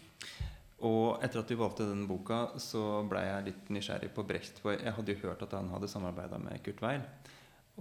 Og 0.86 1.22
etter 1.24 1.40
at 1.40 1.50
vi 1.50 1.58
valgte 1.58 1.88
denne 1.88 2.06
boka, 2.06 2.52
så 2.62 3.02
ble 3.08 3.24
jeg 3.24 3.46
litt 3.48 3.70
nysgjerrig 3.74 4.12
på 4.14 4.22
Brecht. 4.28 4.60
For 4.62 4.76
jeg 4.76 4.94
hadde 4.94 5.14
jo 5.14 5.22
hørt 5.24 5.42
at 5.42 5.56
han 5.56 5.72
hadde 5.72 5.90
samarbeida 5.90 6.38
med 6.38 6.60
Kurt 6.62 6.82
Weil. 6.84 7.02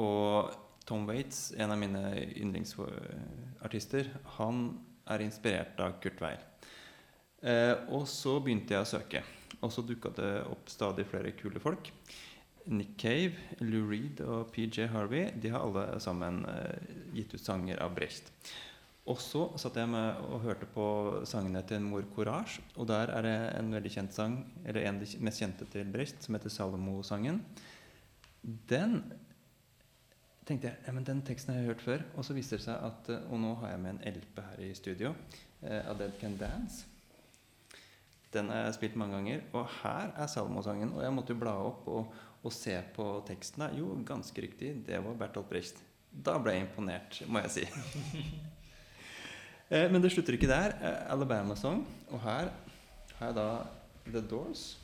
Og 0.02 0.56
Tom 0.88 1.06
Waits, 1.10 1.52
en 1.60 1.74
av 1.74 1.78
mine 1.78 2.02
yndlingsartister, 2.40 4.10
han 4.38 4.70
er 5.12 5.24
inspirert 5.26 5.80
av 5.84 6.00
Kurt 6.02 6.24
Weil. 6.24 6.40
Eh, 7.44 7.76
og 7.94 8.08
så 8.10 8.40
begynte 8.42 8.74
jeg 8.74 8.86
å 8.86 8.90
søke, 8.90 9.22
og 9.60 9.74
så 9.74 9.84
dukka 9.86 10.10
det 10.18 10.32
opp 10.48 10.72
stadig 10.72 11.06
flere 11.12 11.36
kule 11.38 11.62
folk. 11.62 11.92
Nick 12.68 12.98
Cave, 13.00 13.36
Lou 13.64 13.86
Reed 13.88 14.24
og 14.26 14.50
PJ 14.56 14.90
Harvey 14.92 15.30
de 15.40 15.52
har 15.54 15.64
alle 15.64 16.00
sammen 16.04 16.42
eh, 16.50 16.96
gitt 17.16 17.36
ut 17.36 17.44
sanger 17.44 17.84
av 17.84 17.94
Brecht. 17.96 18.32
Og 19.08 19.22
så 19.24 19.46
satt 19.56 19.78
jeg 19.80 19.88
med 19.88 20.20
og 20.28 20.42
hørte 20.44 20.68
på 20.68 20.86
sangene 21.28 21.62
til 21.68 21.80
Mor 21.86 22.04
Courage. 22.16 22.60
Og 22.76 22.90
der 22.90 23.14
er 23.16 23.24
det 23.24 23.36
en 23.56 23.72
veldig 23.72 23.92
kjent 23.94 24.16
sang, 24.16 24.42
eller 24.66 24.84
en 24.84 25.00
av 25.00 25.06
de 25.06 25.22
mest 25.24 25.40
kjente 25.40 25.68
til 25.72 25.88
Brecht, 25.94 26.20
som 26.26 26.36
heter 26.36 26.52
Salomo-sangen. 26.52 27.40
Den 28.44 29.00
tenkte 30.48 30.70
jeg 30.70 30.84
ja, 30.84 30.96
men 30.96 31.08
den 31.08 31.24
teksten 31.28 31.54
har 31.54 31.62
jeg 31.62 31.72
hørt 31.72 31.86
før. 31.86 32.04
Og 32.18 32.28
så 32.28 32.36
viste 32.36 32.60
det 32.60 32.66
seg 32.68 32.84
at 32.84 33.10
eh, 33.14 33.32
Og 33.32 33.40
nå 33.44 33.54
har 33.62 33.74
jeg 33.74 33.82
med 33.86 33.96
en 33.96 34.20
LP 34.20 34.44
her 34.44 34.66
i 34.68 34.74
studio 34.76 35.14
eh, 35.62 35.88
av 35.88 35.98
Dead 36.00 36.20
Can 36.20 36.36
Dance. 36.40 36.84
Den 38.36 38.52
har 38.52 38.66
jeg 38.66 38.76
spilt 38.82 39.00
mange 39.00 39.16
ganger. 39.16 39.48
Og 39.56 39.72
her 39.80 40.12
er 40.20 40.32
Salomo-sangen. 40.32 40.92
Og 40.98 41.04
jeg 41.06 41.16
måtte 41.16 41.36
jo 41.36 41.40
bla 41.46 41.56
opp 41.70 41.88
og, 41.88 42.12
og 42.44 42.56
se 42.56 42.76
på 42.96 43.08
teksten. 43.32 43.70
Jo, 43.80 43.96
ganske 44.08 44.44
riktig, 44.44 44.76
det 44.88 45.00
var 45.08 45.16
Bertolt 45.24 45.48
Brecht. 45.48 45.80
Da 46.12 46.36
ble 46.44 46.58
jeg 46.58 46.68
imponert, 46.68 47.24
må 47.32 47.48
jeg 47.48 47.56
si. 47.56 47.68
Eh, 49.70 49.88
Men 49.92 50.02
det 50.02 50.12
slutter 50.14 50.34
ikke 50.38 50.48
der. 50.50 50.76
Eh, 50.82 51.12
Alabama 51.12 51.56
Song. 51.56 51.82
Og 52.10 52.20
her 52.24 52.50
har 53.20 53.26
jeg 53.32 53.36
da 53.36 53.48
The 54.12 54.22
Doors 54.30 54.78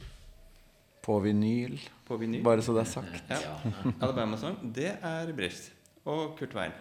På 1.03 1.19
vinyl, 1.23 1.77
på 2.07 2.17
vinyl. 2.17 2.43
bare 2.43 2.61
så 2.63 2.73
det 2.75 2.81
er 2.85 2.91
sagt. 2.91 3.23
Ja. 3.29 3.55
Alabama 4.01 4.37
Song, 4.39 4.57
det 4.75 4.97
er 5.01 5.31
Brecht 5.35 5.71
og 6.05 6.37
Kurt 6.39 6.55
Weil. 6.55 6.71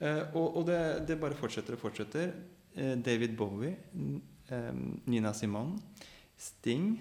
Eh, 0.00 0.22
og 0.34 0.56
og 0.56 0.66
det, 0.68 0.80
det 1.08 1.20
bare 1.20 1.34
fortsetter 1.36 1.74
og 1.76 1.80
fortsetter. 1.80 2.32
David 2.76 3.32
Bowie, 3.36 3.74
Nina 5.06 5.32
Simone, 5.34 5.80
Sting, 6.38 7.00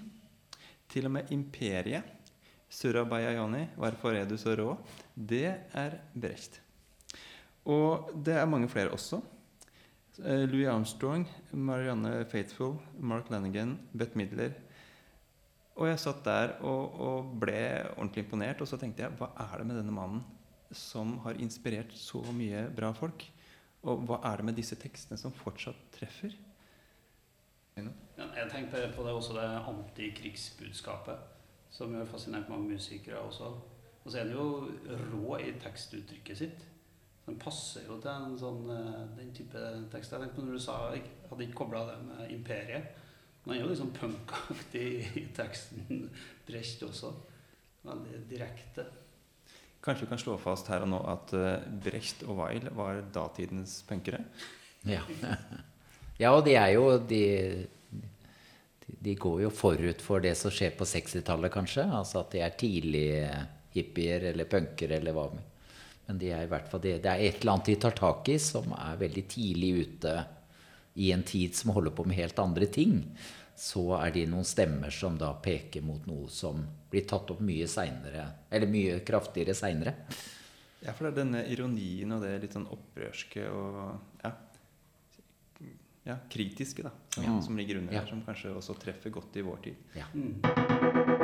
til 0.90 1.06
og 1.06 1.12
med 1.12 1.30
Imperiet, 1.32 2.04
Surabaya 2.70 3.36
Yoni, 3.38 3.68
'Hvorfor 3.78 4.10
er 4.18 4.26
du 4.26 4.36
så 4.38 4.56
rå?' 4.58 4.78
Det 5.16 5.46
er 5.74 5.92
Brecht. 6.20 6.62
Og 7.66 8.10
det 8.26 8.34
er 8.34 8.46
mange 8.46 8.68
flere 8.70 8.90
også. 8.90 9.22
Eh, 10.26 10.46
Louis 10.50 10.68
Armstrong, 10.68 11.26
Marianne 11.52 12.26
Faithfull, 12.26 12.76
Mark 13.00 13.30
Lanigan, 13.30 13.78
Bette 13.94 14.18
Midler. 14.20 14.52
Og 15.80 15.88
jeg 15.88 16.00
satt 16.02 16.26
der 16.26 16.58
og, 16.60 17.00
og, 17.00 17.30
ble 17.40 17.56
ordentlig 17.96 18.26
imponert, 18.26 18.60
og 18.60 18.68
så 18.68 18.76
tenkte 18.82 19.06
jeg 19.06 19.16
hva 19.16 19.30
er 19.40 19.62
det 19.62 19.68
med 19.70 19.80
denne 19.80 19.96
mannen 19.96 20.26
som 20.76 21.16
har 21.24 21.40
inspirert 21.40 21.94
så 21.96 22.20
mye 22.36 22.66
bra 22.76 22.92
folk? 22.94 23.24
Og 23.88 24.04
hva 24.10 24.20
er 24.28 24.42
det 24.42 24.50
med 24.50 24.60
disse 24.60 24.76
tekstene 24.76 25.16
som 25.18 25.32
fortsatt 25.32 25.80
treffer? 25.96 26.36
Ja, 27.80 28.26
jeg 28.36 28.50
tenkte 28.52 28.90
på 28.92 29.06
det 29.08 29.14
også 29.16 29.38
det 29.38 29.46
antikrigsbudskapet, 29.72 31.22
som 31.72 31.96
har 31.96 32.10
fascinert 32.12 32.52
mange 32.52 32.76
musikere 32.76 33.22
også. 33.24 33.54
Og 34.04 34.12
så 34.12 34.20
er 34.20 34.28
han 34.28 34.36
jo 34.36 34.68
rå 35.14 35.40
i 35.40 35.56
tekstuttrykket 35.64 36.42
sitt. 36.44 36.68
Den 37.30 37.38
passer 37.38 37.86
jo 37.86 38.00
til 38.02 38.10
en 38.10 38.38
sånn, 38.42 38.64
eh, 38.74 39.02
den 39.20 39.30
type 39.38 39.60
tekst. 39.94 40.16
Jeg 40.16 40.24
tenkte 40.24 40.40
på 40.40 40.46
når 40.48 40.58
du 40.58 40.64
sa 40.64 40.78
Jeg 40.96 41.04
hadde 41.30 41.46
ikke 41.46 41.60
kobla 41.62 41.86
det 41.92 41.98
med 42.08 42.32
imperiet. 42.34 42.96
Men 43.44 43.54
han 43.54 43.58
er 43.58 43.62
jo 43.62 43.70
liksom 43.70 43.92
punkaktig 43.94 44.88
i 45.22 45.28
teksten. 45.38 46.10
Brecht 46.48 46.82
også. 46.84 47.14
Veldig 47.86 48.24
direkte. 48.32 48.88
Kanskje 49.80 50.08
vi 50.08 50.10
kan 50.10 50.20
slå 50.20 50.38
fast 50.42 50.68
her 50.74 50.84
og 50.84 50.90
nå 50.92 50.98
at 51.08 51.34
uh, 51.38 51.68
Brecht 51.86 52.26
og 52.26 52.42
Weil 52.42 52.66
var 52.76 53.04
datidens 53.14 53.78
punkere? 53.88 54.26
Ja. 54.90 55.06
ja, 56.22 56.34
og 56.34 56.44
de 56.50 56.58
er 56.60 56.74
jo 56.74 56.98
de, 56.98 57.22
de 58.90 59.16
går 59.16 59.46
jo 59.46 59.54
forut 59.54 60.02
for 60.04 60.20
det 60.26 60.34
som 60.36 60.52
skjer 60.52 60.74
på 60.76 60.90
60-tallet, 60.90 61.54
kanskje. 61.54 61.86
Altså 61.86 62.26
at 62.26 62.34
de 62.34 62.44
er 62.44 62.58
tidlige 62.60 63.30
hippier 63.78 64.32
eller 64.34 64.50
punkere 64.50 64.98
eller 64.98 65.16
hva. 65.16 65.30
Men 66.10 66.20
de 66.22 66.34
er 66.34 66.44
i 66.44 66.50
hvert 66.50 66.68
fall 66.68 66.82
det, 66.82 66.98
det 67.06 67.12
er 67.14 67.28
et 67.28 67.40
eller 67.40 67.56
annet 67.56 67.72
de 67.72 67.80
tar 67.86 67.96
tak 67.98 68.30
i 68.34 68.40
som 68.42 68.74
er 68.74 68.98
veldig 69.00 69.26
tidlig 69.30 69.74
ute 69.86 70.16
i 71.00 71.12
en 71.14 71.22
tid 71.24 71.54
som 71.56 71.72
holder 71.76 71.94
på 71.96 72.04
med 72.10 72.18
helt 72.18 72.42
andre 72.42 72.68
ting 72.74 73.04
så 73.60 73.84
er 74.00 74.14
de 74.16 74.24
noen 74.32 74.48
stemmer 74.48 74.94
som 74.94 75.18
da 75.20 75.34
peker 75.44 75.84
mot 75.84 76.06
noe 76.08 76.30
som 76.32 76.62
blir 76.90 77.04
tatt 77.08 77.34
opp 77.34 77.42
mye 77.44 77.68
seinere, 77.68 78.24
eller 78.50 78.72
mye 78.72 79.02
kraftigere 79.06 79.56
seinere. 79.58 79.94
Ja, 80.80 80.94
for 80.94 81.06
det 81.06 81.12
er 81.12 81.18
denne 81.18 81.42
ironien 81.52 82.16
og 82.16 82.24
det 82.24 82.38
litt 82.40 82.56
sånn 82.56 82.70
opprørske 82.72 83.44
og 83.52 84.24
ja, 84.24 84.32
ja 86.08 86.18
kritiske 86.32 86.88
da, 86.88 86.96
som, 87.18 87.28
ja. 87.28 87.36
som 87.50 87.60
ligger 87.60 87.82
under 87.82 88.00
ja. 88.00 88.06
her, 88.06 88.14
som 88.14 88.24
kanskje 88.24 88.56
også 88.56 88.80
treffer 88.80 89.12
godt 89.20 89.42
i 89.42 89.44
vår 89.44 89.64
tid. 89.68 89.88
Ja. 90.00 90.08
Mm. 90.16 91.19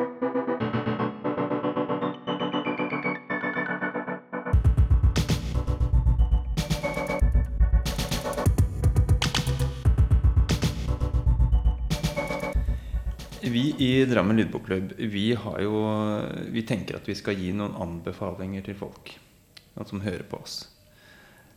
I 13.81 14.05
Drammen 14.09 14.37
lydbokklubb 14.37 14.93
vi, 14.97 15.27
jo, 15.33 15.81
vi 16.53 16.63
tenker 16.67 16.99
at 16.99 17.09
vi 17.09 17.15
skal 17.17 17.37
gi 17.39 17.51
noen 17.55 17.75
anbefalinger 17.81 18.65
til 18.65 18.77
folk. 18.79 19.11
Noen 19.75 19.89
som 19.89 20.03
hører 20.05 20.25
på 20.29 20.39
oss. 20.39 20.57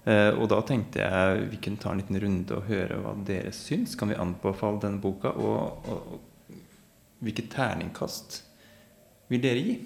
Eh, 0.09 0.31
og 0.35 0.49
da 0.53 0.61
tenkte 0.67 1.03
jeg 1.03 1.49
vi 1.53 1.61
kunne 1.63 1.81
ta 1.83 1.93
en 1.93 2.01
liten 2.01 2.19
runde 2.23 2.57
og 2.57 2.69
høre 2.71 3.01
hva 3.03 3.15
dere 3.29 3.53
syns. 3.57 3.97
Kan 3.99 4.13
vi 4.13 4.19
anbefale 4.19 4.83
denne 4.85 5.03
boka? 5.03 5.35
Og, 5.37 5.89
og, 5.91 6.17
og 6.17 6.57
hvilket 7.25 7.51
terningkast 7.53 8.43
vil 9.29 9.43
dere 9.43 9.65
gi? 9.65 9.77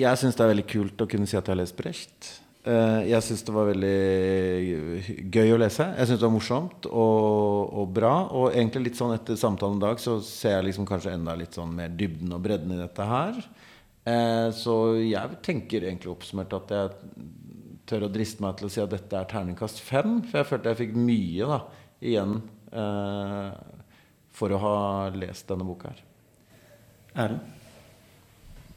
Jeg 0.00 0.18
syns 0.18 0.38
det 0.38 0.44
er 0.44 0.54
veldig 0.54 0.68
kult 0.70 1.04
å 1.04 1.08
kunne 1.10 1.28
si 1.28 1.36
at 1.36 1.44
jeg 1.44 1.52
har 1.52 1.60
lest 1.60 1.76
Brecht. 1.78 2.30
Eh, 2.62 3.08
jeg 3.10 3.26
syns 3.26 3.40
det 3.42 3.54
var 3.56 3.66
veldig 3.72 5.28
gøy 5.34 5.50
å 5.50 5.58
lese. 5.58 5.88
Jeg 5.98 6.08
syns 6.08 6.20
det 6.20 6.26
var 6.28 6.34
morsomt 6.36 6.86
og, 6.86 7.72
og, 7.74 7.88
bra. 7.94 8.12
Og 8.38 8.52
egentlig 8.52 8.84
litt 8.86 9.00
sånn 9.00 9.16
etter 9.16 9.38
samtalen 9.38 9.80
i 9.80 9.82
dag 9.82 10.02
så 10.02 10.20
ser 10.22 10.60
jeg 10.60 10.68
liksom 10.68 10.86
kanskje 10.86 11.16
enda 11.16 11.34
litt 11.38 11.58
sånn 11.58 11.74
mer 11.74 11.90
dybden 11.98 12.34
og 12.36 12.44
bredden 12.44 12.76
i 12.76 12.78
dette 12.78 13.06
her. 13.08 13.40
Eh, 14.06 14.48
så 14.54 14.76
jeg 15.00 15.40
tenker 15.42 15.88
egentlig 15.88 16.12
oppsummert 16.14 16.54
at 16.58 16.74
jeg 16.76 17.26
tør 17.90 18.06
å 18.06 18.12
driste 18.14 18.44
meg 18.44 18.54
til 18.58 18.68
å 18.68 18.72
si 18.76 18.82
at 18.84 18.94
dette 18.94 19.18
er 19.18 19.30
terningkast 19.32 19.82
fem. 19.82 20.20
For 20.28 20.42
jeg 20.42 20.50
følte 20.52 20.70
jeg 20.70 20.80
fikk 20.84 20.94
mye 21.02 21.50
da, 21.50 21.58
igjen 22.12 22.36
eh, 22.70 23.50
for 24.38 24.54
å 24.54 24.62
ha 24.62 24.76
lest 25.18 25.50
denne 25.50 25.66
boka 25.66 25.90
her. 25.90 26.06
Erlend? 27.26 27.61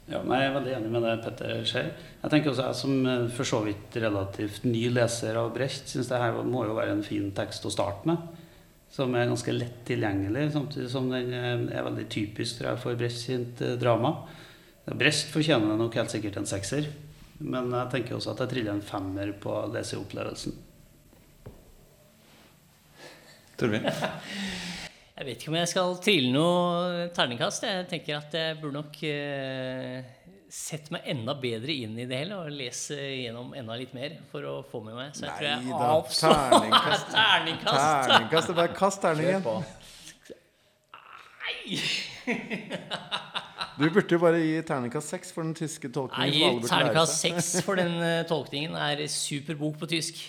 Ja, 0.06 0.20
jeg 0.22 0.46
er 0.46 0.52
veldig 0.54 0.74
enig 0.76 0.90
med 0.94 1.02
det 1.02 1.14
Petter 1.24 1.64
sier. 1.66 1.88
Jeg 2.20 2.30
tenker 2.30 2.52
også 2.52 2.68
jeg 2.68 2.78
som 2.78 3.06
eh, 3.10 3.24
for 3.34 3.48
så 3.48 3.58
vidt 3.64 3.96
relativt 3.98 4.66
ny 4.68 4.84
leser 4.94 5.38
av 5.40 5.50
Brecht 5.54 5.90
syns 5.90 6.10
det 6.12 6.20
her 6.22 6.36
må 6.46 6.62
jo 6.68 6.76
være 6.76 6.94
en 6.94 7.02
fin 7.06 7.32
tekst 7.34 7.66
å 7.66 7.72
starte 7.74 8.06
med. 8.06 8.28
Som 8.94 9.16
er 9.18 9.26
ganske 9.26 9.50
lett 9.50 9.80
tilgjengelig, 9.88 10.44
samtidig 10.54 10.92
som 10.92 11.10
den 11.10 11.34
eh, 11.34 11.64
er 11.74 11.88
veldig 11.88 12.06
typisk 12.12 12.60
tror 12.60 12.70
jeg, 12.70 12.82
for 12.84 13.00
Brecht 13.00 13.18
sitt 13.18 13.64
eh, 13.66 13.74
drama. 13.82 14.14
Brecht 14.94 15.34
fortjener 15.34 15.74
nok 15.74 15.98
helt 15.98 16.14
sikkert 16.14 16.38
en 16.38 16.46
sekser. 16.46 16.86
Men 17.42 17.74
jeg 17.74 17.92
tenker 17.96 18.16
også 18.16 18.36
at 18.36 18.44
jeg 18.44 18.54
triller 18.54 18.76
en 18.76 18.86
femmer 18.86 19.34
på 19.42 19.58
leseopplevelsen. 19.74 20.54
Torbjørn? 23.58 23.90
Jeg 25.16 25.24
vet 25.24 25.40
ikke 25.40 25.48
om 25.48 25.56
jeg 25.56 25.68
skal 25.70 25.94
trille 26.04 26.28
noe 26.34 27.06
terningkast. 27.16 27.62
Jeg 27.64 27.86
tenker 27.88 28.18
at 28.18 28.34
jeg 28.36 28.58
burde 28.60 28.76
nok 28.76 28.98
uh, 29.00 30.26
sette 30.52 30.92
meg 30.92 31.08
enda 31.08 31.32
bedre 31.40 31.72
inn 31.72 31.94
i 31.96 32.04
det 32.04 32.18
hele 32.20 32.36
og 32.36 32.52
lese 32.52 32.98
gjennom 33.00 33.54
enda 33.56 33.78
litt 33.80 33.94
mer 33.96 34.18
for 34.28 34.44
å 34.44 34.58
få 34.68 34.82
med 34.84 34.92
meg. 34.98 35.16
Så 35.16 35.24
jeg 35.24 35.38
tror 35.38 35.48
jeg 35.48 35.70
da, 35.72 35.88
terningkast. 36.20 37.08
terningkast. 37.16 37.80
terningkast. 38.10 38.54
Bare 38.60 38.76
kast 38.76 39.02
terningen. 39.06 39.40
Nei! 41.46 41.80
du 43.80 43.88
burde 43.88 44.18
jo 44.18 44.20
bare 44.20 44.44
gi 44.44 44.60
terningkast 44.68 45.16
seks 45.16 45.32
for 45.32 45.48
den 45.48 45.56
tyske 45.56 45.88
tolkningen. 45.96 46.60
Nei, 46.60 46.68
terningkast 46.68 47.24
seks 47.24 47.54
for 47.64 47.80
den 47.80 47.96
tolkningen. 48.28 48.76
tolkningen 48.76 48.80
er 48.84 49.06
super 49.08 49.56
bok 49.64 49.80
på 49.80 49.88
tysk. 49.96 50.20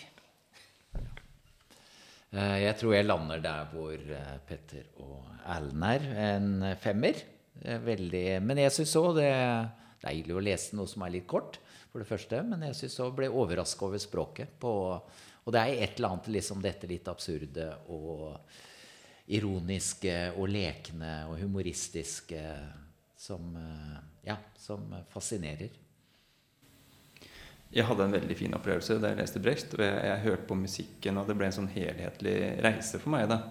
Eh, 2.36 2.58
jeg 2.66 2.76
tror 2.80 2.96
jeg 2.96 3.08
lander 3.08 3.42
der 3.44 3.70
hvor 3.72 3.96
eh, 3.96 4.36
Petter 4.48 4.90
og 5.04 5.30
Erlend 5.48 5.88
er. 5.88 6.08
En 6.34 6.50
femmer. 6.82 7.24
Veldig, 7.58 8.26
men 8.46 8.60
jeg 8.62 8.74
syns 8.76 8.92
òg 9.00 9.16
det 9.18 9.32
er 9.34 9.72
deilig 10.04 10.36
å 10.38 10.44
lese 10.46 10.78
noe 10.78 10.86
som 10.90 11.02
er 11.08 11.16
litt 11.16 11.26
kort, 11.26 11.58
for 11.90 12.04
det 12.04 12.10
første. 12.10 12.44
Men 12.46 12.68
jeg 12.68 12.78
syns 12.78 13.00
òg 13.02 13.16
ble 13.18 13.32
overraska 13.34 13.88
over 13.88 14.02
språket. 14.02 14.54
På, 14.62 14.72
og 14.94 15.56
det 15.56 15.64
er 15.64 15.82
et 15.88 15.98
eller 15.98 16.14
annet 16.14 16.30
liksom 16.36 16.62
dette 16.62 16.90
litt 16.90 17.10
absurde 17.10 17.72
og 17.96 18.38
ironiske 19.28 20.16
og 20.38 20.48
lekne 20.52 21.14
og 21.32 21.42
humoristiske 21.42 22.44
som, 23.18 23.56
eh, 23.58 23.98
ja, 24.30 24.38
som 24.56 24.86
fascinerer. 25.10 25.74
Jeg 27.78 27.86
hadde 27.86 28.08
en 28.08 28.16
veldig 28.16 28.36
fin 28.40 28.56
opplevelse 28.58 28.98
da 29.02 29.12
jeg 29.12 29.22
leste 29.22 29.42
Brecht. 29.44 29.74
Og 29.78 29.84
jeg, 29.86 29.98
jeg 30.10 30.24
hørte 30.26 30.48
på 30.50 30.58
musikken, 30.58 31.20
og 31.22 31.30
det 31.30 31.38
ble 31.38 31.50
en 31.50 31.58
sånn 31.60 31.74
helhetlig 31.76 32.38
reise 32.66 33.02
for 33.02 33.14
meg. 33.14 33.28
da. 33.30 33.44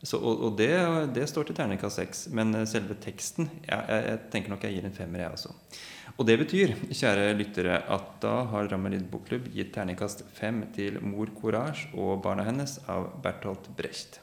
Så, 0.00 0.16
og, 0.16 0.46
og 0.46 0.54
det, 0.56 0.70
det, 1.12 1.26
står 1.28 1.50
til 1.50 1.56
terningkast 1.58 2.00
seks. 2.00 2.24
Men 2.34 2.54
eh, 2.56 2.66
selve 2.68 2.96
teksten 3.02 3.50
jeg, 3.66 3.76
jeg, 3.76 4.04
jeg, 4.08 4.20
tenker 4.32 4.52
nok 4.52 4.64
jeg 4.64 4.78
gir 4.78 4.88
en 4.88 4.96
femmer, 4.96 5.24
jeg 5.26 5.36
også. 5.36 5.54
Og 6.16 6.26
det 6.28 6.36
betyr, 6.40 6.74
kjære 6.88 7.30
lyttere, 7.36 7.78
at 7.94 8.08
da 8.24 8.34
har 8.50 8.70
Ramelid 8.72 9.06
Bokklubb 9.12 9.50
gitt 9.54 9.74
terningkast 9.76 10.24
fem 10.36 10.64
til 10.74 10.98
'Mor 11.04 11.30
Courage 11.36 11.92
og 11.94 12.24
barna 12.24 12.48
hennes' 12.48 12.80
av 12.90 13.12
Bertolt 13.22 13.70
Brecht. 13.76 14.20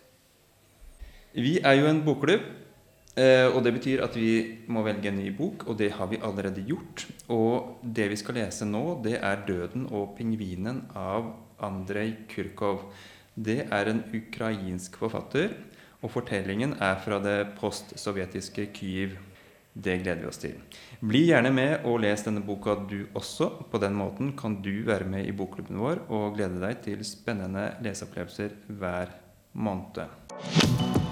Vi 1.37 1.59
er 1.61 1.77
jo 1.77 1.87
en 1.87 2.01
bokklubb 2.05 2.45
Eh, 3.18 3.49
og 3.49 3.63
Det 3.65 3.74
betyr 3.74 4.03
at 4.05 4.15
vi 4.15 4.61
må 4.70 4.84
velge 4.86 5.09
en 5.09 5.18
ny 5.18 5.32
bok, 5.34 5.65
og 5.68 5.78
det 5.80 5.91
har 5.97 6.07
vi 6.07 6.22
allerede 6.22 6.61
gjort. 6.61 7.07
Og 7.34 7.80
det 7.82 8.11
vi 8.11 8.15
skal 8.20 8.38
lese 8.38 8.65
nå, 8.65 9.01
det 9.03 9.18
er 9.18 9.41
'Døden 9.45 9.91
og 9.91 10.18
pingvinen' 10.20 10.86
av 10.95 11.34
Andrej 11.59 12.13
Kurkov. 12.30 12.93
Det 13.36 13.68
er 13.72 13.89
en 13.89 14.03
ukrainsk 14.13 14.97
forfatter, 14.97 15.49
og 16.01 16.11
fortellingen 16.11 16.76
er 16.80 16.95
fra 17.01 17.20
det 17.20 17.57
postsovjetiske 17.59 18.70
Kyiv. 18.74 19.18
Det 19.74 20.03
gleder 20.03 20.22
vi 20.22 20.28
oss 20.28 20.38
til. 20.38 20.55
Bli 21.01 21.28
gjerne 21.28 21.51
med 21.53 21.86
og 21.86 21.99
les 22.01 22.24
denne 22.24 22.41
boka 22.41 22.76
du 22.89 23.05
også. 23.13 23.70
På 23.72 23.78
den 23.78 23.93
måten 23.93 24.34
kan 24.38 24.61
du 24.61 24.84
være 24.86 25.05
med 25.05 25.26
i 25.26 25.32
bokklubben 25.32 25.78
vår 25.78 26.05
og 26.09 26.36
glede 26.36 26.61
deg 26.61 26.82
til 26.82 27.03
spennende 27.05 27.76
leseopplevelser 27.82 28.49
hver 28.68 29.13
måned. 29.53 31.06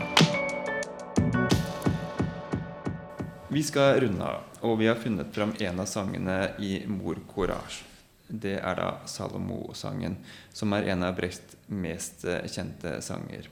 Vi 3.47 3.61
skal 3.63 3.99
runde 4.01 4.25
av, 4.25 4.45
og 4.65 4.79
vi 4.79 4.87
har 4.89 4.97
funnet 4.97 5.29
fram 5.35 5.51
en 5.61 5.79
av 5.79 5.85
sangene 5.85 6.55
i 6.65 6.79
Mor 6.89 7.19
Courage. 7.29 7.83
Det 8.25 8.55
er 8.57 8.79
da 8.79 8.87
Salomo-sangen, 9.05 10.15
som 10.49 10.73
er 10.73 10.89
en 10.89 11.05
av 11.05 11.13
Brechts 11.19 11.53
mest 11.69 12.25
kjente 12.25 12.95
sanger. 13.05 13.45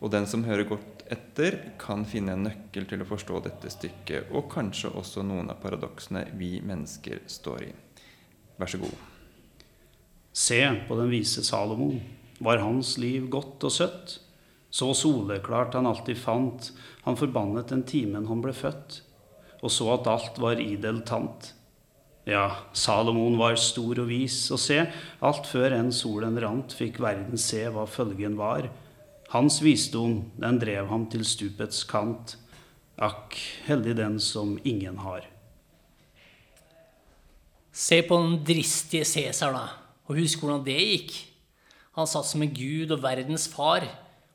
Og 0.00 0.08
den 0.14 0.24
som 0.24 0.46
hører 0.48 0.64
godt 0.70 1.04
etter, 1.12 1.58
kan 1.76 2.06
finne 2.08 2.32
en 2.32 2.46
nøkkel 2.48 2.88
til 2.88 3.04
å 3.04 3.08
forstå 3.10 3.42
dette 3.44 3.74
stykket, 3.74 4.32
og 4.32 4.48
kanskje 4.54 4.94
også 4.96 5.24
noen 5.28 5.52
av 5.52 5.60
paradoksene 5.60 6.30
vi 6.40 6.54
mennesker 6.64 7.20
står 7.28 7.66
i. 7.68 7.72
Vær 8.56 8.72
så 8.72 8.80
god. 8.80 8.96
Se 10.32 10.62
på 10.88 10.96
den 10.96 11.12
vise 11.12 11.44
Salomo. 11.44 11.92
Var 12.40 12.64
hans 12.64 12.96
liv 13.00 13.28
godt 13.32 13.68
og 13.68 13.72
søtt? 13.72 14.16
Så 14.72 14.94
soleklart 14.96 15.76
han 15.76 15.88
alltid 15.88 16.16
fant, 16.20 16.72
han 17.04 17.20
forbannet 17.20 17.68
den 17.68 17.84
timen 17.88 18.26
han 18.28 18.40
ble 18.44 18.56
født, 18.56 19.02
og 19.66 19.72
så 19.74 19.90
at 19.96 20.08
alt 20.10 20.40
var 20.42 20.62
idel 20.62 21.02
tant. 21.06 21.50
Ja, 22.26 22.48
Salomon 22.74 23.36
var 23.38 23.58
stor 23.58 24.00
og 24.02 24.08
vis, 24.10 24.38
og 24.54 24.58
se, 24.62 24.80
alt 25.22 25.46
før 25.46 25.76
enn 25.76 25.92
solen 25.94 26.38
rant, 26.42 26.74
fikk 26.74 26.98
verden 27.02 27.38
se 27.38 27.62
hva 27.70 27.86
følgen 27.90 28.34
var. 28.38 28.66
Hans 29.30 29.60
visdom, 29.62 30.24
den 30.38 30.58
drev 30.62 30.90
ham 30.90 31.06
til 31.10 31.22
stupets 31.26 31.84
kant. 31.86 32.36
Akk, 33.02 33.36
heldig 33.66 33.94
den 33.98 34.18
som 34.22 34.56
ingen 34.66 34.98
har. 35.04 35.26
Se 37.76 38.00
på 38.06 38.18
den 38.22 38.38
dristige 38.46 39.04
Cæsar, 39.04 39.52
da, 39.54 39.66
og 40.06 40.18
husk 40.18 40.42
hvordan 40.42 40.64
det 40.66 40.78
gikk. 40.80 41.16
Han 41.98 42.08
satt 42.08 42.28
som 42.28 42.42
en 42.42 42.54
gud 42.54 42.90
og 42.94 43.02
verdens 43.02 43.46
far, 43.52 43.84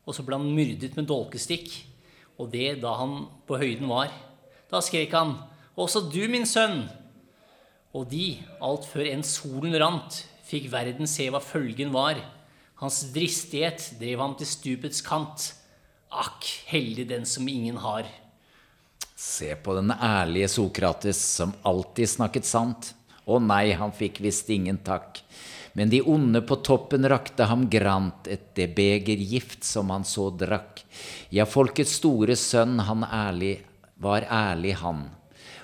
og 0.05 0.15
så 0.15 0.23
ble 0.25 0.39
han 0.39 0.53
myrdet 0.55 0.95
med 0.97 1.09
dolkestikk. 1.09 1.73
Og 2.39 2.49
det 2.53 2.79
da 2.81 2.95
han 2.97 3.25
på 3.47 3.59
høyden 3.59 3.89
var. 3.89 4.13
Da 4.71 4.79
skrek 4.79 5.11
han, 5.15 5.35
også 5.75 6.05
du, 6.11 6.21
min 6.31 6.47
sønn. 6.47 6.85
Og 7.91 8.07
de, 8.11 8.37
alt 8.63 8.87
før 8.87 9.09
enn 9.11 9.23
solen 9.27 9.75
rant, 9.81 10.21
fikk 10.47 10.69
verden 10.71 11.09
se 11.09 11.27
hva 11.31 11.41
følgen 11.43 11.91
var. 11.91 12.19
Hans 12.79 13.03
dristighet 13.13 13.91
drev 13.99 14.23
ham 14.23 14.37
til 14.39 14.47
stupets 14.47 15.03
kant. 15.03 15.51
Akk, 16.11 16.47
heldig 16.71 17.05
den 17.11 17.27
som 17.27 17.47
ingen 17.51 17.77
har. 17.83 18.07
Se 19.15 19.51
på 19.59 19.75
den 19.77 19.91
ærlige 19.91 20.47
Sokrates 20.49 21.19
som 21.37 21.53
alltid 21.67 22.09
snakket 22.09 22.47
sant. 22.47 22.93
Å 23.27 23.37
nei, 23.43 23.73
han 23.77 23.93
fikk 23.93 24.19
visst 24.23 24.49
ingen 24.49 24.79
takk. 24.81 25.19
Men 25.77 25.91
de 25.91 26.01
onde 26.01 26.41
på 26.43 26.57
toppen 26.65 27.05
rakte 27.07 27.45
ham 27.47 27.67
grant 27.71 28.27
et 28.27 28.49
det 28.57 28.71
beger 28.75 29.19
gift 29.19 29.63
som 29.63 29.91
han 29.93 30.03
så 30.07 30.29
drakk. 30.33 30.81
Ja, 31.29 31.45
folkets 31.47 31.93
store 31.99 32.35
sønn, 32.39 32.79
han 32.81 33.05
ærlig, 33.07 33.59
var 34.01 34.25
ærlig 34.27 34.75
han. 34.81 35.05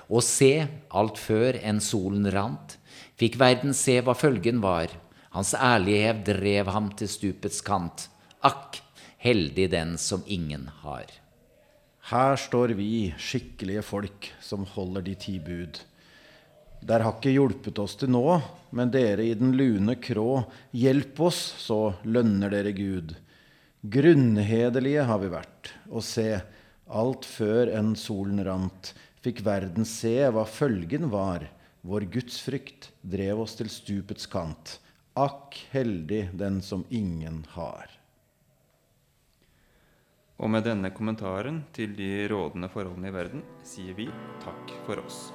Og 0.08 0.24
se, 0.24 0.66
alt 0.88 1.20
før 1.20 1.58
enn 1.60 1.82
solen 1.84 2.28
rant, 2.32 2.78
fikk 3.20 3.36
verden 3.40 3.74
se 3.76 3.98
hva 4.00 4.14
følgen 4.16 4.62
var. 4.64 4.94
Hans 5.34 5.52
ærlighet 5.54 6.24
drev 6.26 6.70
ham 6.72 6.92
til 6.96 7.10
stupets 7.10 7.60
kant. 7.66 8.08
Akk, 8.46 8.80
heldig 9.20 9.68
den 9.74 9.96
som 10.00 10.24
ingen 10.26 10.68
har. 10.82 11.10
Her 12.08 12.38
står 12.40 12.72
vi, 12.78 13.12
skikkelige 13.20 13.82
folk, 13.84 14.30
som 14.40 14.64
holder 14.64 15.04
de 15.04 15.14
ti 15.20 15.36
bud. 15.44 15.82
Der 16.80 17.02
har 17.04 17.18
ikke 17.18 17.34
hjulpet 17.34 17.78
oss 17.82 17.98
til 18.00 18.12
nå, 18.14 18.38
men 18.72 18.92
dere 18.94 19.26
i 19.26 19.34
den 19.36 19.50
lune 19.58 19.98
krå, 20.00 20.44
hjelp 20.72 21.20
oss, 21.26 21.40
så 21.60 21.98
lønner 22.06 22.54
dere 22.54 22.72
Gud. 22.72 23.12
Grunnhederlige 23.82 25.04
har 25.10 25.20
vi 25.20 25.28
vært, 25.34 25.72
og 25.90 26.06
se, 26.06 26.38
alt 26.88 27.26
før 27.28 27.70
enn 27.76 27.94
solen 27.98 28.42
rant, 28.46 28.92
fikk 29.24 29.42
verden 29.46 29.86
se 29.88 30.16
hva 30.32 30.44
følgen 30.48 31.08
var. 31.12 31.46
Vår 31.86 32.08
gudsfrykt 32.12 32.90
drev 33.02 33.44
oss 33.44 33.56
til 33.58 33.70
stupets 33.72 34.28
kant. 34.30 34.78
Akk 35.18 35.56
heldig 35.72 36.28
den 36.38 36.60
som 36.62 36.84
ingen 36.90 37.44
har. 37.54 37.88
Og 40.38 40.50
med 40.54 40.68
denne 40.68 40.92
kommentaren 40.94 41.64
til 41.74 41.96
de 41.98 42.28
rådende 42.30 42.70
forholdene 42.70 43.10
i 43.10 43.16
verden 43.16 43.42
sier 43.66 43.96
vi 43.98 44.06
takk 44.44 44.78
for 44.86 45.02
oss. 45.02 45.28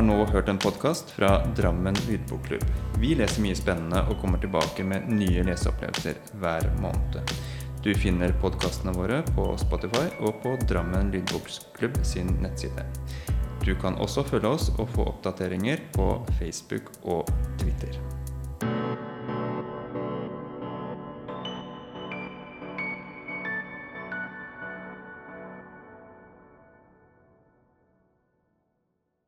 Har 0.00 0.06
nå 0.06 0.24
hørt 0.24 0.48
en 0.48 0.58
podkast 0.58 1.10
fra 1.10 1.46
Drammen 1.56 1.96
lydbokklubb. 2.08 2.62
Vi 3.02 3.10
leser 3.18 3.42
mye 3.44 3.56
spennende 3.58 4.00
og 4.08 4.16
kommer 4.22 4.40
tilbake 4.40 4.84
med 4.86 5.10
nye 5.12 5.42
leseopplevelser 5.44 6.16
hver 6.40 6.68
måned. 6.80 7.34
Du 7.84 7.90
finner 7.92 8.32
podkastene 8.40 8.94
våre 8.96 9.18
på 9.36 9.44
Spotify 9.60 10.06
og 10.24 10.38
på 10.40 10.54
Drammen 10.70 11.12
lydbokklubb 11.12 12.00
sin 12.06 12.32
nettside. 12.40 12.86
Du 13.60 13.74
kan 13.82 14.00
også 14.00 14.24
følge 14.24 14.54
oss 14.54 14.70
og 14.78 14.88
få 14.94 15.04
oppdateringer 15.12 15.84
på 15.92 16.08
Facebook 16.38 16.88
og 17.04 17.28
Twitter. 17.60 18.00